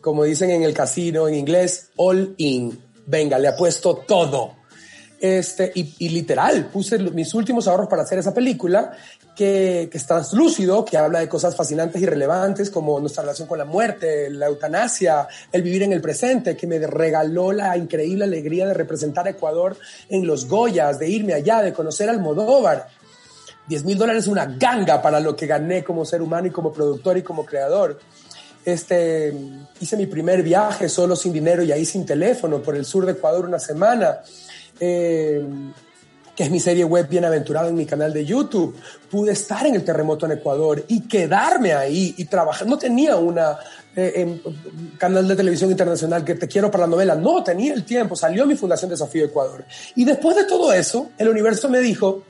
Como 0.02 0.24
dicen 0.24 0.52
en 0.52 0.64
el 0.64 0.74
casino 0.74 1.28
en 1.28 1.36
inglés, 1.36 1.90
all 1.98 2.36
in, 2.38 2.80
venga, 3.06 3.38
le 3.40 3.48
apuesto 3.50 3.96
todo. 4.08 4.60
Este, 5.20 5.72
y, 5.76 5.96
y 6.00 6.10
literal, 6.10 6.68
puse 6.68 6.98
mis 6.98 7.34
últimos 7.34 7.68
ahorros 7.68 7.90
para 7.90 8.04
hacer 8.04 8.20
esa 8.20 8.34
película 8.34 8.94
que, 9.36 9.88
que, 9.92 9.98
es 9.98 10.06
translúcido, 10.06 10.84
que 10.84 10.98
habla 10.98 11.20
de 11.20 11.30
cosas 11.30 11.56
fascinantes 11.56 12.02
y 12.02 12.06
relevantes 12.06 12.70
como 12.70 13.00
nuestra 13.00 13.24
relación 13.24 13.48
con 13.48 13.58
la 13.58 13.66
muerte, 13.66 14.30
la 14.30 14.48
eutanasia, 14.48 15.28
el 15.52 15.62
vivir 15.62 15.84
en 15.84 15.94
el 15.94 16.02
presente, 16.02 16.58
que 16.58 16.68
me 16.68 16.80
regaló 16.80 17.52
la 17.52 17.78
increíble 17.78 18.26
alegría 18.26 18.68
de 18.68 18.74
representar 18.74 19.28
a 19.28 19.32
Ecuador 19.32 19.78
en 20.10 20.28
los 20.28 20.48
Goyas, 20.48 21.00
de 21.00 21.10
irme 21.10 21.34
allá, 21.34 21.62
de 21.62 21.74
conocer 21.74 22.10
al 22.10 22.20
Modóvar. 22.20 22.88
10 23.70 23.86
mil 23.86 23.98
dólares 23.98 24.24
es 24.24 24.28
una 24.28 24.46
ganga 24.46 25.02
para 25.02 25.20
lo 25.20 25.36
que 25.36 25.46
gané 25.46 25.84
como 25.84 26.04
ser 26.04 26.22
humano 26.22 26.48
y 26.48 26.52
como 26.52 26.74
productor 26.74 27.18
y 27.18 27.22
como 27.22 27.46
creador. 27.46 28.00
Este, 28.66 29.34
hice 29.80 29.96
mi 29.96 30.08
primer 30.08 30.44
viaje 30.44 30.90
solo 30.90 31.16
sin 31.16 31.32
dinero 31.32 31.64
y 31.64 31.72
ahí 31.72 31.86
sin 31.86 32.06
teléfono 32.06 32.62
por 32.62 32.76
el 32.76 32.84
sur 32.84 33.06
de 33.06 33.14
Ecuador 33.14 33.46
una 33.46 33.60
semana. 33.60 34.20
Eh, 34.80 35.44
que 36.40 36.46
es 36.46 36.52
mi 36.52 36.62
serie 36.62 36.86
web 36.86 37.10
Bienaventurado 37.10 37.68
en 37.68 37.76
mi 37.76 37.86
canal 37.86 38.14
de 38.14 38.24
YouTube. 38.24 38.74
Pude 39.12 39.34
estar 39.34 39.68
en 39.68 39.76
el 39.76 39.84
terremoto 39.84 40.26
en 40.26 40.32
Ecuador 40.32 40.86
y 40.88 41.02
quedarme 41.02 41.74
ahí 41.74 42.16
y 42.18 42.24
trabajar. 42.24 42.66
No 42.66 42.78
tenía 42.78 43.18
una 43.18 43.58
eh, 43.94 44.40
canal 44.98 45.28
de 45.28 45.36
televisión 45.36 45.70
internacional 45.70 46.24
que 46.24 46.36
te 46.36 46.48
quiero 46.48 46.72
para 46.72 46.86
la 46.86 46.92
novela. 46.92 47.16
No, 47.16 47.44
tenía 47.44 47.74
el 47.74 47.84
tiempo. 47.84 48.16
Salió 48.16 48.46
mi 48.46 48.56
Fundación 48.56 48.90
Desafío 48.90 49.26
Ecuador. 49.26 49.66
Y 49.96 50.06
después 50.06 50.38
de 50.38 50.46
todo 50.46 50.72
eso, 50.72 51.10
el 51.18 51.28
universo 51.28 51.68
me 51.68 51.80
dijo, 51.80 52.24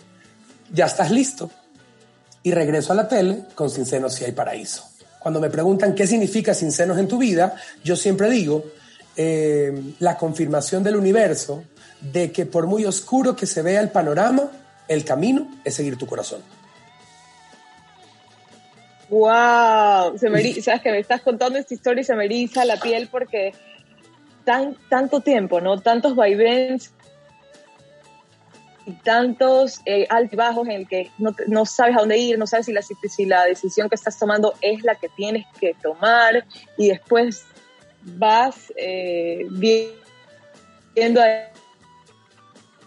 ya 0.73 0.87
estás 0.87 1.11
listo. 1.11 1.51
Y 2.41 2.51
regreso 2.51 2.93
a 2.93 2.95
la 2.95 3.07
tele 3.07 3.43
con 3.53 3.69
Sin 3.69 3.85
Senos 3.85 4.15
si 4.15 4.25
hay 4.25 4.31
paraíso. 4.31 4.85
Cuando 5.19 5.39
me 5.39 5.51
preguntan 5.51 5.93
qué 5.93 6.07
significa 6.07 6.55
Sin 6.55 6.71
Senos 6.71 6.97
en 6.97 7.07
tu 7.07 7.19
vida, 7.19 7.53
yo 7.83 7.95
siempre 7.95 8.27
digo, 8.31 8.63
eh, 9.15 9.93
la 9.99 10.17
confirmación 10.17 10.83
del 10.83 10.95
universo 10.95 11.63
de 12.01 12.31
que 12.31 12.45
por 12.45 12.67
muy 12.67 12.85
oscuro 12.85 13.35
que 13.35 13.45
se 13.45 13.61
vea 13.61 13.81
el 13.81 13.89
panorama, 13.89 14.49
el 14.87 15.03
camino 15.03 15.47
es 15.63 15.75
seguir 15.75 15.97
tu 15.97 16.07
corazón. 16.07 16.41
¡Wow! 19.09 20.17
Se 20.17 20.29
me 20.29 20.61
sabes 20.61 20.81
que 20.81 20.91
me 20.91 20.99
estás 20.99 21.21
contando 21.21 21.57
esta 21.57 21.73
historia 21.73 22.01
y 22.01 22.03
se 22.03 22.15
me 22.15 22.25
eriza 22.25 22.63
la 22.63 22.77
piel 22.77 23.09
porque 23.11 23.53
tan, 24.45 24.75
tanto 24.87 25.21
tiempo, 25.21 25.61
¿no? 25.61 25.79
Tantos 25.81 26.15
vaivenes 26.15 26.91
y 28.85 28.93
tantos 28.93 29.81
eh, 29.85 30.05
altibajos 30.09 30.67
en 30.67 30.73
el 30.73 30.87
que 30.87 31.11
no, 31.17 31.35
no, 31.47 31.65
sabes 31.65 31.95
a 31.95 31.99
dónde 31.99 32.17
ir, 32.17 32.37
no 32.37 32.47
sabes 32.47 32.67
si 32.67 32.73
la, 32.73 32.81
si 32.81 33.25
la 33.25 33.45
decisión 33.45 33.89
que 33.89 33.95
estás 33.95 34.17
tomando 34.17 34.53
es 34.61 34.83
la 34.83 34.95
que 34.95 35.09
tienes 35.09 35.45
que 35.59 35.75
tomar 35.81 36.45
y 36.77 36.89
después 36.89 37.45
vas 38.03 38.73
eh, 38.75 39.45
viendo 39.49 41.21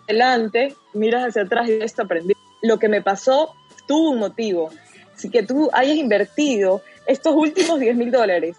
adelante, 0.09 0.75
miras 0.94 1.29
hacia 1.29 1.42
atrás 1.42 1.68
y 1.68 1.72
esto 1.72 2.03
aprendí. 2.03 2.35
Lo 2.62 2.79
que 2.79 2.88
me 2.88 3.03
pasó 3.03 3.55
tuvo 3.87 4.11
un 4.11 4.18
motivo. 4.18 4.70
Así 5.14 5.31
que 5.31 5.42
tú 5.42 5.70
hayas 5.72 5.96
invertido 5.96 6.83
estos 7.07 7.35
últimos 7.35 7.81
10 7.81 7.96
mil 7.96 8.11
dólares 8.11 8.57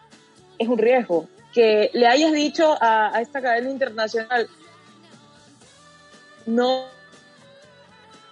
es 0.60 0.68
un 0.68 0.78
riesgo. 0.78 1.28
Que 1.54 1.92
le 1.94 2.08
hayas 2.08 2.32
dicho 2.32 2.76
a, 2.82 3.16
a 3.16 3.22
esta 3.22 3.40
cadena 3.40 3.70
internacional, 3.70 4.50
no, 6.48 6.86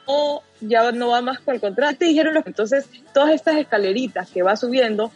no, 0.07 0.41
ya 0.59 0.91
no 0.91 1.09
va 1.09 1.21
más 1.21 1.39
con 1.39 1.55
el 1.55 1.61
contrato. 1.61 1.97
Te 1.99 2.05
dijeron 2.05 2.41
entonces 2.45 2.89
todas 3.13 3.33
estas 3.33 3.57
escaleritas 3.57 4.29
que 4.29 4.41
va 4.41 4.55
subiendo, 4.55 5.11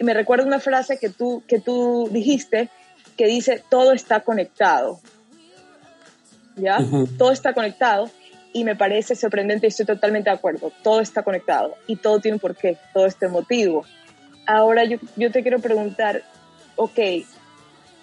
me 0.00 0.14
recuerda 0.14 0.44
una 0.44 0.60
frase 0.60 0.98
que 0.98 1.08
tú, 1.08 1.42
que 1.46 1.60
tú 1.60 2.08
dijiste 2.10 2.68
que 3.16 3.26
dice, 3.26 3.62
todo 3.70 3.92
está 3.92 4.20
conectado. 4.20 5.00
¿ya? 6.56 6.78
Uh 6.78 6.82
-huh. 6.82 7.18
Todo 7.18 7.32
está 7.32 7.52
conectado 7.52 8.10
y 8.52 8.64
me 8.64 8.76
parece 8.76 9.14
sorprendente 9.14 9.66
y 9.66 9.68
estoy 9.68 9.86
totalmente 9.86 10.30
de 10.30 10.36
acuerdo. 10.36 10.72
Todo 10.82 11.00
está 11.00 11.22
conectado 11.22 11.76
y 11.86 11.96
todo 11.96 12.20
tiene 12.20 12.36
un 12.36 12.40
porqué, 12.40 12.78
todo 12.92 13.06
este 13.06 13.28
motivo. 13.28 13.84
Ahora 14.46 14.84
yo, 14.84 14.98
yo 15.16 15.30
te 15.30 15.42
quiero 15.42 15.58
preguntar, 15.58 16.22
ok, 16.76 16.98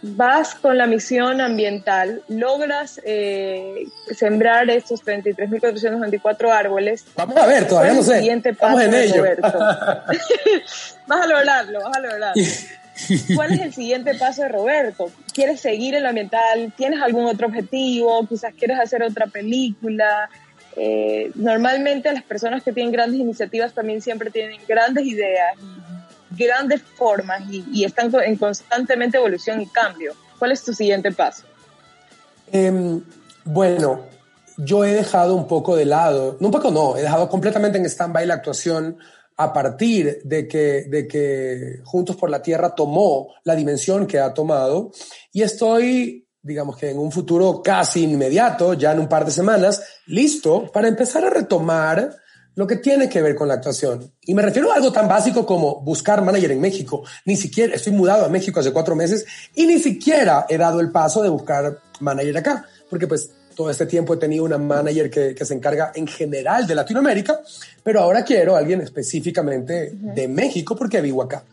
vas 0.01 0.55
con 0.55 0.77
la 0.77 0.87
misión 0.87 1.41
ambiental, 1.41 2.23
logras 2.27 2.99
eh, 3.03 3.85
sembrar 4.15 4.69
estos 4.69 5.03
33.424 5.03 6.51
árboles. 6.51 7.05
Vamos 7.15 7.37
a 7.37 7.45
ver, 7.45 7.67
todavía 7.67 7.93
no 7.93 8.03
sé. 8.03 8.17
Siguiente 8.17 8.53
paso 8.53 8.77
Vamos 8.77 8.93
en 8.93 9.01
ello. 9.01 9.17
Roberto. 9.17 9.59
vas 11.07 11.21
a 11.21 11.27
lograrlo, 11.27 11.81
vas 11.81 11.97
a 11.97 11.99
lograrlo. 11.99 12.43
¿Cuál 13.35 13.53
es 13.53 13.61
el 13.61 13.73
siguiente 13.73 14.15
paso 14.15 14.43
de 14.43 14.49
Roberto? 14.49 15.11
¿Quieres 15.33 15.59
seguir 15.61 15.95
en 15.95 16.03
lo 16.03 16.09
ambiental? 16.09 16.73
¿Tienes 16.75 17.01
algún 17.01 17.25
otro 17.25 17.47
objetivo? 17.47 18.25
Quizás 18.27 18.53
quieres 18.53 18.79
hacer 18.79 19.03
otra 19.03 19.27
película. 19.27 20.29
Eh, 20.75 21.31
normalmente 21.35 22.11
las 22.13 22.23
personas 22.23 22.63
que 22.63 22.71
tienen 22.71 22.93
grandes 22.93 23.19
iniciativas 23.19 23.73
también 23.73 24.01
siempre 24.01 24.29
tienen 24.31 24.59
grandes 24.67 25.05
ideas, 25.05 25.57
grandes 26.31 26.81
formas 26.81 27.41
y, 27.49 27.65
y 27.71 27.85
están 27.85 28.11
en 28.23 28.35
constantemente 28.35 29.17
evolución 29.17 29.61
y 29.61 29.67
cambio. 29.67 30.13
¿Cuál 30.39 30.51
es 30.51 30.63
tu 30.63 30.73
siguiente 30.73 31.11
paso? 31.11 31.43
Eh, 32.51 32.99
bueno, 33.45 34.05
yo 34.57 34.83
he 34.83 34.93
dejado 34.93 35.35
un 35.35 35.47
poco 35.47 35.75
de 35.75 35.85
lado, 35.85 36.37
no 36.39 36.47
un 36.47 36.51
poco 36.51 36.71
no, 36.71 36.97
he 36.97 37.01
dejado 37.01 37.29
completamente 37.29 37.77
en 37.77 37.85
stand-by 37.85 38.25
la 38.25 38.35
actuación 38.35 38.97
a 39.37 39.53
partir 39.53 40.21
de 40.23 40.47
que, 40.47 40.85
de 40.87 41.07
que 41.07 41.79
Juntos 41.83 42.15
por 42.15 42.29
la 42.29 42.41
Tierra 42.41 42.75
tomó 42.75 43.33
la 43.43 43.55
dimensión 43.55 44.05
que 44.05 44.19
ha 44.19 44.33
tomado 44.33 44.91
y 45.31 45.41
estoy, 45.41 46.27
digamos 46.41 46.77
que 46.77 46.91
en 46.91 46.99
un 46.99 47.11
futuro 47.11 47.61
casi 47.63 48.03
inmediato, 48.03 48.73
ya 48.73 48.91
en 48.91 48.99
un 48.99 49.07
par 49.07 49.25
de 49.25 49.31
semanas, 49.31 49.83
listo 50.05 50.71
para 50.71 50.87
empezar 50.87 51.25
a 51.25 51.29
retomar 51.29 52.15
lo 52.55 52.67
que 52.67 52.77
tiene 52.77 53.07
que 53.07 53.21
ver 53.21 53.35
con 53.35 53.47
la 53.47 53.55
actuación. 53.55 54.11
Y 54.23 54.33
me 54.33 54.41
refiero 54.41 54.71
a 54.71 54.75
algo 54.75 54.91
tan 54.91 55.07
básico 55.07 55.45
como 55.45 55.81
buscar 55.81 56.23
manager 56.23 56.51
en 56.51 56.61
México. 56.61 57.03
Ni 57.25 57.35
siquiera, 57.35 57.75
estoy 57.75 57.93
mudado 57.93 58.25
a 58.25 58.29
México 58.29 58.59
hace 58.59 58.71
cuatro 58.71 58.95
meses 58.95 59.25
y 59.55 59.65
ni 59.65 59.79
siquiera 59.79 60.45
he 60.49 60.57
dado 60.57 60.79
el 60.79 60.91
paso 60.91 61.21
de 61.23 61.29
buscar 61.29 61.79
manager 61.99 62.37
acá, 62.37 62.65
porque 62.89 63.07
pues 63.07 63.31
todo 63.55 63.69
este 63.69 63.85
tiempo 63.85 64.13
he 64.13 64.17
tenido 64.17 64.43
una 64.43 64.57
manager 64.57 65.09
que, 65.09 65.35
que 65.35 65.45
se 65.45 65.53
encarga 65.53 65.91
en 65.95 66.07
general 66.07 66.65
de 66.65 66.75
Latinoamérica, 66.75 67.41
pero 67.83 68.01
ahora 68.01 68.23
quiero 68.23 68.55
a 68.55 68.59
alguien 68.59 68.81
específicamente 68.81 69.91
de 69.93 70.27
México 70.27 70.75
porque 70.75 71.01
vivo 71.01 71.21
acá. 71.21 71.43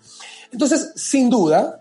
Entonces, 0.51 0.93
sin 0.95 1.29
duda, 1.29 1.81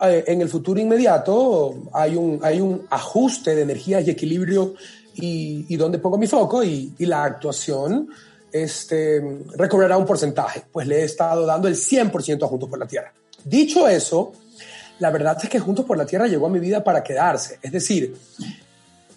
eh, 0.00 0.24
en 0.26 0.40
el 0.40 0.48
futuro 0.48 0.80
inmediato 0.80 1.74
hay 1.92 2.16
un, 2.16 2.40
hay 2.42 2.60
un 2.60 2.86
ajuste 2.90 3.54
de 3.54 3.62
energías 3.62 4.06
y 4.06 4.10
equilibrio 4.10 4.74
y, 5.14 5.66
y 5.68 5.76
dónde 5.76 5.98
pongo 5.98 6.18
mi 6.18 6.26
foco 6.26 6.62
y, 6.62 6.92
y 6.98 7.06
la 7.06 7.24
actuación 7.24 8.08
este, 8.54 9.20
recobrará 9.56 9.98
un 9.98 10.06
porcentaje, 10.06 10.62
pues 10.70 10.86
le 10.86 11.00
he 11.00 11.04
estado 11.04 11.44
dando 11.44 11.66
el 11.66 11.74
100% 11.74 12.44
a 12.44 12.46
Juntos 12.46 12.70
por 12.70 12.78
la 12.78 12.86
Tierra. 12.86 13.12
Dicho 13.44 13.88
eso, 13.88 14.32
la 15.00 15.10
verdad 15.10 15.36
es 15.42 15.48
que 15.48 15.58
Juntos 15.58 15.84
por 15.84 15.98
la 15.98 16.06
Tierra 16.06 16.28
llegó 16.28 16.46
a 16.46 16.50
mi 16.50 16.60
vida 16.60 16.84
para 16.84 17.02
quedarse. 17.02 17.58
Es 17.60 17.72
decir, 17.72 18.16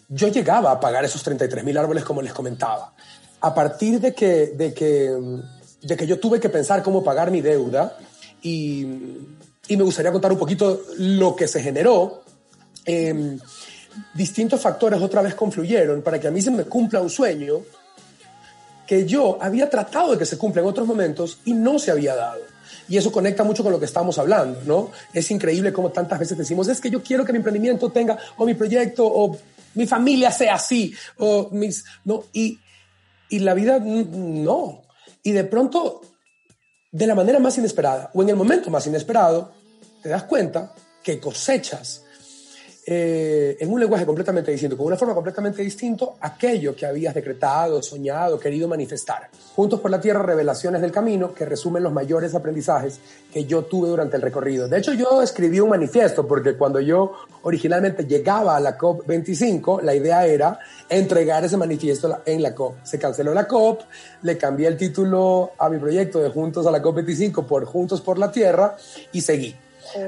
yo 0.09 0.29
llegaba 0.29 0.71
a 0.71 0.79
pagar 0.79 1.05
esos 1.05 1.21
33 1.21 1.63
mil 1.63 1.77
árboles 1.77 2.03
como 2.03 2.23
les 2.23 2.33
comentaba. 2.33 2.95
A 3.41 3.53
partir 3.53 3.99
de 3.99 4.15
que, 4.15 4.47
de, 4.47 4.73
que, 4.73 5.15
de 5.83 5.95
que 5.95 6.07
yo 6.07 6.19
tuve 6.19 6.39
que 6.39 6.49
pensar 6.49 6.81
cómo 6.81 7.03
pagar 7.03 7.29
mi 7.29 7.41
deuda 7.41 7.95
y, 8.41 8.87
y 9.67 9.77
me 9.77 9.83
gustaría 9.83 10.11
contar 10.11 10.31
un 10.31 10.39
poquito 10.39 10.81
lo 10.97 11.35
que 11.35 11.47
se 11.47 11.61
generó, 11.61 12.23
eh, 12.87 13.37
distintos 14.15 14.59
factores 14.59 14.99
otra 14.99 15.21
vez 15.21 15.35
confluyeron 15.35 16.01
para 16.01 16.19
que 16.19 16.27
a 16.27 16.31
mí 16.31 16.41
se 16.41 16.49
me 16.49 16.63
cumpla 16.63 17.01
un 17.01 17.11
sueño 17.11 17.61
que 18.87 19.05
yo 19.05 19.37
había 19.41 19.69
tratado 19.69 20.13
de 20.13 20.17
que 20.17 20.25
se 20.25 20.37
cumpla 20.37 20.61
en 20.61 20.67
otros 20.67 20.87
momentos 20.87 21.39
y 21.45 21.53
no 21.53 21.77
se 21.77 21.91
había 21.91 22.15
dado. 22.15 22.41
Y 22.89 22.97
eso 22.97 23.11
conecta 23.11 23.43
mucho 23.43 23.63
con 23.63 23.73
lo 23.73 23.79
que 23.79 23.85
estamos 23.85 24.17
hablando, 24.17 24.61
¿no? 24.65 24.91
Es 25.13 25.29
increíble 25.29 25.73
cómo 25.73 25.91
tantas 25.91 26.17
veces 26.17 26.37
decimos, 26.37 26.69
es 26.69 26.79
que 26.79 26.89
yo 26.89 27.03
quiero 27.03 27.25
que 27.25 27.33
mi 27.33 27.37
emprendimiento 27.37 27.91
tenga, 27.91 28.17
o 28.37 28.45
mi 28.45 28.53
proyecto, 28.53 29.05
o 29.05 29.37
mi 29.73 29.85
familia 29.85 30.31
sea 30.31 30.55
así, 30.55 30.93
o 31.17 31.49
mis, 31.51 31.83
no, 32.05 32.23
y, 32.31 32.59
y 33.29 33.39
la 33.39 33.53
vida 33.53 33.79
no. 33.79 34.83
Y 35.21 35.33
de 35.33 35.43
pronto, 35.43 36.01
de 36.91 37.07
la 37.07 37.15
manera 37.15 37.39
más 37.39 37.57
inesperada, 37.57 38.09
o 38.13 38.23
en 38.23 38.29
el 38.29 38.37
momento 38.37 38.69
más 38.69 38.87
inesperado, 38.87 39.51
te 40.01 40.07
das 40.07 40.23
cuenta 40.23 40.73
que 41.03 41.19
cosechas 41.19 42.03
eh, 42.89 43.57
en 43.59 43.69
un 43.69 43.81
lenguaje 43.81 44.05
completamente 44.05 44.49
distinto, 44.49 44.77
con 44.77 44.85
una 44.85 44.95
forma 44.95 45.13
completamente 45.13 45.61
distinta, 45.61 46.05
aquello 46.21 46.73
que 46.73 46.85
habías 46.85 47.13
decretado, 47.13 47.83
soñado, 47.83 48.39
querido 48.39 48.65
manifestar. 48.69 49.27
Juntos 49.57 49.81
por 49.81 49.91
la 49.91 49.99
Tierra, 49.99 50.23
revelaciones 50.23 50.79
del 50.79 50.93
camino 50.93 51.33
que 51.33 51.43
resumen 51.43 51.83
los 51.83 51.91
mayores 51.91 52.33
aprendizajes 52.33 53.01
que 53.33 53.43
yo 53.43 53.65
tuve 53.65 53.89
durante 53.89 54.15
el 54.15 54.21
recorrido. 54.21 54.69
De 54.69 54.77
hecho, 54.77 54.93
yo 54.93 55.21
escribí 55.21 55.59
un 55.59 55.67
manifiesto 55.67 56.25
porque 56.25 56.55
cuando 56.55 56.79
yo 56.79 57.11
originalmente 57.43 58.05
llegaba 58.05 58.55
a 58.55 58.61
la 58.61 58.77
COP25, 58.77 59.81
la 59.81 59.93
idea 59.93 60.25
era 60.25 60.57
entregar 60.87 61.43
ese 61.43 61.57
manifiesto 61.57 62.21
en 62.25 62.41
la 62.41 62.55
COP. 62.55 62.85
Se 62.85 62.97
canceló 62.97 63.33
la 63.33 63.49
COP, 63.49 63.81
le 64.21 64.37
cambié 64.37 64.69
el 64.69 64.77
título 64.77 65.51
a 65.57 65.67
mi 65.67 65.77
proyecto 65.77 66.19
de 66.19 66.29
Juntos 66.29 66.65
a 66.65 66.71
la 66.71 66.81
COP25 66.81 67.45
por 67.45 67.65
Juntos 67.65 67.99
por 67.99 68.17
la 68.17 68.31
Tierra 68.31 68.77
y 69.11 69.19
seguí. 69.19 69.53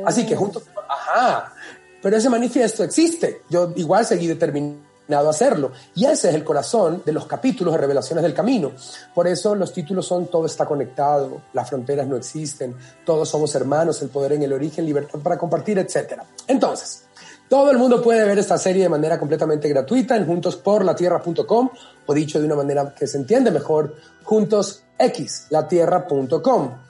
Así 0.05 0.25
que 0.25 0.35
juntos, 0.35 0.63
ajá, 0.87 1.53
pero 2.01 2.17
ese 2.17 2.29
manifiesto 2.29 2.83
existe. 2.83 3.41
Yo 3.49 3.73
igual 3.75 4.05
seguí 4.05 4.27
determinado 4.27 5.27
a 5.27 5.31
hacerlo. 5.31 5.71
Y 5.95 6.05
ese 6.05 6.29
es 6.29 6.35
el 6.35 6.43
corazón 6.43 7.01
de 7.05 7.11
los 7.11 7.25
capítulos 7.25 7.73
de 7.73 7.79
Revelaciones 7.79 8.23
del 8.23 8.33
Camino. 8.33 8.71
Por 9.13 9.27
eso 9.27 9.55
los 9.55 9.73
títulos 9.73 10.05
son 10.05 10.27
Todo 10.27 10.45
está 10.45 10.65
conectado, 10.65 11.41
las 11.53 11.67
fronteras 11.67 12.07
no 12.07 12.15
existen, 12.15 12.75
todos 13.05 13.27
somos 13.27 13.53
hermanos, 13.55 14.01
el 14.01 14.09
poder 14.09 14.33
en 14.33 14.43
el 14.43 14.53
origen, 14.53 14.85
libertad 14.85 15.19
para 15.19 15.37
compartir, 15.37 15.79
etc. 15.79 16.21
Entonces, 16.47 17.05
todo 17.49 17.71
el 17.71 17.79
mundo 17.79 18.01
puede 18.01 18.23
ver 18.25 18.37
esta 18.37 18.59
serie 18.59 18.83
de 18.83 18.89
manera 18.89 19.17
completamente 19.17 19.67
gratuita 19.67 20.15
en 20.15 20.27
juntosporlatierra.com 20.27 21.69
o 22.05 22.13
dicho 22.13 22.39
de 22.39 22.45
una 22.45 22.55
manera 22.55 22.93
que 22.93 23.07
se 23.07 23.17
entiende 23.17 23.49
mejor, 23.49 23.95
juntosxlatierra.com. 24.23 26.88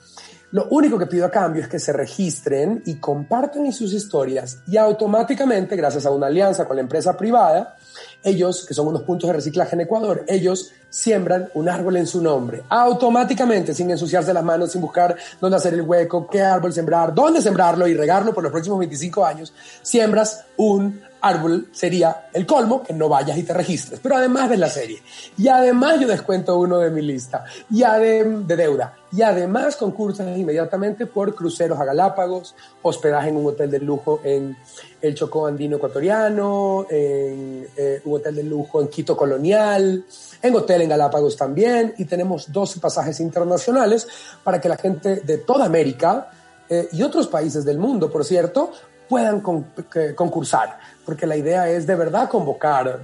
Lo 0.52 0.66
único 0.70 0.98
que 0.98 1.06
pido 1.06 1.26
a 1.26 1.30
cambio 1.30 1.62
es 1.62 1.68
que 1.68 1.78
se 1.78 1.92
registren 1.92 2.82
y 2.84 2.96
compartan 2.96 3.72
sus 3.72 3.92
historias 3.92 4.58
y 4.66 4.76
automáticamente, 4.76 5.76
gracias 5.76 6.06
a 6.06 6.10
una 6.10 6.26
alianza 6.26 6.66
con 6.66 6.76
la 6.76 6.82
empresa 6.82 7.16
privada, 7.16 7.76
ellos, 8.24 8.66
que 8.66 8.74
son 8.74 8.88
unos 8.88 9.02
puntos 9.02 9.28
de 9.28 9.34
reciclaje 9.34 9.76
en 9.76 9.82
Ecuador, 9.82 10.24
ellos 10.26 10.72
siembran 10.88 11.48
un 11.54 11.68
árbol 11.68 11.96
en 11.98 12.06
su 12.06 12.20
nombre, 12.20 12.64
automáticamente, 12.68 13.74
sin 13.74 13.90
ensuciarse 13.90 14.34
las 14.34 14.42
manos, 14.42 14.72
sin 14.72 14.80
buscar 14.80 15.14
dónde 15.40 15.56
hacer 15.56 15.74
el 15.74 15.82
hueco, 15.82 16.26
qué 16.28 16.42
árbol 16.42 16.72
sembrar, 16.72 17.14
dónde 17.14 17.40
sembrarlo 17.40 17.86
y 17.86 17.94
regarlo 17.94 18.34
por 18.34 18.42
los 18.42 18.50
próximos 18.50 18.80
25 18.80 19.24
años, 19.24 19.54
siembras 19.82 20.46
un 20.56 21.00
árbol 21.20 21.68
sería 21.72 22.28
el 22.32 22.46
colmo, 22.46 22.82
que 22.82 22.92
no 22.92 23.08
vayas 23.08 23.36
y 23.38 23.42
te 23.42 23.52
registres. 23.52 24.00
Pero 24.00 24.16
además 24.16 24.50
de 24.50 24.56
la 24.56 24.68
serie, 24.68 25.02
y 25.36 25.48
además 25.48 26.00
yo 26.00 26.08
descuento 26.08 26.58
uno 26.58 26.78
de 26.78 26.90
mi 26.90 27.02
lista, 27.02 27.44
y 27.70 27.80
de, 27.80 28.24
de 28.46 28.56
deuda, 28.56 28.94
y 29.12 29.22
además 29.22 29.76
concursas 29.76 30.36
inmediatamente 30.36 31.06
por 31.06 31.34
cruceros 31.34 31.78
a 31.80 31.84
Galápagos, 31.84 32.54
hospedaje 32.82 33.28
en 33.28 33.36
un 33.36 33.46
hotel 33.46 33.70
de 33.70 33.80
lujo 33.80 34.20
en 34.22 34.56
el 35.02 35.14
Chocó 35.14 35.46
Andino 35.46 35.76
Ecuatoriano, 35.76 36.86
en 36.88 37.66
eh, 37.76 38.00
un 38.04 38.16
hotel 38.16 38.36
de 38.36 38.44
lujo 38.44 38.80
en 38.80 38.88
Quito 38.88 39.16
Colonial, 39.16 40.04
en 40.42 40.54
hotel 40.54 40.82
en 40.82 40.90
Galápagos 40.90 41.36
también, 41.36 41.94
y 41.98 42.04
tenemos 42.04 42.52
12 42.52 42.80
pasajes 42.80 43.20
internacionales 43.20 44.06
para 44.44 44.60
que 44.60 44.68
la 44.68 44.76
gente 44.76 45.16
de 45.16 45.38
toda 45.38 45.64
América 45.64 46.30
eh, 46.68 46.88
y 46.92 47.02
otros 47.02 47.26
países 47.26 47.64
del 47.64 47.78
mundo, 47.78 48.10
por 48.10 48.24
cierto, 48.24 48.70
puedan 49.10 49.40
con, 49.40 49.66
concursar, 50.14 50.78
porque 51.04 51.26
la 51.26 51.36
idea 51.36 51.68
es 51.68 51.84
de 51.84 51.96
verdad 51.96 52.28
convocar 52.28 53.00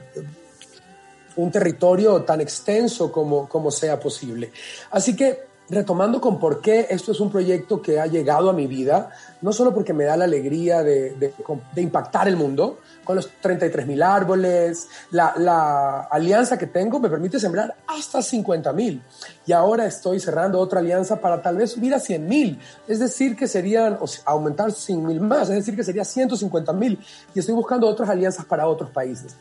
un 1.35 1.51
territorio 1.51 2.23
tan 2.23 2.41
extenso 2.41 3.11
como, 3.11 3.49
como 3.49 3.73
sea 3.73 3.99
posible. 3.99 4.53
Así 4.93 5.17
que 5.17 5.46
retomando 5.69 6.21
con 6.21 6.39
por 6.39 6.61
qué 6.61 6.87
esto 6.91 7.13
es 7.13 7.21
un 7.21 7.31
proyecto 7.31 7.83
que 7.83 7.99
ha 7.99 8.07
llegado 8.07 8.51
a 8.51 8.53
mi 8.53 8.67
vida, 8.67 9.11
no 9.43 9.53
solo 9.53 9.75
porque 9.75 9.93
me 9.93 10.05
da 10.05 10.17
la 10.17 10.25
alegría 10.25 10.83
de, 10.83 11.11
de, 11.13 11.83
impactar 11.83 12.29
el 12.29 12.37
mundo, 12.37 12.79
con 13.05 13.17
los 13.17 13.31
33 13.41 13.87
mil 13.87 14.03
árboles, 14.03 14.89
la, 15.11 15.35
la, 15.37 16.01
alianza 16.11 16.59
que 16.59 16.67
tengo 16.67 16.99
me 16.99 17.09
permite 17.09 17.39
sembrar 17.39 17.75
hasta 17.87 18.21
50 18.23 18.73
mil. 18.73 19.03
Y 19.47 19.53
ahora 19.53 19.87
estoy 19.87 20.19
cerrando 20.19 20.59
otra 20.59 20.81
alianza 20.81 21.21
para 21.21 21.41
tal 21.41 21.57
vez 21.57 21.73
subir 21.73 21.95
a 21.95 22.01
100 22.01 22.27
mil, 22.27 22.59
es 22.89 22.99
decir, 22.99 23.37
que 23.37 23.47
serían, 23.47 23.99
o 24.01 24.07
aumentar 24.25 24.73
100 24.73 25.07
mil 25.07 25.21
más, 25.21 25.49
es 25.49 25.57
decir, 25.57 25.77
que 25.77 25.85
sería 25.85 26.05
150 26.05 26.73
mil. 26.73 26.99
Y 27.35 27.39
estoy 27.39 27.55
buscando 27.55 27.87
otras 27.87 28.09
alianzas 28.09 28.45
para 28.45 28.67
otros 28.67 28.91
países 28.91 29.37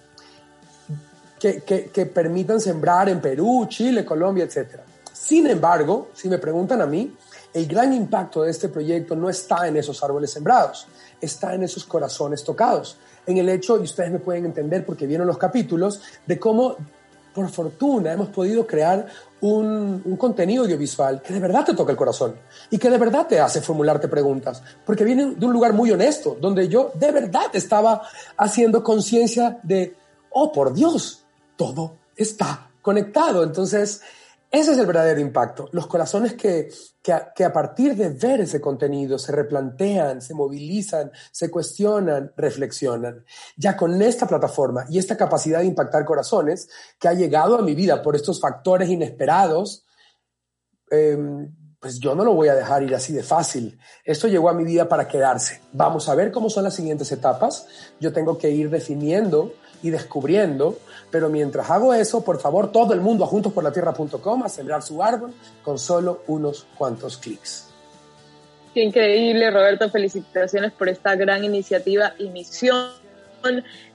que, 1.40 1.62
que, 1.62 1.90
que 1.90 2.06
permitan 2.06 2.60
sembrar 2.60 3.10
en 3.10 3.20
Perú, 3.20 3.66
Chile, 3.68 4.06
Colombia, 4.06 4.46
etcétera. 4.46 4.84
Sin 5.16 5.48
embargo, 5.48 6.10
si 6.14 6.28
me 6.28 6.38
preguntan 6.38 6.82
a 6.82 6.86
mí, 6.86 7.16
el 7.54 7.66
gran 7.68 7.94
impacto 7.94 8.44
de 8.44 8.52
este 8.52 8.68
proyecto 8.68 9.16
no 9.16 9.30
está 9.30 9.66
en 9.66 9.78
esos 9.78 10.04
árboles 10.04 10.30
sembrados, 10.30 10.88
está 11.22 11.56
en 11.56 11.64
esos 11.64 11.86
corazones 11.86 12.44
tocados, 12.44 12.98
en 13.26 13.38
el 13.38 13.48
hecho, 13.48 13.80
y 13.80 13.84
ustedes 13.84 14.12
me 14.12 14.20
pueden 14.20 14.44
entender 14.44 14.86
porque 14.86 15.08
vieron 15.08 15.26
los 15.26 15.38
capítulos, 15.38 16.02
de 16.26 16.38
cómo, 16.38 16.76
por 17.34 17.50
fortuna, 17.50 18.12
hemos 18.12 18.28
podido 18.28 18.68
crear 18.68 19.08
un, 19.40 20.02
un, 20.04 20.18
contenido 20.18 20.64
audiovisual 20.64 21.22
que 21.22 21.34
de 21.34 21.40
verdad 21.40 21.64
te 21.64 21.74
toca 21.74 21.94
el 21.94 21.98
corazón 21.98 22.36
y 22.70 22.78
que 22.78 22.90
de 22.90 22.98
verdad 22.98 23.26
te 23.26 23.40
hace 23.40 23.62
formularte 23.62 24.10
preguntas, 24.10 24.62
porque 24.86 25.06
viene 25.06 25.36
de 25.36 25.46
un 25.46 25.54
lugar 25.54 25.72
muy 25.72 25.92
honesto, 25.92 26.38
donde 26.42 26.68
yo 26.68 26.92
de 26.94 27.12
verdad 27.14 27.46
estaba 27.54 28.02
haciendo 28.36 28.84
conciencia 28.84 29.60
de, 29.64 29.96
oh, 30.32 30.52
por 30.52 30.74
Dios, 30.74 31.24
todo 31.56 32.00
está 32.18 32.70
conectado. 32.82 33.44
Entonces, 33.44 34.02
ese 34.56 34.74
es 34.74 34.78
el 34.78 34.86
verdadero 34.86 35.20
impacto. 35.20 35.70
Los 35.72 35.88
corazones 35.88 36.34
que, 36.34 36.70
que, 37.02 37.44
a, 37.44 37.54
partir 37.54 37.96
de 37.96 38.10
ver 38.10 38.42
ese 38.42 38.62
contenido 38.62 39.18
se 39.20 39.32
replantean, 39.32 40.22
se 40.22 40.34
movilizan, 40.34 41.12
se 41.32 41.50
cuestionan, 41.52 42.32
reflexionan. 42.36 43.24
Ya 43.58 43.76
con 43.76 44.02
esta 44.02 44.28
plataforma 44.28 44.86
y 44.90 44.98
esta 44.98 45.18
capacidad 45.18 45.60
de 45.60 45.66
impactar 45.66 46.06
corazones 46.06 46.70
que 47.00 47.08
ha 47.08 47.14
llegado 47.14 47.58
a 47.58 47.62
mi 47.62 47.76
vida 47.76 48.02
por 48.02 48.16
estos 48.16 48.40
factores 48.40 48.90
inesperados, 48.90 49.86
eh, 50.92 51.18
pues 51.80 52.00
yo 52.00 52.16
no 52.16 52.24
lo 52.24 52.34
voy 52.34 52.48
a 52.48 52.56
dejar 52.56 52.82
ir 52.82 52.96
así 52.96 53.14
de 53.14 53.22
fácil. 53.22 53.78
Esto 54.04 54.28
llegó 54.28 54.50
a 54.50 54.54
mi 54.54 54.64
vida 54.64 54.90
para 54.90 55.08
quedarse. 55.08 55.62
Vamos 55.72 56.10
a 56.10 56.16
ver 56.16 56.32
cómo 56.32 56.50
son 56.50 56.64
las 56.64 56.74
siguientes 56.74 57.12
etapas. 57.12 57.68
Yo 58.00 58.12
tengo 58.12 58.38
que 58.40 58.50
ir 58.50 58.72
definiendo 58.72 59.54
y 59.86 59.92
descubriendo, 59.92 60.80
pero 61.12 61.30
mientras 61.30 61.70
hago 61.70 61.94
eso, 61.94 62.24
por 62.24 62.40
favor, 62.40 62.72
todo 62.72 62.96
el 62.96 63.02
mundo 63.02 63.24
a 63.24 63.28
juntosporlatierra.com 63.28 64.44
a 64.44 64.50
sembrar 64.50 64.82
su 64.82 65.04
árbol 65.04 65.32
con 65.64 65.78
solo 65.78 66.24
unos 66.26 66.66
cuantos 66.76 67.18
clics. 67.18 67.70
Qué 68.74 68.82
increíble, 68.82 69.52
Roberto. 69.52 69.92
Felicitaciones 69.92 70.72
por 70.72 70.90
esta 70.90 71.16
gran 71.16 71.44
iniciativa 71.44 72.14
y 72.18 72.30
misión. 72.30 72.90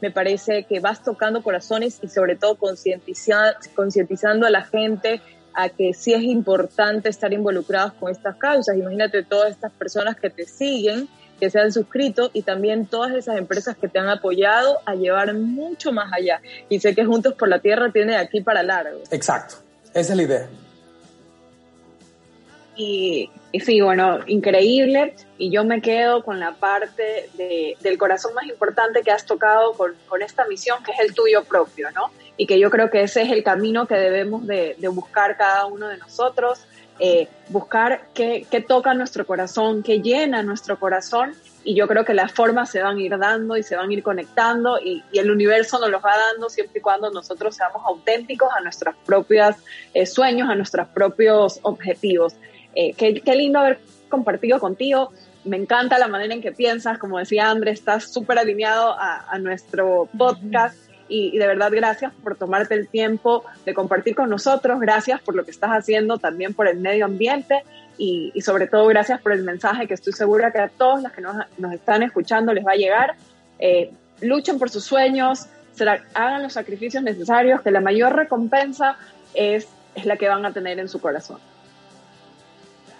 Me 0.00 0.12
parece 0.12 0.62
que 0.62 0.78
vas 0.78 1.02
tocando 1.02 1.42
corazones 1.42 1.98
y 2.00 2.08
sobre 2.08 2.36
todo 2.36 2.56
concientizando 2.56 4.46
a 4.46 4.50
la 4.50 4.62
gente 4.62 5.20
a 5.54 5.70
que 5.70 5.92
sí 5.92 6.14
es 6.14 6.22
importante 6.22 7.08
estar 7.08 7.32
involucrados 7.32 7.94
con 7.94 8.12
estas 8.12 8.36
causas. 8.36 8.76
Imagínate 8.76 9.24
todas 9.24 9.50
estas 9.50 9.72
personas 9.72 10.14
que 10.14 10.30
te 10.30 10.46
siguen, 10.46 11.08
que 11.40 11.50
se 11.50 11.58
han 11.58 11.72
suscrito 11.72 12.30
y 12.32 12.42
también 12.42 12.86
todas 12.86 13.12
esas 13.12 13.38
empresas 13.38 13.76
que 13.76 13.88
te 13.88 13.98
han 13.98 14.08
apoyado 14.08 14.78
a 14.86 14.94
llevar 14.94 15.34
mucho 15.34 15.90
más 15.90 16.12
allá. 16.12 16.40
Y 16.68 16.78
sé 16.78 16.94
que 16.94 17.04
Juntos 17.04 17.34
por 17.34 17.48
la 17.48 17.58
Tierra 17.58 17.90
tiene 17.90 18.16
aquí 18.16 18.40
para 18.40 18.62
largo. 18.62 19.00
Exacto, 19.10 19.56
esa 19.92 20.12
es 20.12 20.16
la 20.16 20.22
idea. 20.22 20.48
Y, 22.76 23.30
sí, 23.62 23.80
bueno, 23.82 24.20
increíble. 24.26 25.14
Y 25.36 25.50
yo 25.50 25.64
me 25.64 25.82
quedo 25.82 26.24
con 26.24 26.40
la 26.40 26.54
parte 26.54 27.28
del 27.82 27.98
corazón 27.98 28.32
más 28.32 28.46
importante 28.46 29.02
que 29.02 29.10
has 29.10 29.26
tocado 29.26 29.74
con, 29.74 30.22
esta 30.22 30.46
misión, 30.46 30.82
que 30.82 30.92
es 30.92 31.00
el 31.00 31.14
tuyo 31.14 31.44
propio, 31.44 31.90
¿no? 31.90 32.10
Y 32.38 32.46
que 32.46 32.58
yo 32.58 32.70
creo 32.70 32.88
que 32.88 33.02
ese 33.02 33.20
es 33.22 33.30
el 33.32 33.42
camino 33.44 33.86
que 33.86 33.96
debemos 33.96 34.46
de, 34.46 34.76
buscar 34.92 35.36
cada 35.36 35.66
uno 35.66 35.88
de 35.88 35.98
nosotros, 35.98 36.60
eh, 37.00 37.28
buscar 37.48 38.02
qué, 38.12 38.46
toca 38.68 38.92
nuestro 38.92 39.26
corazón, 39.26 39.82
qué 39.82 40.00
llena 40.00 40.42
nuestro 40.42 40.78
corazón. 40.78 41.34
Y 41.64 41.74
yo 41.74 41.88
creo 41.88 42.04
que 42.04 42.14
las 42.14 42.32
formas 42.32 42.70
se 42.70 42.82
van 42.82 42.98
a 42.98 43.00
ir 43.00 43.16
dando 43.18 43.56
y 43.56 43.62
se 43.62 43.74
van 43.76 43.90
a 43.90 43.92
ir 43.92 44.02
conectando 44.02 44.78
y, 44.78 45.02
el 45.12 45.30
universo 45.30 45.78
nos 45.78 45.90
los 45.90 46.04
va 46.04 46.16
dando 46.16 46.48
siempre 46.50 46.78
y 46.78 46.82
cuando 46.82 47.10
nosotros 47.10 47.56
seamos 47.56 47.82
auténticos 47.86 48.50
a 48.56 48.60
nuestros 48.60 48.94
propios 49.04 49.56
eh, 49.94 50.06
sueños, 50.06 50.48
a 50.50 50.54
nuestros 50.54 50.88
propios 50.88 51.58
objetivos. 51.62 52.34
Eh, 52.74 52.92
qué, 52.94 53.34
lindo 53.34 53.58
haber 53.58 53.80
compartido 54.10 54.58
contigo. 54.60 55.10
Me 55.44 55.56
encanta 55.56 55.98
la 55.98 56.08
manera 56.08 56.34
en 56.34 56.42
que 56.42 56.52
piensas, 56.52 56.98
como 56.98 57.18
decía 57.18 57.50
Andrés, 57.50 57.78
estás 57.78 58.12
súper 58.12 58.38
alineado 58.38 58.94
a, 58.98 59.38
nuestro 59.38 60.06
podcast 60.18 60.76
y, 61.10 61.36
de 61.36 61.46
verdad 61.46 61.70
gracias 61.72 62.12
por 62.22 62.36
tomarte 62.36 62.74
el 62.74 62.88
tiempo 62.88 63.44
de 63.66 63.74
compartir 63.74 64.14
con 64.14 64.30
nosotros, 64.30 64.80
gracias 64.80 65.20
por 65.20 65.34
lo 65.34 65.44
que 65.44 65.50
estás 65.50 65.70
haciendo 65.70 66.18
también 66.18 66.54
por 66.54 66.68
el 66.68 66.78
medio 66.78 67.04
ambiente 67.04 67.64
y, 67.98 68.32
sobre 68.40 68.66
todo 68.66 68.86
gracias 68.86 69.20
por 69.20 69.32
el 69.32 69.42
mensaje 69.42 69.86
que 69.86 69.94
estoy 69.94 70.12
segura 70.12 70.52
que 70.52 70.58
a 70.58 70.68
todos 70.68 71.02
los 71.02 71.12
que 71.12 71.20
nos, 71.20 71.36
están 71.74 72.02
escuchando 72.02 72.54
les 72.54 72.64
va 72.64 72.72
a 72.72 72.76
llegar. 72.76 73.16
Eh, 73.58 73.90
luchen 74.22 74.58
por 74.58 74.70
sus 74.70 74.84
sueños, 74.84 75.46
hagan 76.14 76.42
los 76.42 76.54
sacrificios 76.54 77.02
necesarios, 77.02 77.60
que 77.60 77.70
la 77.70 77.80
mayor 77.80 78.14
recompensa 78.14 78.96
es, 79.34 79.66
es 79.94 80.06
la 80.06 80.16
que 80.16 80.28
van 80.28 80.46
a 80.46 80.52
tener 80.52 80.78
en 80.78 80.88
su 80.88 81.00
corazón. 81.00 81.38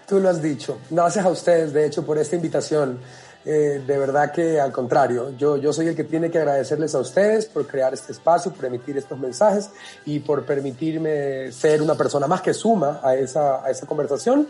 Tú 0.07 0.19
lo 0.19 0.29
has 0.29 0.43
dicho. 0.43 0.81
Gracias 0.91 1.25
a 1.25 1.29
ustedes, 1.29 1.73
de 1.73 1.87
hecho, 1.87 2.05
por 2.05 2.19
esta 2.19 2.35
invitación. 2.35 2.99
Eh, 3.45 3.82
de 3.86 3.99
verdad 3.99 4.32
que 4.32 4.61
al 4.61 4.70
contrario, 4.70 5.30
yo, 5.38 5.57
yo 5.57 5.72
soy 5.72 5.88
el 5.88 5.97
que 5.97 6.05
tiene 6.05 6.30
que 6.30 6.38
agradecerles 6.38 6.95
a 6.95 6.99
ustedes 6.99 7.47
por 7.47 7.66
crear 7.66 7.95
este 7.95 8.12
espacio, 8.12 8.53
por 8.53 8.66
emitir 8.66 8.99
estos 8.99 9.18
mensajes 9.18 9.70
y 10.05 10.18
por 10.20 10.45
permitirme 10.45 11.51
ser 11.51 11.80
una 11.80 11.95
persona 11.95 12.26
más 12.26 12.43
que 12.43 12.53
suma 12.53 13.01
a 13.03 13.14
esa, 13.14 13.64
a 13.64 13.70
esa 13.70 13.86
conversación 13.86 14.47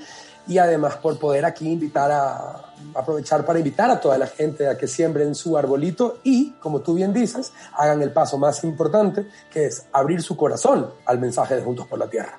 y 0.49 0.59
además 0.59 0.97
por 0.97 1.19
poder 1.19 1.45
aquí 1.45 1.71
invitar 1.71 2.11
a 2.11 2.73
aprovechar 2.95 3.45
para 3.45 3.59
invitar 3.59 3.91
a 3.91 4.01
toda 4.01 4.19
la 4.19 4.27
gente 4.27 4.67
a 4.67 4.77
que 4.77 4.89
siembren 4.89 5.35
su 5.37 5.57
arbolito 5.57 6.19
y, 6.25 6.53
como 6.53 6.81
tú 6.81 6.95
bien 6.95 7.13
dices, 7.13 7.53
hagan 7.75 8.03
el 8.03 8.13
paso 8.13 8.39
más 8.39 8.65
importante 8.65 9.27
que 9.53 9.67
es 9.67 9.85
abrir 9.93 10.23
su 10.23 10.37
corazón 10.37 10.91
al 11.07 11.21
mensaje 11.21 11.55
de 11.55 11.63
Juntos 11.63 11.87
por 11.87 11.99
la 11.99 12.09
Tierra. 12.09 12.39